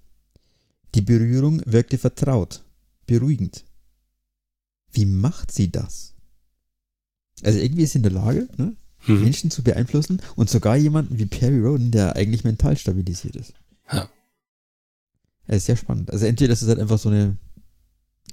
Die 0.94 1.02
Berührung 1.02 1.62
wirkte 1.64 1.98
vertraut, 1.98 2.64
beruhigend. 3.06 3.64
Wie 4.92 5.06
macht 5.06 5.52
sie 5.52 5.70
das? 5.70 6.14
Also 7.42 7.58
irgendwie 7.58 7.82
ist 7.82 7.92
sie 7.92 7.98
in 7.98 8.02
der 8.02 8.12
Lage, 8.12 8.48
ne? 8.56 8.76
mhm. 9.06 9.22
Menschen 9.22 9.50
zu 9.50 9.62
beeinflussen 9.62 10.20
und 10.36 10.50
sogar 10.50 10.76
jemanden 10.76 11.18
wie 11.18 11.26
Perry 11.26 11.60
Roden, 11.60 11.90
der 11.90 12.16
eigentlich 12.16 12.44
mental 12.44 12.76
stabilisiert 12.76 13.36
ist. 13.36 13.54
Ja. 13.92 14.08
Das 15.46 15.58
ist 15.58 15.66
sehr 15.66 15.76
spannend. 15.76 16.10
Also 16.10 16.26
entweder 16.26 16.52
ist 16.52 16.62
es 16.62 16.68
halt 16.68 16.78
einfach 16.78 16.98
so 16.98 17.08
eine 17.08 17.36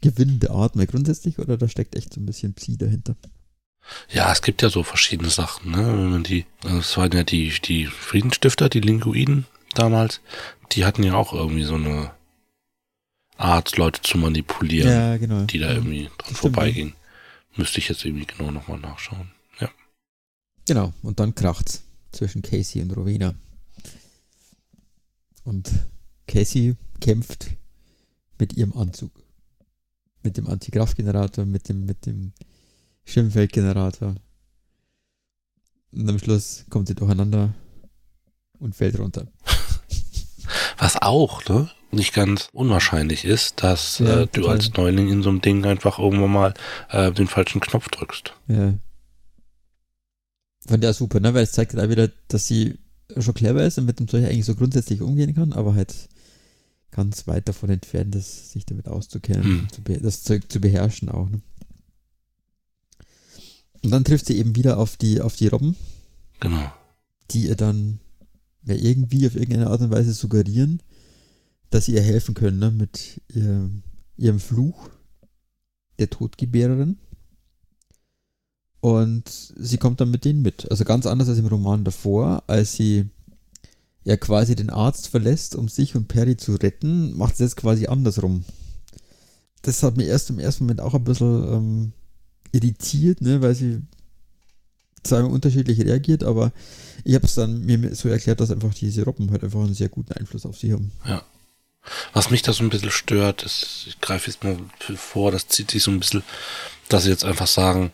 gewinnende 0.01 0.51
Art 0.51 0.75
mal 0.75 0.87
grundsätzlich 0.87 1.39
oder 1.39 1.57
da 1.57 1.67
steckt 1.67 1.95
echt 1.95 2.13
so 2.13 2.19
ein 2.21 2.25
bisschen 2.25 2.53
Psi 2.53 2.77
dahinter. 2.77 3.15
Ja, 4.09 4.31
es 4.31 4.41
gibt 4.41 4.61
ja 4.61 4.69
so 4.69 4.83
verschiedene 4.83 5.29
Sachen, 5.29 5.71
ne? 5.71 5.77
Wenn 5.77 6.09
man 6.09 6.23
die, 6.23 6.45
das 6.61 6.97
waren 6.97 7.11
ja 7.11 7.23
die, 7.23 7.53
die 7.63 7.85
Friedensstifter, 7.85 8.67
die 8.67 8.79
Linguiden 8.79 9.45
damals, 9.75 10.21
die 10.71 10.85
hatten 10.85 11.03
ja 11.03 11.13
auch 11.13 11.33
irgendwie 11.33 11.63
so 11.63 11.75
eine 11.75 12.11
Art, 13.37 13.77
Leute 13.77 14.01
zu 14.01 14.17
manipulieren, 14.17 14.89
Ja, 14.89 15.17
genau. 15.17 15.43
die 15.43 15.59
da 15.59 15.71
irgendwie 15.71 16.09
dran 16.17 16.35
vorbeigingen. 16.35 16.93
Müsste 17.55 17.79
ich 17.79 17.89
jetzt 17.89 18.03
irgendwie 18.05 18.25
genau 18.25 18.51
nochmal 18.51 18.79
nachschauen. 18.79 19.31
Ja. 19.59 19.69
Genau, 20.67 20.93
und 21.03 21.19
dann 21.19 21.35
kracht's 21.35 21.83
zwischen 22.11 22.41
Casey 22.41 22.81
und 22.81 22.91
Rowena. 22.91 23.35
Und 25.43 25.69
Casey 26.27 26.75
kämpft 27.01 27.47
mit 28.39 28.53
ihrem 28.53 28.73
Anzug. 28.73 29.11
Mit 30.25 30.37
dem 30.37 30.47
Antikraftgenerator, 30.47 31.45
mit 31.45 31.69
dem, 31.69 31.85
mit 31.85 32.07
dem 32.07 32.33
Schimmfeldgenerator. 33.03 34.15
Und 35.91 36.09
am 36.09 36.17
Schluss 36.17 36.65
kommt 36.71 36.87
sie 36.87 36.95
durcheinander 36.95 37.53
und 38.57 38.75
fällt 38.75 38.97
runter. 38.97 39.27
Was 40.79 40.99
auch, 40.99 41.45
ne? 41.45 41.69
Nicht 41.91 42.13
ganz 42.13 42.49
unwahrscheinlich 42.53 43.23
ist, 43.23 43.61
dass 43.61 43.99
Ja, 43.99 44.21
äh, 44.21 44.27
du 44.27 44.47
als 44.47 44.73
Neuling 44.73 45.09
in 45.09 45.21
so 45.21 45.29
einem 45.29 45.41
Ding 45.41 45.63
einfach 45.63 45.99
irgendwann 45.99 46.31
mal 46.31 46.53
äh, 46.89 47.11
den 47.11 47.27
falschen 47.27 47.61
Knopf 47.61 47.87
drückst. 47.89 48.33
Ja. 48.47 48.73
Fand 50.67 50.83
ja 50.83 50.91
super, 50.91 51.19
ne? 51.19 51.35
Weil 51.35 51.43
es 51.43 51.51
zeigt 51.51 51.75
halt 51.75 51.85
auch 51.85 51.91
wieder, 51.91 52.09
dass 52.29 52.47
sie 52.47 52.79
schon 53.19 53.35
clever 53.35 53.63
ist 53.63 53.77
und 53.77 53.85
mit 53.85 53.99
dem 53.99 54.07
Zeug 54.07 54.25
eigentlich 54.25 54.45
so 54.45 54.55
grundsätzlich 54.55 55.01
umgehen 55.01 55.35
kann, 55.35 55.53
aber 55.53 55.75
halt 55.75 56.09
ganz 56.95 57.27
weit 57.27 57.49
davon 57.49 57.69
entfernt 57.69 58.15
ist, 58.15 58.51
sich 58.51 58.65
damit 58.65 58.87
auszukennen, 58.87 59.67
Hm. 59.85 60.01
das 60.01 60.23
Zeug 60.23 60.49
zu 60.49 60.61
beherrschen 60.61 61.09
auch. 61.09 61.29
Ne? 61.29 61.41
Und 63.83 63.91
dann 63.91 64.05
trifft 64.05 64.27
sie 64.27 64.37
eben 64.37 64.55
wieder 64.55 64.77
auf 64.77 64.95
die, 64.95 65.19
auf 65.19 65.35
die 65.35 65.47
Robben, 65.47 65.75
Genau. 66.39 66.71
die 67.31 67.47
ihr 67.47 67.55
dann 67.57 67.99
ja, 68.65 68.75
irgendwie 68.75 69.27
auf 69.27 69.35
irgendeine 69.35 69.67
Art 69.69 69.81
und 69.81 69.91
Weise 69.91 70.13
suggerieren, 70.13 70.81
dass 71.69 71.85
sie 71.85 71.93
ihr 71.95 72.01
helfen 72.01 72.33
können, 72.33 72.59
ne? 72.59 72.71
mit 72.71 73.21
ihr, 73.33 73.69
ihrem 74.17 74.39
Fluch 74.39 74.89
der 75.99 76.09
Todgebärerin. 76.09 76.97
Und 78.79 79.53
sie 79.57 79.77
kommt 79.77 79.99
dann 79.99 80.11
mit 80.11 80.23
denen 80.25 80.41
mit. 80.41 80.69
Also 80.71 80.85
ganz 80.85 81.05
anders 81.05 81.27
als 81.27 81.39
im 81.39 81.47
Roman 81.47 81.83
davor, 81.83 82.43
als 82.47 82.73
sie 82.73 83.09
ja 84.05 84.15
quasi 84.17 84.55
den 84.55 84.69
Arzt 84.69 85.09
verlässt, 85.09 85.55
um 85.55 85.67
sich 85.67 85.95
und 85.95 86.07
Perry 86.07 86.37
zu 86.37 86.55
retten, 86.55 87.17
macht 87.17 87.35
sie 87.35 87.43
jetzt 87.43 87.57
quasi 87.57 87.87
andersrum. 87.87 88.45
Das 89.63 89.81
hat 89.83 89.97
mir 89.97 90.05
erst 90.05 90.29
im 90.29 90.39
ersten 90.39 90.65
Moment 90.65 90.79
auch 90.79 90.93
ein 90.93 91.03
bisschen 91.03 91.53
ähm, 91.53 91.93
irritiert, 92.51 93.21
ne, 93.21 93.41
weil 93.41 93.55
sie 93.55 93.81
zwar 95.03 95.27
unterschiedlich 95.27 95.79
reagiert, 95.81 96.23
aber 96.23 96.51
ich 97.03 97.15
habe 97.15 97.25
es 97.25 97.35
dann 97.35 97.65
mir 97.65 97.95
so 97.95 98.07
erklärt, 98.09 98.39
dass 98.39 98.51
einfach 98.51 98.73
diese 98.73 99.03
Robben 99.03 99.31
halt 99.31 99.43
einfach 99.43 99.59
einen 99.59 99.73
sehr 99.73 99.89
guten 99.89 100.13
Einfluss 100.13 100.45
auf 100.45 100.57
sie 100.57 100.71
haben. 100.71 100.91
Was 102.13 102.29
mich 102.29 102.41
da 102.41 102.53
so 102.53 102.63
ein 102.63 102.69
bisschen 102.69 102.91
stört, 102.91 103.43
ist, 103.43 103.85
ich 103.87 104.01
greife 104.01 104.29
jetzt 104.29 104.43
mal 104.43 104.57
vor, 104.95 105.31
das 105.31 105.47
zieht 105.47 105.71
sich 105.71 105.83
so 105.83 105.91
ein 105.91 105.99
bisschen, 105.99 106.23
dass 106.89 107.03
sie 107.03 107.09
jetzt 107.09 107.25
einfach 107.25 107.47
sagen, 107.47 107.91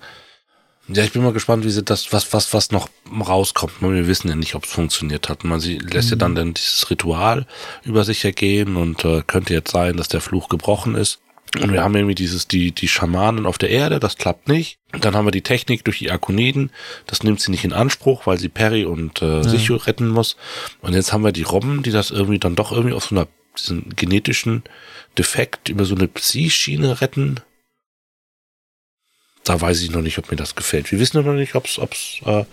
ja, 0.93 1.03
ich 1.03 1.11
bin 1.13 1.23
mal 1.23 1.33
gespannt, 1.33 1.63
wie 1.65 1.69
sie 1.69 1.83
das, 1.83 2.11
was, 2.13 2.33
was, 2.33 2.53
was 2.53 2.71
noch 2.71 2.89
rauskommt. 3.09 3.73
Wir 3.81 4.07
wissen 4.07 4.29
ja 4.29 4.35
nicht, 4.35 4.55
ob 4.55 4.65
es 4.65 4.71
funktioniert 4.71 5.29
hat. 5.29 5.43
Man 5.43 5.59
sie 5.59 5.77
lässt 5.77 6.09
ja 6.09 6.15
Mhm. 6.15 6.19
dann, 6.19 6.35
dann 6.35 6.53
dieses 6.53 6.89
Ritual 6.89 7.45
über 7.83 8.03
sich 8.03 8.23
ergehen 8.25 8.75
und 8.75 9.03
äh, 9.05 9.21
könnte 9.25 9.53
jetzt 9.53 9.71
sein, 9.71 9.97
dass 9.97 10.07
der 10.07 10.21
Fluch 10.21 10.49
gebrochen 10.49 10.95
ist. 10.95 11.19
Und 11.61 11.73
wir 11.73 11.83
haben 11.83 11.95
irgendwie 11.95 12.15
dieses, 12.15 12.47
die, 12.47 12.71
die 12.71 12.87
Schamanen 12.87 13.45
auf 13.45 13.57
der 13.57 13.69
Erde, 13.71 13.99
das 13.99 14.15
klappt 14.17 14.47
nicht. 14.47 14.77
Und 14.93 15.03
dann 15.03 15.15
haben 15.15 15.25
wir 15.25 15.31
die 15.31 15.41
Technik 15.41 15.83
durch 15.83 15.99
die 15.99 16.09
Akoniden, 16.09 16.71
das 17.07 17.23
nimmt 17.23 17.41
sie 17.41 17.51
nicht 17.51 17.65
in 17.65 17.73
Anspruch, 17.73 18.25
weil 18.25 18.39
sie 18.39 18.47
Perry 18.47 18.85
und 18.85 19.21
äh, 19.21 19.37
Ja. 19.37 19.43
Sichu 19.43 19.75
retten 19.75 20.07
muss. 20.07 20.37
Und 20.79 20.93
jetzt 20.93 21.11
haben 21.11 21.25
wir 21.25 21.33
die 21.33 21.41
Robben, 21.43 21.83
die 21.83 21.91
das 21.91 22.09
irgendwie 22.09 22.39
dann 22.39 22.55
doch 22.55 22.71
irgendwie 22.71 22.93
auf 22.93 23.03
so 23.05 23.15
einer 23.15 23.27
diesen 23.57 23.89
genetischen 23.97 24.63
Defekt 25.17 25.67
über 25.67 25.83
so 25.83 25.93
eine 25.93 26.07
Psi-Schiene 26.07 27.01
retten. 27.01 27.41
Da 29.43 29.59
weiß 29.59 29.81
ich 29.81 29.89
noch 29.91 30.03
nicht, 30.03 30.19
ob 30.19 30.29
mir 30.29 30.37
das 30.37 30.55
gefällt. 30.55 30.91
Wir 30.91 30.99
wissen 30.99 31.23
noch 31.25 31.33
nicht, 31.33 31.55
ob 31.55 31.65
es 31.65 31.77
äh, 32.25 32.31
Ja, 32.31 32.45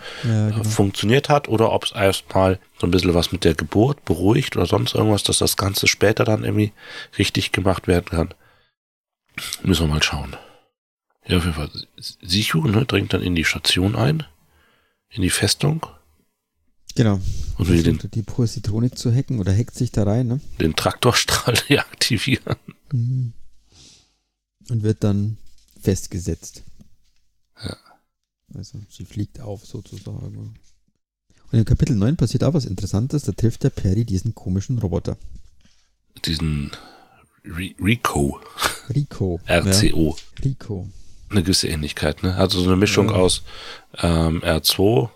genau. 0.50 0.64
funktioniert 0.64 1.28
hat 1.28 1.46
oder 1.48 1.70
ob 1.72 1.84
es 1.84 1.92
erstmal 1.92 2.58
so 2.80 2.86
ein 2.86 2.90
bisschen 2.90 3.12
was 3.14 3.30
mit 3.30 3.44
der 3.44 3.54
Geburt 3.54 4.04
beruhigt 4.06 4.56
oder 4.56 4.64
sonst 4.64 4.94
irgendwas, 4.94 5.22
dass 5.22 5.38
das 5.38 5.56
Ganze 5.58 5.86
später 5.86 6.24
dann 6.24 6.44
irgendwie 6.44 6.72
richtig 7.18 7.52
gemacht 7.52 7.88
werden 7.88 8.06
kann. 8.06 8.34
Müssen 9.62 9.82
wir 9.86 9.94
mal 9.94 10.02
schauen. 10.02 10.34
Ja, 11.26 11.36
auf 11.36 11.44
jeden 11.44 11.56
Fall. 11.56 11.70
Sichu 12.22 12.66
ne, 12.66 12.86
dringt 12.86 13.12
dann 13.12 13.22
in 13.22 13.34
die 13.34 13.44
Station 13.44 13.94
ein, 13.94 14.24
in 15.10 15.20
die 15.20 15.30
Festung 15.30 15.86
Genau. 16.94 17.20
und 17.58 17.68
will 17.68 17.82
den, 17.82 17.98
die 18.14 18.22
Positronik 18.22 18.96
zu 18.96 19.14
hacken 19.14 19.38
oder 19.38 19.54
hackt 19.54 19.74
sich 19.74 19.92
da 19.92 20.04
rein, 20.04 20.26
ne? 20.26 20.40
den 20.58 20.74
Traktorstrahl 20.74 21.54
deaktivieren. 21.68 22.56
Mhm. 22.92 23.34
Und 24.70 24.82
wird 24.82 25.04
dann 25.04 25.36
festgesetzt. 25.80 26.62
Ja. 27.64 27.76
Also 28.54 28.80
sie 28.88 29.04
fliegt 29.04 29.40
auf 29.40 29.64
sozusagen. 29.66 30.54
Und 31.50 31.58
im 31.58 31.64
Kapitel 31.64 31.96
9 31.96 32.16
passiert 32.16 32.44
auch 32.44 32.54
was 32.54 32.64
Interessantes. 32.66 33.22
Da 33.22 33.32
trifft 33.32 33.62
der 33.64 33.70
Perry 33.70 34.04
diesen 34.04 34.34
komischen 34.34 34.78
Roboter. 34.78 35.16
Diesen 36.24 36.70
Re 37.44 37.74
Rico, 37.82 38.40
Rico. 38.94 39.40
RCO. 39.46 40.16
Ja, 40.18 40.44
Rico. 40.44 40.88
Eine 41.30 41.42
gewisse 41.42 41.68
Ähnlichkeit, 41.68 42.22
ne? 42.22 42.34
Also 42.36 42.60
so 42.60 42.66
eine 42.68 42.76
Mischung 42.76 43.08
Ja. 43.10 43.14
aus 43.16 43.42
ähm, 43.98 44.42
R2 44.42 45.08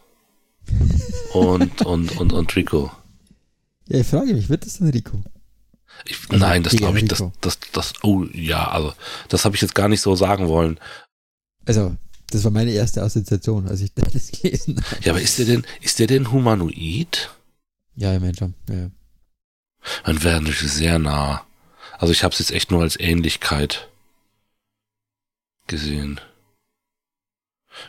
und, 1.35 1.83
und, 1.87 2.17
und, 2.17 2.33
und 2.33 2.57
Rico. 2.57 2.91
Ja, 3.89 4.01
ich 4.01 4.07
frage 4.07 4.33
mich, 4.35 4.49
wird 4.49 4.65
das 4.65 4.79
denn 4.79 4.89
Rico? 4.91 5.23
Ich, 6.07 6.17
Also 6.31 6.37
nein, 6.37 6.63
das 6.63 6.75
glaube 6.77 6.99
ich, 6.99 7.09
das, 7.09 7.23
das, 7.41 7.59
das, 7.73 7.93
oh 8.03 8.25
ja, 8.33 8.69
also 8.69 8.93
das 9.29 9.45
habe 9.45 9.55
ich 9.57 9.63
jetzt 9.63 9.75
gar 9.75 9.89
nicht 9.89 10.01
so 10.01 10.15
sagen 10.15 10.49
wollen. 10.49 10.79
Also, 11.67 11.97
das 12.33 12.45
war 12.45 12.51
meine 12.51 12.71
erste 12.73 13.03
Assoziation, 13.03 13.69
als 13.69 13.81
ich 13.81 13.93
das 13.95 14.31
gelesen 14.33 14.83
habe. 14.85 15.03
Ja, 15.05 15.13
aber 15.13 15.21
ist 15.21 15.39
der 15.39 15.47
denn, 15.47 15.67
ist 15.81 15.99
der 15.99 16.07
denn 16.07 16.31
humanoid? 16.33 17.31
Ja, 17.97 18.15
ich 18.15 18.21
meine 18.21 18.37
schon. 18.37 18.55
Ja, 18.69 18.75
ja. 18.75 18.91
Dann 20.05 20.23
wäre 20.23 20.41
natürlich 20.41 20.73
sehr 20.73 20.99
nah. 20.99 21.45
Also 21.99 22.13
ich 22.13 22.25
habe 22.25 22.33
es 22.33 22.39
jetzt 22.39 22.53
echt 22.53 22.71
nur 22.71 22.83
als 22.83 22.99
Ähnlichkeit 22.99 23.89
gesehen. 25.67 26.21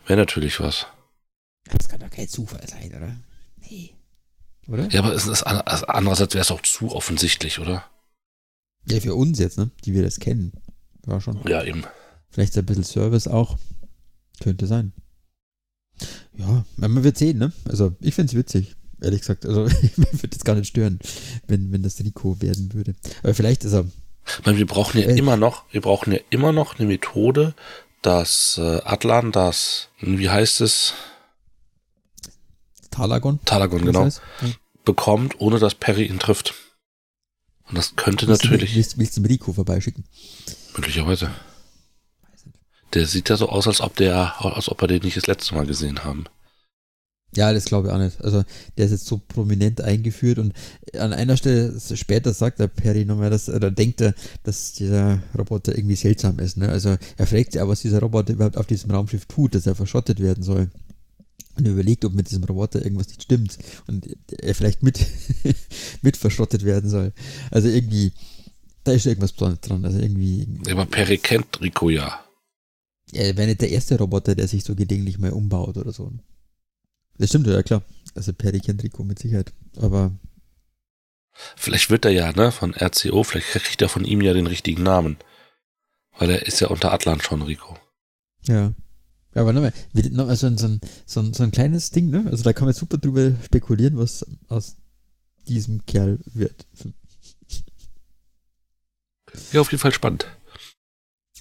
Wäre 0.07 0.19
natürlich 0.19 0.59
was. 0.59 0.87
Das 1.65 1.87
kann 1.89 1.99
doch 1.99 2.09
kein 2.09 2.27
Zufall 2.27 2.67
sein, 2.67 2.93
oder? 2.95 3.15
Nee. 3.69 3.93
Oder? 4.67 4.89
Ja, 4.89 5.01
aber 5.01 5.13
ist 5.13 5.43
an- 5.43 5.61
also 5.61 5.85
andererseits 5.87 6.33
wäre 6.33 6.41
es 6.41 6.51
auch 6.51 6.61
zu 6.61 6.91
offensichtlich, 6.93 7.59
oder? 7.59 7.85
Ja, 8.87 8.99
für 8.99 9.15
uns 9.15 9.39
jetzt, 9.39 9.57
ne? 9.57 9.71
Die 9.85 9.93
wir 9.93 10.03
das 10.03 10.19
kennen. 10.19 10.53
War 11.05 11.21
schon. 11.21 11.41
Ja, 11.47 11.63
eben. 11.63 11.83
Vielleicht 12.29 12.57
ein 12.57 12.65
bisschen 12.65 12.83
Service 12.83 13.27
auch. 13.27 13.57
Könnte 14.41 14.67
sein. 14.67 14.93
Ja, 16.37 16.65
man 16.77 17.03
wird 17.03 17.17
sehen, 17.17 17.37
ne? 17.37 17.51
Also, 17.69 17.95
ich 18.01 18.15
find's 18.15 18.33
witzig, 18.33 18.75
ehrlich 19.01 19.21
gesagt. 19.21 19.45
Also, 19.45 19.61
mir 19.95 20.07
würde 20.11 20.35
es 20.35 20.43
gar 20.43 20.55
nicht 20.55 20.67
stören, 20.67 20.99
wenn, 21.47 21.71
wenn 21.71 21.83
das 21.83 21.99
Rico 21.99 22.41
werden 22.41 22.73
würde. 22.73 22.95
Aber 23.21 23.33
vielleicht 23.33 23.63
ist 23.63 23.73
er. 23.73 23.85
Ich 24.39 24.45
meine, 24.45 24.57
wir 24.57 24.65
brauchen 24.67 24.99
ja 24.99 25.07
Äh. 25.09 25.17
immer 25.17 25.37
noch, 25.37 25.65
wir 25.71 25.81
brauchen 25.81 26.13
ja 26.13 26.19
immer 26.29 26.51
noch 26.53 26.79
eine 26.79 26.87
Methode, 26.87 27.53
dass 28.01 28.57
äh, 28.57 28.81
Atlan 28.83 29.31
das, 29.31 29.89
wie 29.99 30.29
heißt 30.29 30.61
es, 30.61 30.93
Talagon. 32.89 33.39
Talagon, 33.45 33.83
genau, 33.85 34.05
heißt. 34.05 34.21
Bekommt, 34.85 35.39
ohne 35.39 35.59
dass 35.59 35.75
Perry 35.75 36.05
ihn 36.05 36.19
trifft. 36.19 36.53
Und 37.69 37.77
das 37.77 37.95
könnte 37.95 38.27
Willst 38.27 38.43
du- 38.43 38.47
natürlich, 38.49 38.75
Willst, 38.75 38.97
willst 38.97 39.17
du 39.17 39.21
dem 39.21 39.25
Rico 39.27 39.53
vorbeischicken? 39.53 40.03
möglicherweise. 40.75 41.31
Der 42.93 43.07
sieht 43.07 43.29
ja 43.29 43.37
so 43.37 43.49
aus, 43.49 43.67
als 43.67 43.81
ob 43.81 43.95
der, 43.95 44.43
als 44.43 44.69
ob 44.69 44.81
wir 44.81 44.87
den 44.87 45.01
nicht 45.03 45.17
das 45.17 45.27
letzte 45.27 45.55
Mal 45.55 45.65
gesehen 45.65 46.03
haben. 46.03 46.25
Ja, 47.35 47.51
das 47.51 47.65
glaube 47.65 47.87
ich 47.87 47.93
auch 47.93 47.97
nicht. 47.97 48.23
Also, 48.23 48.43
der 48.77 48.85
ist 48.85 48.91
jetzt 48.91 49.07
so 49.07 49.19
prominent 49.27 49.81
eingeführt 49.81 50.37
und 50.37 50.53
an 50.97 51.13
einer 51.13 51.35
Stelle 51.35 51.73
später 51.95 52.31
sagt 52.31 52.59
der 52.59 52.67
Perry 52.67 53.05
nochmal, 53.05 53.31
dass, 53.31 53.49
oder 53.49 53.71
denkt 53.71 54.01
er, 54.01 54.13
dass 54.43 54.73
dieser 54.73 55.23
Roboter 55.37 55.75
irgendwie 55.75 55.95
seltsam 55.95 56.37
ist. 56.39 56.57
Ne? 56.57 56.69
Also, 56.69 56.95
er 57.17 57.27
fragt 57.27 57.57
auch, 57.57 57.67
was 57.67 57.81
dieser 57.81 58.01
Roboter 58.01 58.33
überhaupt 58.33 58.57
auf 58.57 58.67
diesem 58.67 58.91
Raumschiff 58.91 59.25
tut, 59.25 59.55
dass 59.55 59.65
er 59.65 59.73
verschottet 59.73 60.19
werden 60.19 60.43
soll. 60.43 60.69
Und 61.55 61.65
er 61.67 61.73
überlegt, 61.73 62.05
ob 62.05 62.13
mit 62.13 62.29
diesem 62.29 62.43
Roboter 62.43 62.83
irgendwas 62.83 63.07
nicht 63.07 63.23
stimmt 63.23 63.57
und 63.87 64.07
er 64.39 64.55
vielleicht 64.55 64.81
mit, 64.81 65.05
mit 66.01 66.17
verschrottet 66.17 66.65
werden 66.65 66.89
soll. 66.89 67.13
Also 67.51 67.67
irgendwie, 67.67 68.11
da 68.83 68.91
ist 68.91 69.05
irgendwas 69.05 69.33
Besonderes 69.33 69.61
dran. 69.61 69.85
Also 69.85 69.99
irgendwie, 69.99 70.47
Aber 70.69 70.85
Perry 70.85 71.17
kennt 71.17 71.61
Rico 71.61 71.89
ja. 71.89 72.23
Er 73.13 73.37
wäre 73.37 73.47
nicht 73.47 73.61
der 73.61 73.71
erste 73.71 73.97
Roboter, 73.97 74.35
der 74.35 74.47
sich 74.47 74.63
so 74.63 74.75
gelegentlich 74.75 75.19
mal 75.19 75.31
umbaut 75.31 75.77
oder 75.77 75.91
so. 75.91 76.11
Das 77.17 77.29
stimmt 77.29 77.47
ja, 77.47 77.61
klar. 77.63 77.83
Also 78.15 78.33
Perry 78.33 78.59
kennt 78.59 78.83
Rico 78.83 79.03
mit 79.03 79.19
Sicherheit. 79.19 79.53
Aber 79.77 80.11
Vielleicht 81.55 81.89
wird 81.89 82.05
er 82.05 82.11
ja, 82.11 82.31
ne, 82.31 82.51
von 82.51 82.73
RCO, 82.73 83.23
vielleicht 83.23 83.47
kriegt 83.47 83.81
er 83.81 83.89
von 83.89 84.05
ihm 84.05 84.21
ja 84.21 84.33
den 84.33 84.47
richtigen 84.47 84.83
Namen. 84.83 85.17
Weil 86.17 86.29
er 86.29 86.45
ist 86.45 86.59
ja 86.59 86.67
unter 86.67 86.93
Atlan 86.93 87.21
schon 87.21 87.41
Rico. 87.41 87.77
ja. 88.47 88.73
Ja, 89.35 89.41
aber 89.41 89.51
nochmal, 89.51 89.73
noch 90.11 90.31
so, 90.35 90.45
ein, 90.45 90.59
so, 90.59 90.67
ein, 90.67 90.81
so, 91.07 91.19
ein, 91.19 91.33
so 91.33 91.41
ein 91.41 91.49
kleines 91.49 91.89
Ding, 91.89 92.11
ne? 92.11 92.25
Also 92.29 92.43
da 92.43 92.53
kann 92.53 92.65
man 92.65 92.73
super 92.75 92.99
drüber 92.99 93.33
spekulieren, 93.43 93.97
was 93.97 94.23
aus 94.47 94.75
diesem 95.47 95.83
Kerl 95.87 96.19
wird. 96.25 96.67
Ja, 99.51 99.61
auf 99.61 99.71
jeden 99.71 99.81
Fall 99.81 99.91
spannend. 99.91 100.27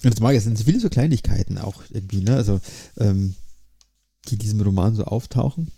Und 0.03 0.13
das 0.13 0.19
mag 0.19 0.31
ich, 0.31 0.39
es 0.39 0.43
sind 0.43 0.59
viele 0.59 0.79
so 0.79 0.89
Kleinigkeiten 0.89 1.57
auch 1.57 1.83
irgendwie, 1.89 2.21
ne? 2.21 2.35
Also, 2.35 2.59
ähm, 2.97 3.35
die 4.27 4.37
diesem 4.37 4.61
Roman 4.61 4.95
so 4.95 5.03
auftauchen, 5.05 5.71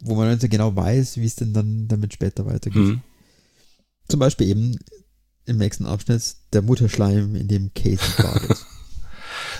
wo 0.00 0.14
man 0.14 0.28
dann 0.28 0.40
so 0.40 0.48
genau 0.48 0.74
weiß, 0.74 1.18
wie 1.18 1.26
es 1.26 1.36
denn 1.36 1.52
dann 1.52 1.88
damit 1.88 2.12
später 2.14 2.46
weitergeht. 2.46 2.82
Mhm. 2.82 3.02
Zum 4.08 4.20
Beispiel 4.20 4.48
eben 4.48 4.78
im 5.44 5.58
nächsten 5.58 5.86
Abschnitt 5.86 6.36
der 6.52 6.62
Mutterschleim, 6.62 7.34
in 7.34 7.48
dem 7.48 7.72
Casey 7.74 7.98
badet. 8.22 8.64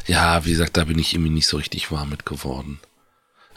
ja, 0.07 0.45
wie 0.45 0.53
gesagt, 0.53 0.77
da 0.77 0.85
bin 0.85 0.99
ich 0.99 1.15
irgendwie 1.15 1.33
nicht 1.33 1.47
so 1.47 1.57
richtig 1.57 1.91
warm 1.91 2.11
mit 2.11 2.25
geworden. 2.25 2.79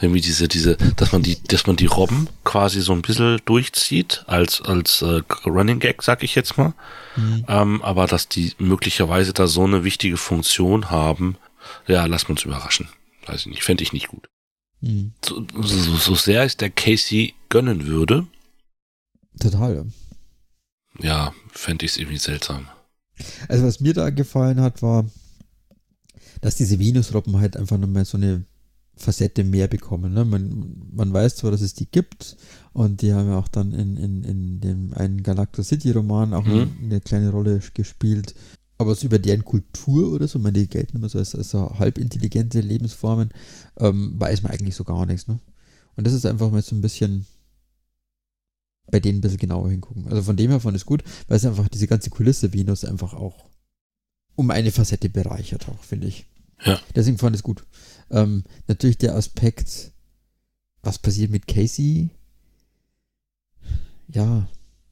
Irgendwie 0.02 0.22
diese, 0.22 0.48
diese, 0.48 0.78
dass 0.96 1.12
man 1.12 1.22
die, 1.22 1.42
dass 1.44 1.68
man 1.68 1.76
die 1.76 1.86
Robben 1.86 2.28
quasi 2.44 2.82
so 2.82 2.92
ein 2.94 3.04
bisschen 3.04 3.40
durchzieht 3.46 4.24
als, 4.28 4.62
als 4.62 5.02
äh, 5.04 5.22
Running 5.46 5.80
Gag, 5.80 6.02
sag 6.02 6.24
ich 6.24 6.34
jetzt 6.34 6.58
mal. 6.58 6.74
Mhm. 7.16 7.46
Ähm, 7.48 7.82
aber 7.84 8.08
dass 8.08 8.28
die 8.28 8.54
möglicherweise 8.58 9.32
da 9.32 9.46
so 9.48 9.64
eine 9.64 9.84
wichtige 9.84 10.18
Funktion 10.18 10.90
haben, 10.90 11.38
ja, 11.88 12.06
lass 12.08 12.24
uns 12.24 12.44
überraschen. 12.44 12.90
Weiß 13.28 13.42
ich 13.42 13.48
nicht, 13.48 13.64
fände 13.64 13.84
ich 13.84 13.94
nicht 13.94 14.08
gut. 14.08 14.28
Mhm. 14.82 15.14
So, 15.24 15.46
so, 15.62 15.96
so 15.96 16.16
sehr 16.16 16.44
es 16.44 16.58
der 16.58 16.72
Casey 16.72 17.36
gönnen 17.50 17.86
würde. 17.86 18.26
Total, 19.40 19.86
ja. 21.00 21.34
Fände 21.52 21.86
ich 21.86 21.92
es 21.92 21.98
irgendwie 21.98 22.18
seltsam. 22.18 22.68
Also 23.48 23.66
was 23.66 23.80
mir 23.80 23.94
da 23.94 24.10
gefallen 24.10 24.62
hat, 24.62 24.82
war, 24.82 25.06
dass 26.42 26.56
diese 26.56 26.80
Venusrobben 26.80 27.40
halt 27.40 27.56
einfach 27.56 27.78
nochmal 27.78 28.06
so 28.06 28.18
eine 28.18 28.46
Facette 28.96 29.44
mehr 29.44 29.68
bekommen. 29.68 30.14
Ne? 30.14 30.26
Man, 30.26 30.76
man 30.92 31.12
weiß 31.14 31.38
zwar, 31.38 31.52
dass 31.52 31.62
es 31.62 31.74
die 31.74 31.90
gibt 31.90 32.38
und 32.74 33.02
die 33.02 33.14
haben 33.14 33.30
ja 33.30 33.38
auch 33.38 33.48
dann 33.48 33.74
in, 33.74 33.98
in, 33.98 34.24
in 34.24 34.62
dem 34.62 34.94
einen 34.94 35.24
Galactus 35.24 35.70
City 35.70 35.92
Roman 35.92 36.34
auch 36.34 36.46
mhm. 36.46 36.72
eine 36.84 37.02
kleine 37.02 37.32
Rolle 37.32 37.62
gespielt. 37.74 38.36
Aber 38.78 38.96
so 38.96 39.06
über 39.06 39.20
deren 39.20 39.46
Kultur 39.46 40.12
oder 40.14 40.28
so, 40.28 40.40
man 40.40 40.54
die 40.54 40.68
gelten 40.68 40.98
immer 40.98 41.10
so 41.10 41.20
als, 41.20 41.36
als 41.36 41.52
so 41.52 41.78
halbintelligente 41.78 42.62
Lebensformen, 42.62 43.30
ähm, 43.78 44.16
weiß 44.18 44.42
man 44.42 44.52
eigentlich 44.52 44.76
so 44.76 44.84
gar 44.84 45.06
nichts. 45.06 45.28
Ne? 45.28 45.40
Und 45.96 46.08
das 46.08 46.14
ist 46.14 46.26
einfach 46.26 46.52
mal 46.52 46.62
so 46.62 46.76
ein 46.76 46.82
bisschen 46.82 47.26
bei 48.92 49.00
denen 49.00 49.20
ein 49.20 49.22
bisschen 49.22 49.38
genauer 49.38 49.70
hingucken. 49.70 50.08
Also 50.08 50.22
von 50.22 50.36
dem 50.36 50.52
her 50.52 50.60
fand 50.60 50.76
ich 50.76 50.82
es 50.82 50.86
gut, 50.86 51.04
weil 51.28 51.38
es 51.38 51.46
einfach 51.46 51.68
diese 51.70 51.88
ganze 51.88 52.10
Kulisse 52.10 52.54
Venus 52.54 52.86
einfach 52.86 53.14
auch 53.14 53.46
um 54.36 54.52
eine 54.52 54.72
Facette 54.72 55.10
bereichert 55.10 55.68
auch, 55.70 55.84
finde 55.84 56.08
ich. 56.08 56.26
Ja. 56.66 56.80
Deswegen 56.96 57.18
fand 57.18 57.36
ich 57.36 57.40
es 57.40 57.44
gut. 57.44 57.64
Ähm, 58.10 58.44
natürlich 58.68 58.98
der 58.98 59.16
Aspekt, 59.16 59.92
was 60.84 61.00
passiert 61.00 61.32
mit 61.32 61.48
Casey? 61.48 62.10
Ja, 64.08 64.48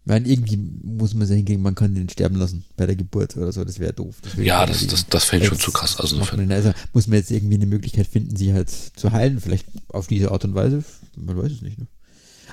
weil 0.05 0.25
irgendwie 0.25 0.58
muss 0.58 1.13
man 1.13 1.27
sich 1.27 1.38
hingehen, 1.38 1.62
man 1.62 1.75
kann 1.75 1.93
den 1.93 2.10
sterben 2.10 2.36
lassen 2.36 2.65
bei 2.77 2.86
der 2.86 2.95
Geburt 2.95 3.38
oder 3.38 3.51
so, 3.51 3.63
das 3.63 3.77
wäre 3.77 3.93
doof. 3.93 4.15
Das 4.23 4.36
ja, 4.38 4.65
das, 4.65 4.88
das, 4.88 5.05
das 5.08 5.25
fände 5.25 5.45
ich 5.45 5.49
schon 5.49 5.60
zu 5.60 5.71
krass. 5.71 5.99
Also, 5.99 6.19
also 6.19 6.73
muss 6.93 7.08
man 7.08 7.19
jetzt 7.19 7.29
irgendwie 7.29 7.55
eine 7.55 7.67
Möglichkeit 7.67 8.08
finden, 8.08 8.36
sie 8.36 8.53
halt 8.53 8.69
zu 8.69 9.12
heilen, 9.12 9.39
vielleicht 9.39 9.67
auf 9.89 10.08
diese 10.08 10.32
Art 10.32 10.45
und 10.45 10.55
Weise, 10.55 10.84
man 11.15 11.38
weiß 11.38 11.51
es 11.51 11.62
nicht. 11.62 11.77
Ne? 11.77 11.86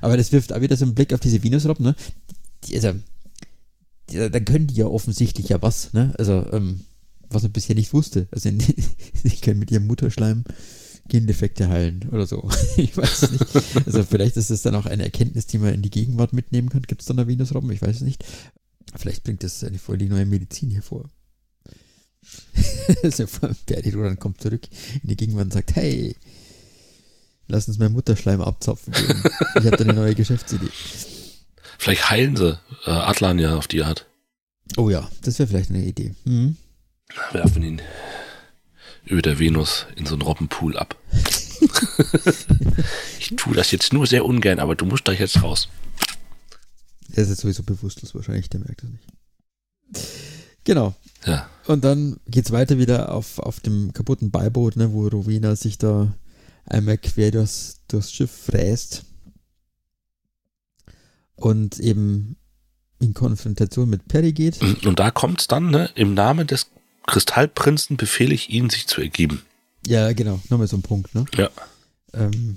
Aber 0.03 0.17
das 0.17 0.33
wirft 0.33 0.53
auch 0.53 0.61
wieder 0.61 0.77
so 0.77 0.85
einen 0.85 0.95
Blick 0.95 1.15
auf 1.15 1.21
diese 1.21 1.43
Venusrobben, 1.43 1.87
ne? 1.87 1.95
Die, 2.65 2.75
also, 2.75 2.93
dann 4.13 4.45
können 4.45 4.67
die 4.67 4.75
ja 4.75 4.87
offensichtlich 4.87 5.49
ja 5.49 5.63
was, 5.63 5.95
ne? 5.95 6.15
Also, 6.19 6.45
ähm, 6.53 6.81
was 7.31 7.43
er 7.43 7.49
bisher 7.49 7.75
nicht 7.75 7.93
wusste. 7.93 8.29
Also 8.31 8.51
sie 9.23 9.37
können 9.43 9.59
mit 9.59 9.71
ihrem 9.71 9.87
Mutterschleim 9.87 10.45
Gendefekte 11.09 11.69
heilen 11.69 12.09
oder 12.11 12.27
so. 12.27 12.49
ich 12.77 12.97
weiß 12.97 13.31
nicht. 13.31 13.45
Also 13.87 14.03
vielleicht 14.03 14.37
ist 14.37 14.51
es 14.51 14.63
dann 14.63 14.75
auch 14.75 14.87
eine 14.87 15.05
Erkenntnis, 15.05 15.47
die 15.47 15.59
man 15.59 15.75
in 15.75 15.83
die 15.83 15.91
Gegenwart 15.91 16.33
mitnehmen 16.33 16.69
kann. 16.69 16.83
Gibt 16.83 17.03
es 17.03 17.07
dann 17.07 17.19
eine 17.19 17.29
Venusrobben? 17.29 17.71
Ich 17.71 17.83
weiß 17.83 17.97
es 17.97 18.03
nicht. 18.03 18.25
Vielleicht 18.95 19.25
bringt 19.25 19.43
das 19.43 19.63
eine 19.63 19.79
voll 19.79 19.99
die 19.99 20.09
neue 20.09 20.27
Medizin 20.27 20.71
hervor. 20.71 21.09
also 23.03 23.27
Berdi 23.67 23.91
Rodan 23.91 24.19
kommt 24.19 24.41
zurück 24.41 24.63
in 25.03 25.09
die 25.09 25.17
Gegenwart 25.17 25.45
und 25.45 25.53
sagt, 25.53 25.77
hey, 25.77 26.17
lass 27.47 27.69
uns 27.69 27.79
meinen 27.79 27.93
Mutterschleim 27.93 28.41
abzapfen. 28.41 28.93
Gehen. 28.93 29.23
Ich 29.57 29.67
habe 29.67 29.77
da 29.77 29.85
eine 29.85 29.95
neue 29.95 30.15
Geschäftsidee. 30.15 30.71
Vielleicht 31.79 32.11
heilen 32.11 32.37
sie 32.37 32.59
äh, 32.87 32.91
Atlan 32.91 33.39
ja 33.39 33.57
auf 33.57 33.69
die 33.69 33.85
Art. 33.85 34.07
Oh 34.77 34.91
ja, 34.91 35.09
das 35.23 35.39
wäre 35.39 35.47
vielleicht 35.47 35.71
eine 35.71 35.85
Idee. 35.85 36.15
Mhm 36.25 36.57
werfen 37.33 37.63
ihn 37.63 37.83
über 39.05 39.23
der 39.23 39.39
Venus 39.39 39.87
in 39.97 40.07
so 40.07 40.15
einen 40.15 40.23
Robbenpool 40.23 40.77
ab. 40.77 40.97
ich 43.19 43.35
tue 43.37 43.55
das 43.55 43.71
jetzt 43.71 43.93
nur 43.93 44.07
sehr 44.07 44.25
ungern, 44.25 44.59
aber 44.59 44.75
du 44.75 44.85
musst 44.85 45.07
da 45.07 45.13
jetzt 45.13 45.43
raus. 45.43 45.69
Er 47.13 47.23
ist 47.23 47.31
jetzt 47.31 47.41
sowieso 47.41 47.63
bewusstlos 47.63 48.15
wahrscheinlich, 48.15 48.51
der 48.51 48.61
merkt 48.61 48.83
das 48.83 48.91
nicht. 48.91 49.05
Genau. 50.65 50.95
Ja. 51.25 51.49
Und 51.67 51.85
dann 51.85 52.19
geht's 52.27 52.51
weiter 52.51 52.79
wieder 52.79 53.13
auf, 53.13 53.39
auf 53.39 53.61
dem 53.61 53.93
kaputten 53.93 54.31
Beiboot, 54.31 54.77
ne, 54.77 54.93
wo 54.93 55.07
Rowena 55.07 55.55
sich 55.55 55.79
da 55.79 56.13
einmal 56.65 56.99
quer 56.99 57.31
durchs, 57.31 57.81
durchs 57.89 58.13
Schiff 58.13 58.31
fräst. 58.31 59.05
Und 61.37 61.79
eben 61.79 62.37
in 62.99 63.15
Konfrontation 63.15 63.89
mit 63.89 64.09
Perry 64.09 64.33
geht. 64.33 64.61
Und 64.85 64.99
da 64.99 65.11
kommt's 65.11 65.47
dann, 65.47 65.71
ne, 65.71 65.91
im 65.95 66.15
Namen 66.15 66.47
des 66.47 66.71
Kristallprinzen 67.07 67.97
befehle 67.97 68.35
ich 68.35 68.51
ihnen, 68.51 68.71
sich 68.71 68.87
zu 68.87 69.01
ergeben. 69.01 69.43
Ja, 69.87 70.13
genau. 70.13 70.41
Nochmal 70.49 70.67
so 70.67 70.77
ein 70.77 70.83
Punkt, 70.83 71.15
ne? 71.15 71.25
Ja. 71.35 71.51
Ähm, 72.13 72.57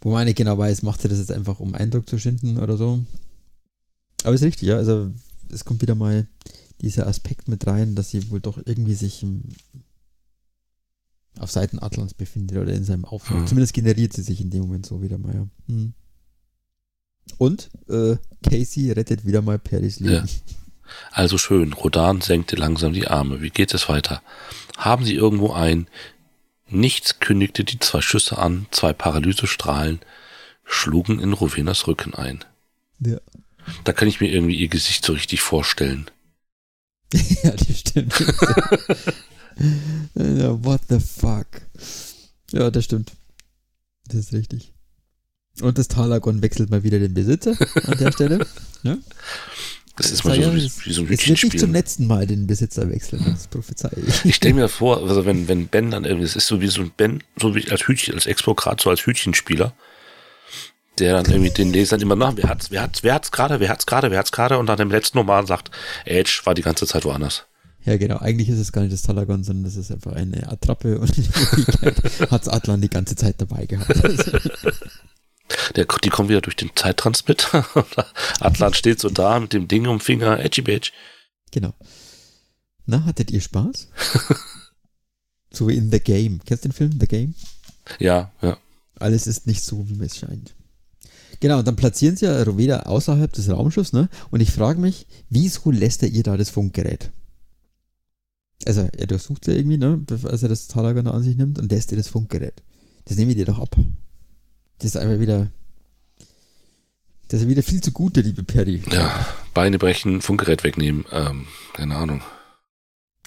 wo 0.00 0.12
man 0.12 0.26
nicht 0.26 0.36
genau 0.36 0.56
weiß, 0.56 0.82
macht 0.82 1.04
er 1.04 1.10
das 1.10 1.18
jetzt 1.18 1.32
einfach, 1.32 1.58
um 1.58 1.74
Eindruck 1.74 2.08
zu 2.08 2.18
schinden 2.18 2.58
oder 2.58 2.76
so. 2.76 3.04
Aber 4.22 4.34
ist 4.34 4.42
richtig, 4.42 4.68
ja. 4.68 4.76
Also 4.76 5.10
es 5.50 5.64
kommt 5.64 5.82
wieder 5.82 5.94
mal 5.94 6.26
dieser 6.80 7.06
Aspekt 7.06 7.48
mit 7.48 7.66
rein, 7.66 7.94
dass 7.94 8.10
sie 8.10 8.30
wohl 8.30 8.40
doch 8.40 8.58
irgendwie 8.64 8.94
sich 8.94 9.22
im, 9.22 9.42
auf 11.38 11.50
Seiten 11.50 11.80
Atlans 11.80 12.14
befindet 12.14 12.58
oder 12.58 12.72
in 12.72 12.84
seinem 12.84 13.04
Auftrag. 13.04 13.38
Hm. 13.38 13.46
Zumindest 13.46 13.74
generiert 13.74 14.12
sie 14.12 14.22
sich 14.22 14.40
in 14.40 14.50
dem 14.50 14.62
Moment 14.62 14.86
so 14.86 15.02
wieder 15.02 15.18
mal, 15.18 15.34
ja. 15.34 15.46
Hm. 15.68 15.92
Und 17.38 17.70
äh, 17.88 18.16
Casey 18.48 18.92
rettet 18.92 19.26
wieder 19.26 19.42
mal 19.42 19.58
Perrys 19.58 19.98
Leben. 20.00 20.26
Ja. 20.26 20.26
Also 21.10 21.38
schön, 21.38 21.72
Rodan 21.72 22.20
senkte 22.20 22.56
langsam 22.56 22.92
die 22.92 23.08
Arme. 23.08 23.42
Wie 23.42 23.50
geht 23.50 23.74
es 23.74 23.88
weiter? 23.88 24.22
Haben 24.76 25.04
Sie 25.04 25.14
irgendwo 25.14 25.52
ein? 25.52 25.88
Nichts 26.68 27.20
kündigte 27.20 27.64
die 27.64 27.78
zwei 27.78 28.00
Schüsse 28.00 28.38
an, 28.38 28.66
zwei 28.70 28.92
Paralysestrahlen 28.92 30.00
schlugen 30.64 31.20
in 31.20 31.32
Rowenas 31.32 31.86
Rücken 31.86 32.14
ein. 32.14 32.44
Ja. 33.00 33.18
Da 33.84 33.92
kann 33.92 34.08
ich 34.08 34.20
mir 34.20 34.28
irgendwie 34.28 34.56
ihr 34.56 34.68
Gesicht 34.68 35.04
so 35.04 35.12
richtig 35.12 35.40
vorstellen. 35.40 36.10
ja, 37.12 37.50
das 37.52 37.78
stimmt. 37.78 38.18
ja, 40.14 40.64
what 40.64 40.80
the 40.88 40.98
fuck. 40.98 41.46
Ja, 42.52 42.70
das 42.70 42.84
stimmt. 42.84 43.12
Das 44.06 44.16
ist 44.16 44.32
richtig. 44.32 44.72
Und 45.60 45.78
das 45.78 45.88
Talagon 45.88 46.42
wechselt 46.42 46.70
mal 46.70 46.82
wieder 46.82 46.98
den 46.98 47.14
Besitzer 47.14 47.56
an 47.84 47.98
der 47.98 48.12
Stelle. 48.12 48.46
Ja? 48.82 48.98
Das 49.96 50.10
ist 50.10 50.24
mal 50.24 50.40
so, 50.40 50.54
wie, 50.54 50.92
so 50.92 51.02
ein. 51.02 51.12
Es 51.12 51.26
wird 51.26 51.42
nicht 51.42 51.58
zum 51.58 51.72
letzten 51.72 52.06
Mal 52.06 52.26
den 52.26 52.46
Besitzer 52.46 52.90
wechseln, 52.90 53.24
das 53.24 53.46
prophezei 53.46 53.90
ich. 54.06 54.24
Ich 54.26 54.34
stelle 54.36 54.54
mir 54.54 54.68
vor, 54.68 55.02
also 55.02 55.24
wenn, 55.24 55.48
wenn 55.48 55.68
Ben 55.68 55.90
dann 55.90 56.04
irgendwie, 56.04 56.26
das 56.26 56.36
ist 56.36 56.46
so 56.46 56.60
wie 56.60 56.68
so 56.68 56.82
ein 56.82 56.92
Ben, 56.94 57.22
so 57.40 57.54
wie 57.54 57.70
als 57.70 57.88
Hütchen, 57.88 58.14
als 58.14 58.26
Expo 58.26 58.54
gerade 58.54 58.82
so 58.82 58.90
als 58.90 59.06
Hütchenspieler, 59.06 59.72
der 60.98 61.14
dann 61.14 61.32
irgendwie 61.32 61.50
den 61.50 61.72
Lesern 61.72 62.00
immer 62.00 62.14
nach, 62.14 62.36
wer 62.36 62.50
hat's, 62.50 62.70
wer 62.70 62.82
hat's, 62.82 63.02
wer 63.02 63.14
hat's 63.14 63.32
gerade, 63.32 63.58
wer 63.58 63.70
hat's 63.70 63.86
gerade, 63.86 64.10
wer 64.10 64.18
hat's 64.18 64.32
gerade 64.32 64.58
und 64.58 64.66
dann 64.66 64.78
im 64.80 64.90
letzten 64.90 65.16
Roman 65.18 65.46
sagt, 65.46 65.70
Edge 66.04 66.42
war 66.44 66.54
die 66.54 66.62
ganze 66.62 66.86
Zeit 66.86 67.06
woanders. 67.06 67.46
Ja, 67.84 67.96
genau. 67.96 68.18
Eigentlich 68.18 68.48
ist 68.48 68.58
es 68.58 68.72
gar 68.72 68.82
nicht 68.82 68.92
das 68.92 69.02
Talagon, 69.02 69.44
sondern 69.44 69.64
das 69.64 69.76
ist 69.76 69.92
einfach 69.92 70.12
eine 70.12 70.50
Attrappe 70.50 70.98
und 70.98 71.16
Wirklichkeit 71.16 72.30
hat's 72.30 72.48
Atlan 72.48 72.80
die 72.80 72.90
ganze 72.90 73.16
Zeit 73.16 73.36
dabei 73.40 73.64
gehabt. 73.64 73.94
Der, 75.74 75.86
die 76.02 76.08
kommen 76.08 76.28
wieder 76.28 76.40
durch 76.40 76.56
den 76.56 76.70
Zeittransmit. 76.74 77.48
Atlan 78.40 78.74
steht 78.74 79.00
so 79.00 79.10
da 79.10 79.38
mit 79.38 79.52
dem 79.52 79.68
Ding 79.68 79.86
um 79.86 80.00
Finger, 80.00 80.40
edgy 80.40 80.62
bitch. 80.62 80.92
Genau. 81.50 81.74
Na, 82.86 83.04
hattet 83.04 83.30
ihr 83.30 83.40
Spaß? 83.40 83.88
so 85.50 85.68
wie 85.68 85.76
in 85.76 85.90
The 85.90 86.00
Game. 86.00 86.40
Kennst 86.44 86.64
du 86.64 86.68
den 86.68 86.74
Film 86.74 86.98
The 87.00 87.06
Game? 87.06 87.34
Ja, 87.98 88.32
ja. 88.42 88.58
Alles 88.98 89.26
ist 89.26 89.46
nicht 89.46 89.62
so, 89.62 89.88
wie 89.88 90.02
es 90.04 90.16
scheint. 90.16 90.54
Genau, 91.40 91.58
und 91.58 91.68
dann 91.68 91.76
platzieren 91.76 92.16
sie 92.16 92.24
ja 92.24 92.42
Roveda 92.42 92.80
außerhalb 92.80 93.32
des 93.32 93.50
Raumschiffs, 93.50 93.92
ne? 93.92 94.08
Und 94.30 94.40
ich 94.40 94.52
frage 94.52 94.80
mich, 94.80 95.06
wieso 95.28 95.70
lässt 95.70 96.02
er 96.02 96.08
ihr 96.08 96.22
da 96.22 96.36
das 96.36 96.50
Funkgerät? 96.50 97.10
Also, 98.64 98.88
er 98.96 99.06
durchsucht 99.06 99.44
sie 99.44 99.52
irgendwie, 99.52 99.76
ne? 99.76 100.02
Als 100.24 100.42
er 100.42 100.48
das 100.48 100.66
Talagon 100.66 101.06
an 101.06 101.22
sich 101.22 101.36
nimmt 101.36 101.58
und 101.58 101.70
lässt 101.70 101.90
ihr 101.92 101.98
das 101.98 102.08
Funkgerät. 102.08 102.62
Das 103.04 103.18
nehme 103.18 103.32
ich 103.32 103.36
dir 103.36 103.44
doch 103.44 103.58
ab. 103.58 103.76
Das 104.78 104.86
ist 104.86 104.96
einfach 104.96 105.20
wieder. 105.20 105.48
Das 107.28 107.40
ist 107.40 107.48
wieder 107.48 107.62
viel 107.62 107.82
zu 107.82 107.90
gut, 107.90 108.16
der 108.16 108.22
liebe 108.22 108.44
Perry. 108.44 108.82
Ja, 108.90 109.26
Beine 109.52 109.78
brechen, 109.78 110.22
Funkgerät 110.22 110.62
wegnehmen, 110.62 111.04
ähm, 111.10 111.46
keine 111.72 111.96
Ahnung. 111.96 112.22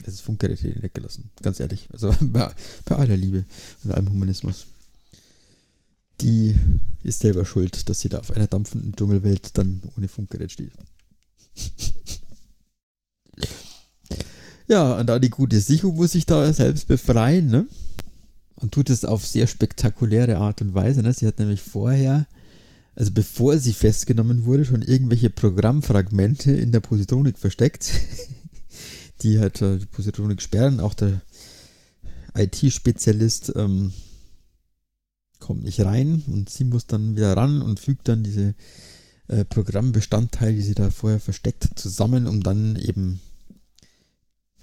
Es 0.05 0.13
ist 0.13 0.21
Funkgerät 0.21 0.59
hier 0.59 0.81
weggelassen, 0.81 1.31
ganz 1.41 1.59
ehrlich. 1.59 1.89
Also 1.91 2.15
bei, 2.21 2.49
bei 2.85 2.95
aller 2.95 3.17
Liebe 3.17 3.43
und 3.83 3.91
allem 3.91 4.09
Humanismus. 4.09 4.67
Die 6.21 6.55
ist 7.03 7.19
selber 7.19 7.45
schuld, 7.45 7.89
dass 7.89 8.01
sie 8.01 8.09
da 8.09 8.19
auf 8.19 8.31
einer 8.31 8.47
dampfenden 8.47 8.95
Dschungelwelt 8.95 9.57
dann 9.57 9.81
ohne 9.97 10.07
Funkgerät 10.07 10.51
steht. 10.51 10.71
ja, 14.67 14.97
und 14.97 15.07
da 15.07 15.19
die 15.19 15.29
gute 15.29 15.59
Sichu 15.59 15.91
muss 15.91 16.11
sich 16.13 16.25
da 16.25 16.51
selbst 16.53 16.87
befreien, 16.87 17.47
ne? 17.47 17.67
Und 18.61 18.73
tut 18.73 18.89
es 18.89 19.05
auf 19.05 19.25
sehr 19.25 19.47
spektakuläre 19.47 20.37
Art 20.37 20.61
und 20.61 20.73
Weise, 20.73 21.01
ne? 21.01 21.13
Sie 21.13 21.25
hat 21.25 21.39
nämlich 21.39 21.61
vorher 21.61 22.27
also 22.99 23.11
bevor 23.11 23.57
sie 23.57 23.71
festgenommen 23.71 24.43
wurde, 24.43 24.65
schon 24.65 24.81
irgendwelche 24.81 25.29
Programmfragmente 25.29 26.51
in 26.51 26.73
der 26.73 26.81
Positronik 26.81 27.37
versteckt, 27.37 27.91
die 29.21 29.39
halt 29.39 29.61
die 29.61 29.85
Positronik 29.85 30.41
sperren. 30.41 30.81
Auch 30.81 30.93
der 30.93 31.21
IT-Spezialist 32.35 33.53
ähm, 33.55 33.93
kommt 35.39 35.63
nicht 35.63 35.79
rein 35.79 36.23
und 36.27 36.49
sie 36.49 36.65
muss 36.65 36.87
dann 36.87 37.15
wieder 37.15 37.37
ran 37.37 37.61
und 37.61 37.79
fügt 37.79 38.09
dann 38.09 38.23
diese 38.23 38.53
äh, 39.29 39.45
Programmbestandteile, 39.45 40.55
die 40.55 40.61
sie 40.61 40.75
da 40.75 40.89
vorher 40.89 41.21
versteckt, 41.21 41.69
zusammen, 41.75 42.27
um 42.27 42.43
dann 42.43 42.75
eben 42.75 43.21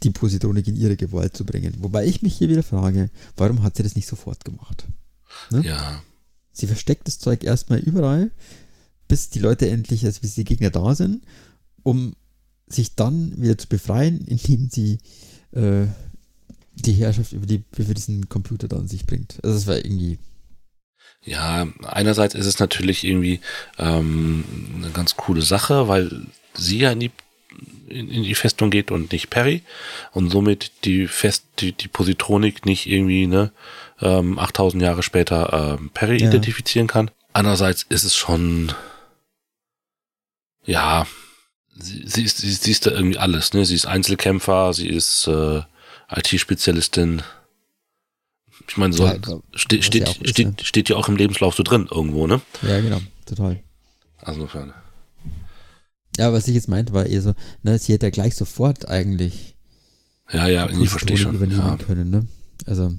die 0.03 0.11
Positronik 0.11 0.69
in 0.69 0.77
ihre 0.77 0.97
Gewalt 0.97 1.37
zu 1.37 1.45
bringen. 1.45 1.75
Wobei 1.79 2.07
ich 2.07 2.23
mich 2.23 2.37
hier 2.37 2.49
wieder 2.49 2.63
frage, 2.63 3.11
warum 3.37 3.63
hat 3.63 3.77
sie 3.77 3.83
das 3.83 3.97
nicht 3.97 4.09
sofort 4.09 4.45
gemacht? 4.45 4.85
Ne? 5.51 5.63
Ja, 5.65 6.03
Sie 6.57 6.67
versteckt 6.67 7.07
das 7.07 7.19
Zeug 7.19 7.45
erstmal 7.45 7.81
überall, 7.81 8.31
bis 9.09 9.29
die 9.29 9.41
Leute 9.41 9.69
endlich, 9.69 10.07
also 10.07 10.23
bis 10.23 10.37
die 10.37 10.45
Gegner 10.45 10.71
da 10.71 10.95
sind, 10.95 11.23
um 11.83 12.17
sich 12.67 12.95
dann 12.95 13.41
wieder 13.41 13.59
zu 13.59 13.69
befreien, 13.69 14.25
indem 14.27 14.71
sie 14.71 14.99
äh, 15.53 15.87
die 16.75 16.93
Herrschaft 16.93 17.33
über, 17.33 17.45
die, 17.45 17.63
über 17.77 17.93
diesen 17.93 18.31
Computer 18.31 18.69
da 18.69 18.77
an 18.77 18.89
sich 18.89 19.05
bringt. 19.05 19.39
Also 19.45 19.55
das 19.55 19.67
war 19.67 19.77
irgendwie. 19.77 20.19
Ja, 21.23 21.67
einerseits 21.83 22.35
ist 22.35 22.47
es 22.47 22.59
natürlich 22.59 23.05
irgendwie 23.05 23.41
ähm, 23.79 24.45
eine 24.77 24.91
ganz 24.91 25.17
coole 25.17 25.43
Sache, 25.43 25.89
weil 25.89 26.27
sie 26.55 26.79
ja 26.79 26.93
in 26.93 27.01
die, 27.01 27.11
in, 27.89 28.11
in 28.11 28.23
die 28.23 28.35
Festung 28.35 28.71
geht 28.71 28.91
und 28.91 29.13
nicht 29.13 29.31
Perry 29.31 29.63
und 30.13 30.31
somit 30.31 30.73
die 30.85 31.07
Fest, 31.07 31.45
die, 31.59 31.73
die 31.73 31.89
Positronik 31.89 32.67
nicht 32.67 32.87
irgendwie, 32.87 33.27
ne, 33.27 33.53
ähm, 34.01 34.39
8000 34.39 34.83
Jahre 34.83 35.03
später 35.03 35.79
ähm, 35.79 35.91
Perry 35.91 36.21
ja. 36.21 36.29
identifizieren 36.29 36.87
kann. 36.87 37.11
Andererseits 37.33 37.83
ist 37.89 38.05
es 38.05 38.17
schon, 38.17 38.73
ja, 40.65 41.07
sie, 41.79 42.03
sie, 42.07 42.25
ist, 42.25 42.39
sie, 42.39 42.51
sie 42.51 42.71
ist 42.71 42.87
da 42.87 42.91
irgendwie 42.91 43.19
alles. 43.19 43.53
Ne? 43.53 43.65
Sie 43.65 43.75
ist 43.75 43.87
Einzelkämpfer, 43.87 44.73
sie 44.73 44.89
ist 44.89 45.27
äh, 45.27 45.63
IT-Spezialistin. 46.11 47.23
Ich 48.69 48.77
meine, 48.77 48.95
so 48.95 49.07
ja, 49.07 49.17
ste 49.55 49.83
steht, 49.83 50.09
ist, 50.09 50.31
steht, 50.31 50.47
ne? 50.47 50.55
steht 50.63 50.89
ja 50.89 50.97
auch 50.97 51.09
im 51.09 51.17
Lebenslauf 51.17 51.55
so 51.55 51.63
drin 51.63 51.89
irgendwo, 51.91 52.27
ne? 52.27 52.41
Ja, 52.63 52.81
genau, 52.81 53.01
total. 53.27 53.63
Also 54.19 54.41
insofern. 54.41 54.75
Ja, 56.19 56.33
was 56.33 56.49
ich 56.49 56.55
jetzt 56.55 56.69
meinte, 56.69 56.93
war 56.93 57.07
eher 57.07 57.23
so, 57.23 57.35
ne, 57.63 57.79
sie 57.79 57.93
hätte 57.93 58.07
ja 58.07 58.11
gleich 58.11 58.35
sofort 58.35 58.89
eigentlich 58.89 59.57
ja, 60.33 60.49
ja, 60.49 60.69
ich 60.69 60.89
verstehe 60.89 61.17
schon. 61.17 61.35
übernehmen 61.35 61.61
ja. 61.61 61.77
können, 61.77 62.11
ne? 62.11 62.27
Also, 62.67 62.93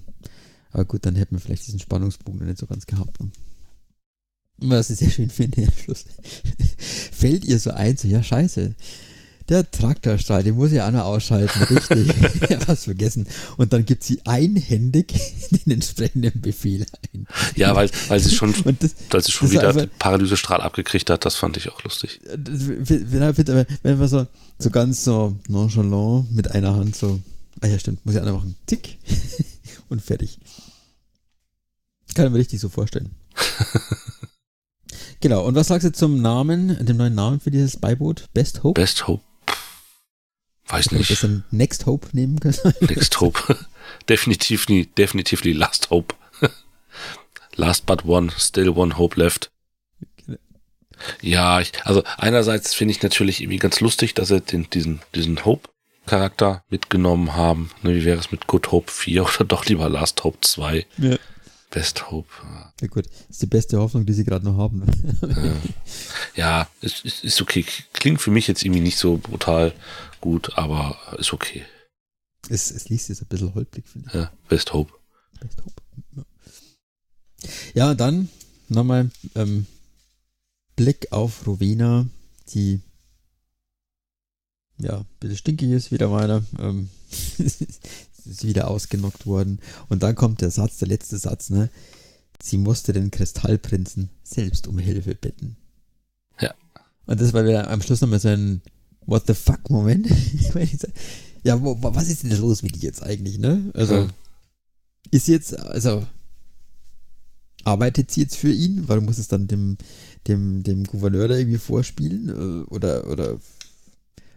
aber 0.72 0.86
gut, 0.86 1.06
dann 1.06 1.16
hätten 1.16 1.36
wir 1.36 1.40
vielleicht 1.40 1.68
diesen 1.68 1.80
Spannungspunkt 1.80 2.42
nicht 2.42 2.58
so 2.58 2.68
ganz 2.68 2.86
gehabt. 2.86 3.20
Ne? 3.20 3.32
Was 4.60 4.90
ich 4.90 5.00
sehr 5.00 5.10
schön 5.10 5.30
finde, 5.30 5.64
am 5.64 5.74
Schluss 5.74 6.06
fällt 7.12 7.46
ihr 7.46 7.60
so 7.60 7.72
ein, 7.72 7.98
so, 7.98 8.08
ja, 8.08 8.24
scheiße, 8.24 8.76
der 9.50 9.70
Traktorstrahl, 9.70 10.44
den 10.44 10.56
muss 10.56 10.72
ich 10.72 10.82
auch 10.82 10.92
noch 10.92 11.06
ausschalten, 11.06 11.64
richtig. 11.64 12.08
ja, 12.50 12.60
was 12.68 12.84
vergessen. 12.84 13.28
Und 13.58 13.74
dann 13.74 13.86
gibt 13.86 14.04
sie 14.04 14.22
einhändig 14.26 15.14
den 15.52 15.74
entsprechenden 15.74 16.42
Befehl 16.42 16.86
ein. 17.14 17.28
Ja, 17.56 17.76
weil, 17.76 17.90
weil 18.08 18.20
sie 18.20 18.36
schon, 18.36 18.54
das, 18.80 18.96
weil 19.10 19.24
sie 19.24 19.32
schon 19.32 19.52
wieder 19.52 19.74
den 19.74 19.90
Paralysestrahl 20.00 20.62
abgekriegt 20.62 21.10
hat, 21.10 21.26
das 21.26 21.36
fand 21.36 21.58
ich 21.58 21.70
auch 21.72 21.84
lustig. 21.84 22.20
Wenn, 22.26 23.66
wenn 23.84 23.98
man 23.98 24.08
so, 24.08 24.28
so 24.60 24.70
ganz 24.70 25.04
so 25.04 25.36
nonchalant 25.48 26.32
mit 26.34 26.52
einer 26.52 26.76
Hand 26.76 26.96
so, 26.96 27.20
ah 27.62 27.68
ja, 27.68 27.80
stimmt, 27.80 28.06
muss 28.06 28.16
ich 28.16 28.22
auch 28.22 28.26
noch 28.26 28.40
machen, 28.40 28.56
tick 28.66 28.98
und 29.90 30.02
fertig. 30.02 30.40
Kann 32.16 32.26
ich 32.26 32.32
mir 32.32 32.40
richtig 32.40 32.60
so 32.60 32.70
vorstellen. 32.70 33.12
genau, 35.20 35.46
und 35.46 35.54
was 35.54 35.68
sagst 35.68 35.86
du 35.86 35.92
zum 35.92 36.20
Namen, 36.22 36.84
dem 36.84 36.98
neuen 36.98 37.14
Namen 37.14 37.40
für 37.40 37.52
dieses 37.52 37.78
Beiboot? 37.78 38.26
Best 38.34 38.64
Hope? 38.64 38.82
Best 38.82 39.08
Hope. 39.08 39.24
Weiß 40.68 40.92
nicht. 40.92 41.10
Ich 41.10 41.22
das 41.22 41.30
Next 41.52 41.86
Hope 41.86 42.08
nehmen 42.12 42.40
können? 42.40 42.58
Next 42.82 43.20
Hope. 43.22 43.58
definitiv 44.10 44.68
nie, 44.68 44.86
definitiv 44.86 45.44
nie 45.44 45.54
Last 45.54 45.90
Hope. 45.90 46.16
Last 47.56 47.86
but 47.86 48.06
one, 48.06 48.32
still 48.38 48.70
one 48.70 48.98
hope 48.98 49.20
left. 49.20 49.52
Ja, 51.22 51.60
ich, 51.60 51.72
also 51.84 52.04
einerseits 52.18 52.74
finde 52.74 52.92
ich 52.92 53.02
natürlich 53.02 53.42
irgendwie 53.42 53.60
ganz 53.60 53.80
lustig, 53.80 54.14
dass 54.14 54.30
sie 54.30 54.42
den, 54.42 54.70
diesen, 54.70 55.00
diesen 55.14 55.46
Hope-Charakter 55.46 56.64
mitgenommen 56.70 57.36
haben. 57.36 57.70
Ne, 57.84 57.96
wie 57.96 58.06
wäre 58.06 58.20
es 58.20 58.32
mit 58.32 58.48
Good 58.48 58.72
Hope 58.72 58.92
4 58.92 59.24
oder 59.24 59.46
doch 59.46 59.66
lieber 59.66 59.90
Last 59.90 60.24
Hope 60.24 60.40
2? 60.42 60.86
Ja. 60.98 61.18
Best 61.70 62.10
Hope. 62.10 62.30
Ja 62.82 62.88
gut, 62.88 63.06
das 63.06 63.30
ist 63.30 63.42
die 63.42 63.48
beste 63.48 63.78
Hoffnung, 63.78 64.06
die 64.06 64.14
sie 64.14 64.24
gerade 64.24 64.46
noch 64.46 64.58
haben. 64.58 64.84
ja, 66.36 66.68
ist, 66.82 67.04
ist, 67.04 67.24
ist 67.24 67.42
okay. 67.42 67.66
Klingt 67.94 68.22
für 68.22 68.32
mich 68.32 68.48
jetzt 68.48 68.64
irgendwie 68.64 68.82
nicht 68.82 68.98
so 68.98 69.18
brutal 69.18 69.74
gut, 70.22 70.58
aber 70.58 70.98
ist 71.18 71.34
okay. 71.34 71.66
Es, 72.50 72.72
es 72.72 72.88
liest 72.88 73.10
jetzt 73.10 73.22
ein 73.22 73.28
bisschen 73.28 73.54
holprig, 73.54 73.86
finde 73.88 74.08
ich. 74.08 74.14
Ja, 74.14 74.32
Best 74.48 74.72
Hope. 74.74 74.94
Best 75.40 75.62
Hope. 75.64 76.26
Ja, 77.74 77.94
dann 77.94 78.30
nochmal 78.70 79.12
ähm, 79.36 79.68
Blick 80.76 81.12
auf 81.12 81.46
Rowena, 81.46 82.08
die 82.54 82.82
ja, 84.80 85.00
ein 85.00 85.06
bisschen 85.20 85.38
stinkig 85.38 85.72
ist, 85.72 85.92
wieder 85.92 86.12
weiter. 86.12 86.44
Ähm, 86.60 86.90
ist 88.30 88.46
wieder 88.46 88.70
ausgenockt 88.70 89.26
worden. 89.26 89.60
Und 89.90 90.04
dann 90.04 90.16
kommt 90.16 90.42
der 90.42 90.52
Satz, 90.52 90.78
der 90.78 90.88
letzte 90.88 91.18
Satz, 91.18 91.50
ne? 91.50 91.70
Sie 92.42 92.58
musste 92.58 92.94
den 92.94 93.10
Kristallprinzen 93.12 94.10
selbst 94.24 94.68
um 94.68 94.78
Hilfe 94.78 95.16
bitten. 95.16 95.58
Ja. 96.40 96.54
Und 97.06 97.20
das 97.20 97.34
war 97.34 97.44
wieder 97.46 97.70
am 97.70 97.82
Schluss 97.82 98.02
nochmal 98.02 98.20
so 98.20 98.30
ein 98.30 98.62
What 99.06 99.24
the 99.26 99.34
fuck 99.34 99.70
Moment. 99.70 100.08
ja, 101.44 101.62
wo, 101.62 101.78
was 101.82 102.10
ist 102.10 102.24
denn 102.24 102.38
los 102.38 102.62
mit 102.62 102.76
dir 102.76 102.82
jetzt 102.82 103.02
eigentlich, 103.02 103.40
ne? 103.40 103.72
Also, 103.74 103.96
ja. 103.96 104.08
ist 105.12 105.28
jetzt, 105.30 105.58
also, 105.58 106.06
arbeitet 107.64 108.12
sie 108.12 108.22
jetzt 108.22 108.36
für 108.36 108.52
ihn? 108.52 108.84
Warum 108.88 109.06
muss 109.06 109.18
es 109.18 109.30
dann 109.30 109.48
dem, 109.48 109.78
dem, 110.28 110.64
dem 110.64 110.84
Gouverneur 110.84 111.30
da 111.30 111.38
irgendwie 111.38 111.58
vorspielen? 111.58 112.30
Äh, 112.30 112.64
oder, 112.70 113.10
oder 113.10 113.40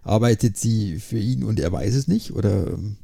arbeitet 0.03 0.57
sie 0.57 0.99
für 0.99 1.19
ihn 1.19 1.45
und 1.45 1.61
er 1.61 1.73
weiß 1.73 1.95
es 1.95 2.09
nicht? 2.09 2.33
Oder 2.33 2.69
ähm, 2.69 2.97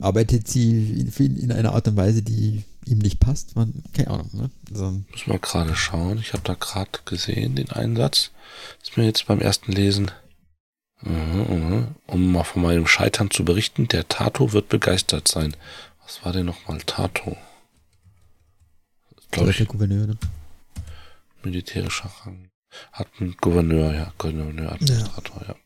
arbeitet 0.00 0.48
sie 0.48 1.08
in, 1.18 1.36
in 1.36 1.52
einer 1.52 1.74
Art 1.74 1.88
und 1.88 1.96
Weise, 1.96 2.22
die 2.22 2.64
ihm 2.86 2.98
nicht 2.98 3.20
passt. 3.20 3.56
Man, 3.56 3.82
keine 3.92 4.10
Ahnung. 4.10 4.30
Ne? 4.32 4.50
Also, 4.70 5.02
Muss 5.10 5.26
mal 5.26 5.38
gerade 5.38 5.74
schauen. 5.76 6.18
Ich 6.18 6.32
habe 6.32 6.42
da 6.44 6.54
gerade 6.54 6.98
gesehen, 7.04 7.56
den 7.56 7.70
Einsatz. 7.70 8.30
Ist 8.82 8.96
mir 8.96 9.04
jetzt 9.04 9.26
beim 9.26 9.40
ersten 9.40 9.72
Lesen. 9.72 10.10
Mhm, 11.02 11.46
mhm. 11.48 11.88
Um 12.06 12.32
mal 12.32 12.44
von 12.44 12.62
meinem 12.62 12.86
Scheitern 12.86 13.30
zu 13.30 13.44
berichten, 13.44 13.88
der 13.88 14.08
Tato 14.08 14.52
wird 14.52 14.68
begeistert 14.68 15.28
sein. 15.28 15.56
Was 16.02 16.24
war 16.24 16.32
denn 16.32 16.46
nochmal 16.46 16.80
Tato? 16.84 17.36
Glaube 19.30 19.50
ich. 19.50 19.58
Der 19.58 19.66
Gouverneur, 19.66 20.06
ne? 20.08 20.16
Militärischer 21.42 22.10
Rang. 22.22 22.50
Hat 22.92 23.08
ein 23.20 23.34
Gouverneur, 23.40 23.94
ja. 23.94 24.12
Gouverneur, 24.18 24.72
Administrator, 24.72 25.42
ja. 25.42 25.48
ja. 25.48 25.56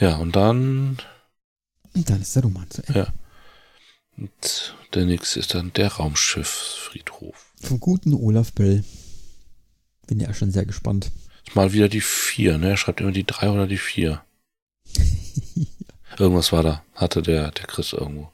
Ja, 0.00 0.16
und 0.18 0.36
dann. 0.36 0.98
Und 1.94 2.08
dann 2.08 2.22
ist 2.22 2.34
der 2.36 2.44
Roman 2.44 2.70
zu 2.70 2.86
Ende. 2.86 3.00
Ja. 3.00 3.12
Und 4.18 4.74
der 4.94 5.04
nächste 5.04 5.38
ist 5.38 5.54
dann 5.54 5.72
der 5.74 5.92
Raumschiffsfriedhof. 5.92 7.52
Vom 7.60 7.78
guten 7.78 8.14
Olaf 8.14 8.52
Böll. 8.52 8.84
Bin 10.06 10.18
ja 10.18 10.34
schon 10.34 10.50
sehr 10.50 10.66
gespannt. 10.66 11.12
Mal 11.54 11.72
wieder 11.72 11.88
die 11.88 12.00
vier, 12.00 12.58
ne? 12.58 12.70
Er 12.70 12.76
schreibt 12.76 13.00
immer 13.00 13.12
die 13.12 13.24
drei 13.24 13.48
oder 13.48 13.66
die 13.66 13.78
vier. 13.78 14.22
Irgendwas 16.18 16.52
war 16.52 16.62
da, 16.62 16.82
hatte 16.94 17.22
der, 17.22 17.52
der 17.52 17.66
Chris 17.66 17.92
irgendwo. 17.92 18.32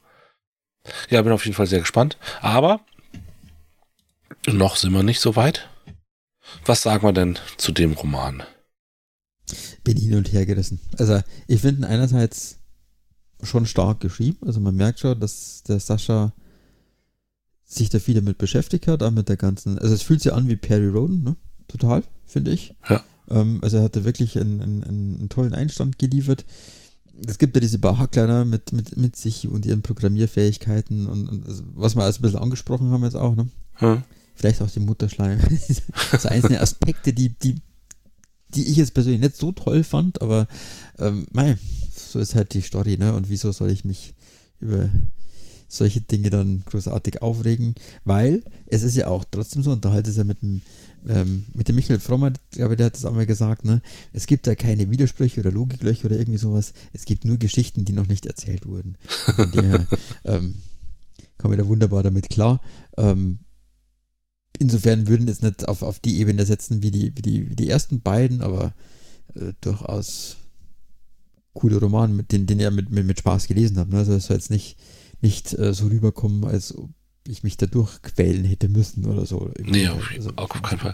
Ja, 1.11 1.21
bin 1.23 1.33
auf 1.33 1.45
jeden 1.45 1.57
Fall 1.57 1.67
sehr 1.67 1.81
gespannt. 1.81 2.17
Aber 2.41 2.81
noch 4.47 4.77
sind 4.77 4.93
wir 4.93 5.03
nicht 5.03 5.21
so 5.21 5.37
weit. 5.37 5.69
Was 6.65 6.83
sagen 6.83 7.07
wir 7.07 7.13
denn 7.13 7.39
zu 7.57 7.73
dem 7.73 7.93
Roman? 7.93 8.43
Bin 9.83 9.99
hin 9.99 10.15
und 10.15 10.33
her 10.33 10.47
gerissen. 10.47 10.81
Also, 10.99 11.21
ich 11.47 11.61
finde 11.61 11.89
einerseits 11.89 12.59
schon 13.45 13.67
stark 13.67 14.01
geschrieben. 14.01 14.39
Also 14.47 14.61
man 14.61 14.75
merkt 14.75 15.01
schon, 15.01 15.19
dass 15.19 15.63
der 15.63 15.81
Sascha 15.81 16.33
sich 17.65 17.89
da 17.89 17.99
viel 17.99 18.15
damit 18.15 18.39
beschäftigt 18.39 18.87
hat, 18.87 19.03
auch 19.03 19.11
mit 19.11 19.29
der 19.29 19.37
ganzen, 19.37 19.79
also 19.79 19.95
es 19.95 20.03
fühlt 20.03 20.21
sich 20.21 20.33
an 20.33 20.49
wie 20.49 20.57
Perry 20.57 20.89
Roden, 20.89 21.23
ne? 21.23 21.37
Total, 21.67 22.05
finde 22.27 22.53
ich. 22.53 22.75
Ja. 22.89 23.03
Ähm, 23.31 23.59
also 23.63 23.79
er 23.79 23.85
hatte 23.85 24.05
wirklich 24.05 24.39
einen, 24.39 24.61
einen, 24.61 24.85
einen, 24.85 25.29
tollen 25.29 25.55
Einstand 25.55 25.99
geliefert. 25.99 26.45
es 27.27 27.39
gibt 27.39 27.57
ja 27.57 27.61
diese 27.61 27.79
Bauhackler 27.79 28.27
ne, 28.27 28.45
mit, 28.45 28.73
mit, 28.73 28.97
mit 28.97 29.17
sich 29.17 29.49
und 29.49 29.65
ihren 29.65 29.83
Programmierfähigkeiten 29.83 31.07
und, 31.07 31.29
und 31.29 31.47
also, 31.47 31.63
was 31.75 31.97
wir 31.97 32.03
alles 32.03 32.19
ein 32.19 32.23
bisschen 32.23 32.39
angesprochen 32.39 32.91
haben 32.91 33.05
jetzt 33.05 33.17
auch, 33.17 33.35
ne? 33.35 33.49
Hm. 33.75 34.03
Vielleicht 34.35 34.61
auch 34.63 34.71
den 34.71 34.85
Mutterschleim. 34.85 35.41
so 36.19 36.29
einzelne 36.29 36.61
Aspekte, 36.61 37.13
die, 37.13 37.31
die, 37.31 37.57
die 38.51 38.67
ich 38.67 38.77
jetzt 38.77 38.95
persönlich 38.95 39.21
nicht 39.21 39.37
so 39.37 39.53
toll 39.53 39.85
fand, 39.85 40.21
aber 40.21 40.49
ähm, 40.99 41.27
mei, 41.33 41.57
so 42.15 42.21
ist 42.21 42.37
halt 42.37 42.55
die 42.55 42.61
Story, 42.61 42.97
ne? 42.97 43.13
Und 43.13 43.29
wieso 43.29 43.51
soll 43.51 43.71
ich 43.71 43.85
mich 43.85 44.15
über 44.61 44.89
solche 45.67 46.01
Dinge 46.01 46.31
dann 46.31 46.63
großartig 46.65 47.23
aufregen? 47.23 47.75
Weil 48.05 48.45
es 48.67 48.85
ist 48.85 48.95
ja 48.95 49.09
auch 49.09 49.25
trotzdem 49.29 49.65
so, 49.65 49.73
und 49.73 49.85
da 49.85 49.91
halt 49.91 50.07
ist 50.07 50.17
ja 50.17 50.23
mit 50.23 50.41
dem 50.41 50.63
ähm, 51.09 51.45
mit 51.55 51.69
dem 51.69 51.75
Michael 51.75 51.99
Frommer, 51.99 52.33
glaube 52.53 52.77
der 52.77 52.87
hat 52.87 52.95
das 52.95 53.05
auch 53.05 53.13
mal 53.13 53.27
gesagt, 53.27 53.65
ne? 53.65 53.83
Es 54.13 54.27
gibt 54.27 54.47
da 54.47 54.55
keine 54.55 54.91
Widersprüche 54.91 55.41
oder 55.41 55.51
Logiklöcher 55.51 56.07
oder 56.07 56.17
irgendwie 56.17 56.39
sowas. 56.39 56.73
Es 56.93 57.05
gibt 57.05 57.25
nur 57.25 57.37
Geschichten, 57.37 57.85
die 57.85 57.93
noch 57.93 58.07
nicht 58.07 58.27
erzählt 58.27 58.65
wurden. 58.65 58.97
Von 59.09 59.51
daher 59.51 59.87
ähm, 60.25 60.55
kommen 61.37 61.53
wir 61.53 61.65
da 61.65 61.67
wunderbar 61.67 62.05
damit 62.05 62.31
klar. 62.31 62.61
Ähm, 62.97 63.41
insofern 64.61 65.09
würden 65.09 65.27
es 65.27 65.43
nicht 65.43 65.67
auf, 65.67 65.83
auf 65.83 65.99
die 65.99 66.21
Ebene 66.21 66.47
setzen 66.47 66.81
wie 66.81 66.93
die, 66.93 67.13
wie 67.17 67.23
die, 67.23 67.51
wie 67.51 67.57
die 67.57 67.69
ersten 67.69 68.03
beiden, 68.03 68.41
aber 68.41 68.73
äh, 69.35 69.53
durchaus 69.61 70.37
coole 71.55 71.77
Roman, 71.77 72.15
mit 72.15 72.33
den, 72.33 72.47
den 72.47 72.61
ihr 72.61 72.71
mit, 72.71 72.91
mit, 72.91 73.07
mit 73.07 73.19
Spaß 73.19 73.47
gelesen 73.47 73.79
habt. 73.79 73.93
Ne? 73.93 73.99
Also 73.99 74.13
es 74.13 74.27
soll 74.27 74.37
jetzt 74.37 74.51
nicht, 74.51 74.77
nicht 75.21 75.57
äh, 75.59 75.73
so 75.73 75.87
rüberkommen, 75.87 76.45
als 76.45 76.77
ob 76.77 76.91
ich 77.27 77.43
mich 77.43 77.57
da 77.57 77.67
durchquälen 77.67 78.45
hätte 78.45 78.69
müssen 78.69 79.07
oder 79.07 79.25
so. 79.25 79.51
Nee, 79.59 79.89
auf, 79.89 80.11
also, 80.15 80.31
auf 80.37 80.63
keinen 80.63 80.79
Fall. 80.79 80.93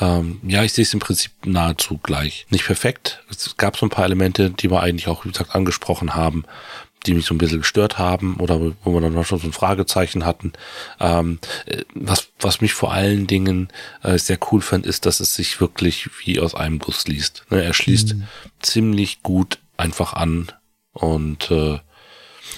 Ähm, 0.00 0.40
ja, 0.46 0.62
ich 0.62 0.72
sehe 0.72 0.84
es 0.84 0.94
im 0.94 1.00
Prinzip 1.00 1.32
nahezu 1.44 1.98
gleich. 1.98 2.46
Nicht 2.50 2.66
perfekt. 2.66 3.24
Es 3.30 3.56
gab 3.56 3.76
so 3.76 3.86
ein 3.86 3.90
paar 3.90 4.04
Elemente, 4.04 4.50
die 4.50 4.70
wir 4.70 4.80
eigentlich 4.80 5.08
auch, 5.08 5.24
wie 5.24 5.30
gesagt, 5.30 5.54
angesprochen 5.54 6.14
haben, 6.14 6.44
die 7.06 7.14
mich 7.14 7.26
so 7.26 7.34
ein 7.34 7.38
bisschen 7.38 7.58
gestört 7.58 7.98
haben 7.98 8.36
oder 8.36 8.60
wo 8.60 8.94
wir 8.94 9.00
dann 9.00 9.14
noch 9.14 9.26
schon 9.26 9.40
so 9.40 9.48
ein 9.48 9.52
Fragezeichen 9.52 10.24
hatten. 10.24 10.52
Ähm, 11.00 11.40
äh, 11.66 11.82
was, 11.94 12.28
was 12.38 12.60
mich 12.60 12.74
vor 12.74 12.92
allen 12.92 13.26
Dingen 13.26 13.68
äh, 14.02 14.18
sehr 14.18 14.38
cool 14.52 14.60
fand, 14.60 14.86
ist, 14.86 15.04
dass 15.04 15.18
es 15.18 15.34
sich 15.34 15.60
wirklich 15.60 16.08
wie 16.24 16.38
aus 16.38 16.54
einem 16.54 16.78
Guss 16.78 17.08
liest. 17.08 17.44
Ne, 17.50 17.62
er 17.62 17.74
schließt 17.74 18.14
mhm. 18.14 18.28
ziemlich 18.60 19.22
gut 19.22 19.58
einfach 19.76 20.12
an 20.14 20.52
und 20.92 21.50
äh, 21.50 21.78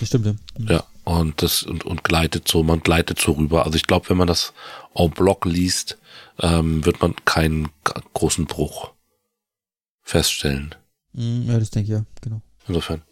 das 0.00 0.08
stimmt, 0.08 0.26
ja. 0.26 0.34
Mhm. 0.58 0.68
Ja, 0.68 0.84
und 1.04 1.42
das 1.42 1.62
und, 1.62 1.84
und 1.84 2.04
gleitet 2.04 2.48
so, 2.48 2.62
man 2.62 2.80
gleitet 2.80 3.20
so 3.20 3.32
rüber. 3.32 3.64
Also 3.64 3.76
ich 3.76 3.86
glaube, 3.86 4.08
wenn 4.08 4.16
man 4.16 4.26
das 4.28 4.52
en 4.94 5.10
bloc 5.10 5.44
liest, 5.44 5.98
ähm, 6.40 6.84
wird 6.84 7.00
man 7.00 7.14
keinen 7.24 7.68
großen 8.14 8.46
Bruch 8.46 8.92
feststellen. 10.02 10.74
Mhm, 11.12 11.48
ja, 11.48 11.58
das 11.58 11.70
denke 11.70 11.92
ich 11.92 11.98
ja, 11.98 12.04
genau. 12.20 12.40
Insofern. 12.66 13.02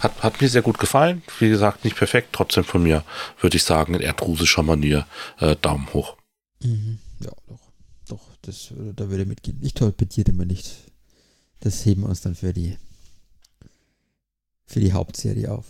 Hat, 0.00 0.22
hat 0.22 0.40
mir 0.40 0.48
sehr 0.48 0.62
gut 0.62 0.78
gefallen. 0.78 1.22
Wie 1.38 1.48
gesagt, 1.48 1.84
nicht 1.84 1.96
perfekt. 1.96 2.30
Trotzdem 2.32 2.64
von 2.64 2.82
mir 2.82 3.04
würde 3.40 3.56
ich 3.56 3.64
sagen, 3.64 3.94
in 3.94 4.00
erdrusischer 4.00 4.62
Manier 4.62 5.06
äh, 5.38 5.56
Daumen 5.56 5.92
hoch. 5.92 6.16
Mhm. 6.62 6.98
Ja, 7.20 7.32
doch. 7.48 7.60
Doch, 8.08 8.26
das, 8.42 8.72
da 8.96 9.08
würde 9.08 9.24
mitgehen. 9.24 9.58
Ich 9.62 9.74
torpediere 9.74 10.30
immer 10.30 10.44
nicht. 10.44 10.74
Das 11.60 11.84
heben 11.86 12.02
wir 12.02 12.08
uns 12.08 12.22
dann 12.22 12.34
für 12.34 12.52
die 12.52 12.76
für 14.70 14.80
die 14.80 14.92
Hauptserie 14.92 15.50
auf. 15.50 15.66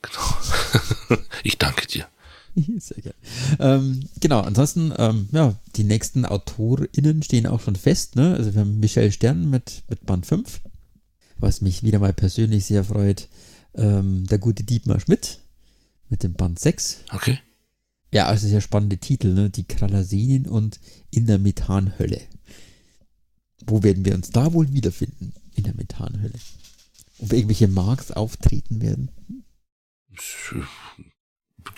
Genau. 0.00 1.20
ich 1.44 1.58
danke 1.58 1.86
dir. 1.86 2.06
Sehr 2.78 3.02
gerne. 3.02 3.16
Ähm, 3.58 4.08
genau, 4.20 4.40
ansonsten, 4.40 4.92
ähm, 4.96 5.28
ja, 5.32 5.54
die 5.76 5.84
nächsten 5.84 6.24
AutorInnen 6.24 7.22
stehen 7.22 7.46
auch 7.46 7.60
schon 7.60 7.76
fest. 7.76 8.16
Ne? 8.16 8.34
Also 8.34 8.54
wir 8.54 8.62
haben 8.62 8.80
Michelle 8.80 9.12
Stern 9.12 9.50
mit, 9.50 9.82
mit 9.88 10.06
Band 10.06 10.24
5, 10.26 10.60
was 11.38 11.60
mich 11.60 11.82
wieder 11.82 11.98
mal 11.98 12.14
persönlich 12.14 12.64
sehr 12.64 12.84
freut. 12.84 13.28
Ähm, 13.74 14.26
der 14.26 14.38
gute 14.38 14.64
Dietmar 14.64 15.00
Schmidt 15.00 15.38
mit 16.08 16.22
dem 16.22 16.34
Band 16.34 16.58
6. 16.58 17.04
Okay. 17.12 17.38
Ja, 18.12 18.26
also 18.26 18.48
sehr 18.48 18.60
spannende 18.60 18.98
Titel, 18.98 19.32
ne? 19.32 19.48
Die 19.48 19.64
Kralasenien 19.64 20.46
und 20.46 20.80
in 21.10 21.26
der 21.26 21.38
Methanhölle. 21.38 22.20
Wo 23.66 23.82
werden 23.82 24.04
wir 24.04 24.14
uns 24.14 24.30
da 24.30 24.52
wohl 24.52 24.72
wiederfinden? 24.72 25.32
In 25.54 25.64
der 25.64 25.74
Methanhölle. 25.74 26.38
Ob 27.18 27.32
irgendwelche 27.32 27.68
Marks 27.68 28.10
auftreten 28.10 28.80
werden? 28.80 29.10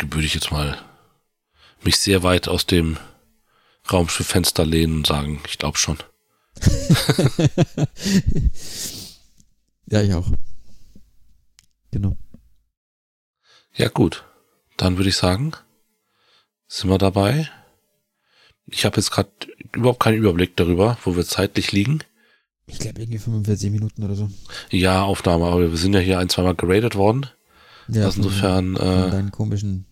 würde 0.00 0.26
ich 0.26 0.34
jetzt 0.34 0.50
mal 0.50 0.78
mich 1.82 1.98
sehr 1.98 2.22
weit 2.22 2.48
aus 2.48 2.66
dem 2.66 2.96
Raumschifffenster 3.90 4.64
lehnen 4.64 4.98
und 4.98 5.06
sagen, 5.06 5.40
ich 5.46 5.58
glaube 5.58 5.76
schon. 5.78 5.98
ja, 9.86 10.02
ich 10.02 10.14
auch. 10.14 10.30
Genau. 11.90 12.16
Ja, 13.74 13.88
gut. 13.88 14.24
Dann 14.76 14.96
würde 14.96 15.10
ich 15.10 15.16
sagen, 15.16 15.52
sind 16.66 16.90
wir 16.90 16.98
dabei. 16.98 17.50
Ich 18.66 18.84
habe 18.84 18.96
jetzt 18.96 19.10
gerade 19.10 19.30
überhaupt 19.72 20.00
keinen 20.00 20.18
Überblick 20.18 20.56
darüber, 20.56 20.96
wo 21.04 21.16
wir 21.16 21.26
zeitlich 21.26 21.72
liegen. 21.72 22.00
Ich 22.66 22.78
glaube 22.78 23.00
irgendwie 23.00 23.18
45 23.18 23.70
Minuten 23.70 24.04
oder 24.04 24.14
so. 24.14 24.30
Ja, 24.70 25.02
Aufnahme, 25.02 25.46
aber 25.46 25.70
wir 25.70 25.76
sind 25.76 25.92
ja 25.92 26.00
hier 26.00 26.18
ein, 26.18 26.28
zweimal 26.28 26.54
geradet 26.54 26.94
worden. 26.94 27.26
Ja, 27.88 28.06
also 28.06 28.22
insofern. 28.22 28.76
Von, 28.76 28.86
äh, 28.86 29.10
deinen 29.10 29.32
komischen 29.32 29.84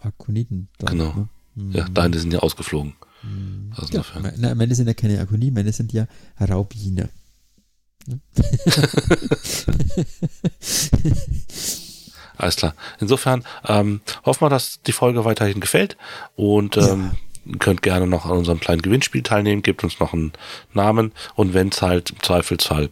Akoniten. 0.00 0.68
Genau. 0.78 1.14
Ne? 1.14 1.28
Mhm. 1.54 1.72
Ja, 1.72 1.88
deine 1.88 2.18
sind 2.18 2.32
ja 2.32 2.40
ausgeflogen. 2.40 2.94
Mhm. 3.22 3.72
Also 3.76 3.92
ja, 3.92 3.98
insofern. 3.98 4.32
Na, 4.38 4.54
meine 4.54 4.74
sind 4.74 4.88
ja 4.88 4.94
keine 4.94 5.20
Akoniten, 5.20 5.54
meine 5.54 5.72
sind 5.72 5.92
ja 5.92 6.06
Raubine. 6.40 7.10
Ne? 8.06 8.20
Alles 12.36 12.56
klar. 12.56 12.74
Insofern 12.98 13.44
ähm, 13.66 14.00
hoffen 14.24 14.42
wir, 14.42 14.48
dass 14.48 14.80
die 14.82 14.92
Folge 14.92 15.26
weiterhin 15.26 15.60
gefällt 15.60 15.98
und 16.36 16.78
ähm, 16.78 17.10
ja. 17.12 17.18
Könnt 17.58 17.82
gerne 17.82 18.06
noch 18.06 18.26
an 18.26 18.38
unserem 18.38 18.60
kleinen 18.60 18.82
Gewinnspiel 18.82 19.22
teilnehmen, 19.22 19.62
gebt 19.62 19.84
uns 19.84 20.00
noch 20.00 20.12
einen 20.12 20.32
Namen 20.72 21.12
und 21.34 21.54
wenn 21.54 21.68
es 21.68 21.82
halt 21.82 22.10
im 22.10 22.22
Zweifelsfall 22.22 22.90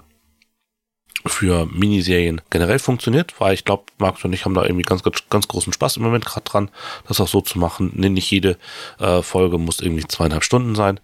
für 1.27 1.67
Miniserien 1.67 2.41
generell 2.51 2.79
funktioniert, 2.79 3.35
weil 3.41 3.55
ich 3.55 3.65
glaube, 3.65 3.85
Markus 3.99 4.25
und 4.25 4.33
ich 4.33 4.45
haben 4.45 4.55
da 4.55 4.63
irgendwie 4.63 4.83
ganz, 4.83 5.03
ganz, 5.03 5.25
ganz 5.29 5.49
großen 5.49 5.73
Spaß 5.73 5.97
im 5.97 6.05
Moment 6.05 6.25
gerade 6.25 6.45
dran, 6.45 6.71
das 7.07 7.21
auch 7.21 7.29
so 7.29 7.41
zu 7.41 7.59
machen. 7.59 7.93
Nee, 7.95 8.09
nicht 8.09 8.31
jede 8.31 8.57
äh, 8.99 9.23
Folge 9.23 9.59
muss 9.59 9.81
irgendwie 9.81 10.07
zweieinhalb 10.07 10.45
Stunden 10.45 10.75
sein. 10.75 11.01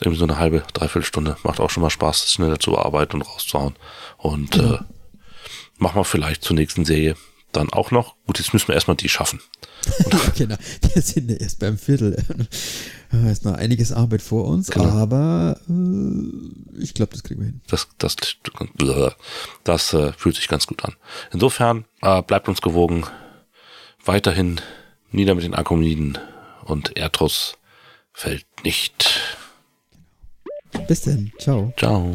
Irgendwie 0.00 0.18
so 0.18 0.24
eine 0.24 0.38
halbe, 0.38 0.64
dreiviertel 0.72 1.06
Stunde 1.06 1.36
macht 1.44 1.60
auch 1.60 1.70
schon 1.70 1.82
mal 1.82 1.90
Spaß, 1.90 2.22
das 2.22 2.32
schneller 2.32 2.58
zu 2.58 2.72
bearbeiten 2.72 3.16
und 3.16 3.22
rauszuhauen. 3.22 3.76
Und 4.18 4.56
ja. 4.56 4.74
äh, 4.74 4.78
machen 5.78 6.00
wir 6.00 6.04
vielleicht 6.04 6.42
zur 6.42 6.56
nächsten 6.56 6.84
Serie 6.84 7.16
dann 7.52 7.72
auch 7.72 7.90
noch. 7.90 8.16
Gut, 8.26 8.38
jetzt 8.38 8.52
müssen 8.52 8.68
wir 8.68 8.74
erstmal 8.74 8.96
die 8.96 9.08
schaffen. 9.08 9.40
genau. 10.36 10.56
Wir 10.92 11.02
sind 11.02 11.30
ja 11.30 11.36
erst 11.36 11.58
beim 11.58 11.78
Viertel. 11.78 12.16
Da 13.10 13.30
ist 13.30 13.44
noch 13.44 13.54
einiges 13.54 13.92
Arbeit 13.92 14.22
vor 14.22 14.46
uns, 14.46 14.70
genau. 14.70 14.88
aber 14.90 15.60
äh, 15.68 16.82
ich 16.82 16.94
glaube, 16.94 17.12
das 17.12 17.22
kriegen 17.22 17.40
wir 17.40 17.46
hin. 17.46 17.60
Das, 17.68 17.88
das, 17.98 18.16
das 19.64 19.92
äh, 19.94 20.12
fühlt 20.14 20.36
sich 20.36 20.48
ganz 20.48 20.66
gut 20.66 20.84
an. 20.84 20.94
Insofern 21.32 21.84
äh, 22.02 22.22
bleibt 22.22 22.48
uns 22.48 22.60
gewogen. 22.60 23.04
Weiterhin 24.04 24.60
nieder 25.10 25.34
mit 25.34 25.44
den 25.44 25.54
Akoniden 25.54 26.18
und 26.64 26.96
Erdruss 26.96 27.56
fällt 28.12 28.46
nicht. 28.64 29.20
Bis 30.88 31.02
denn. 31.02 31.32
Ciao. 31.38 31.72
Ciao. 31.76 32.14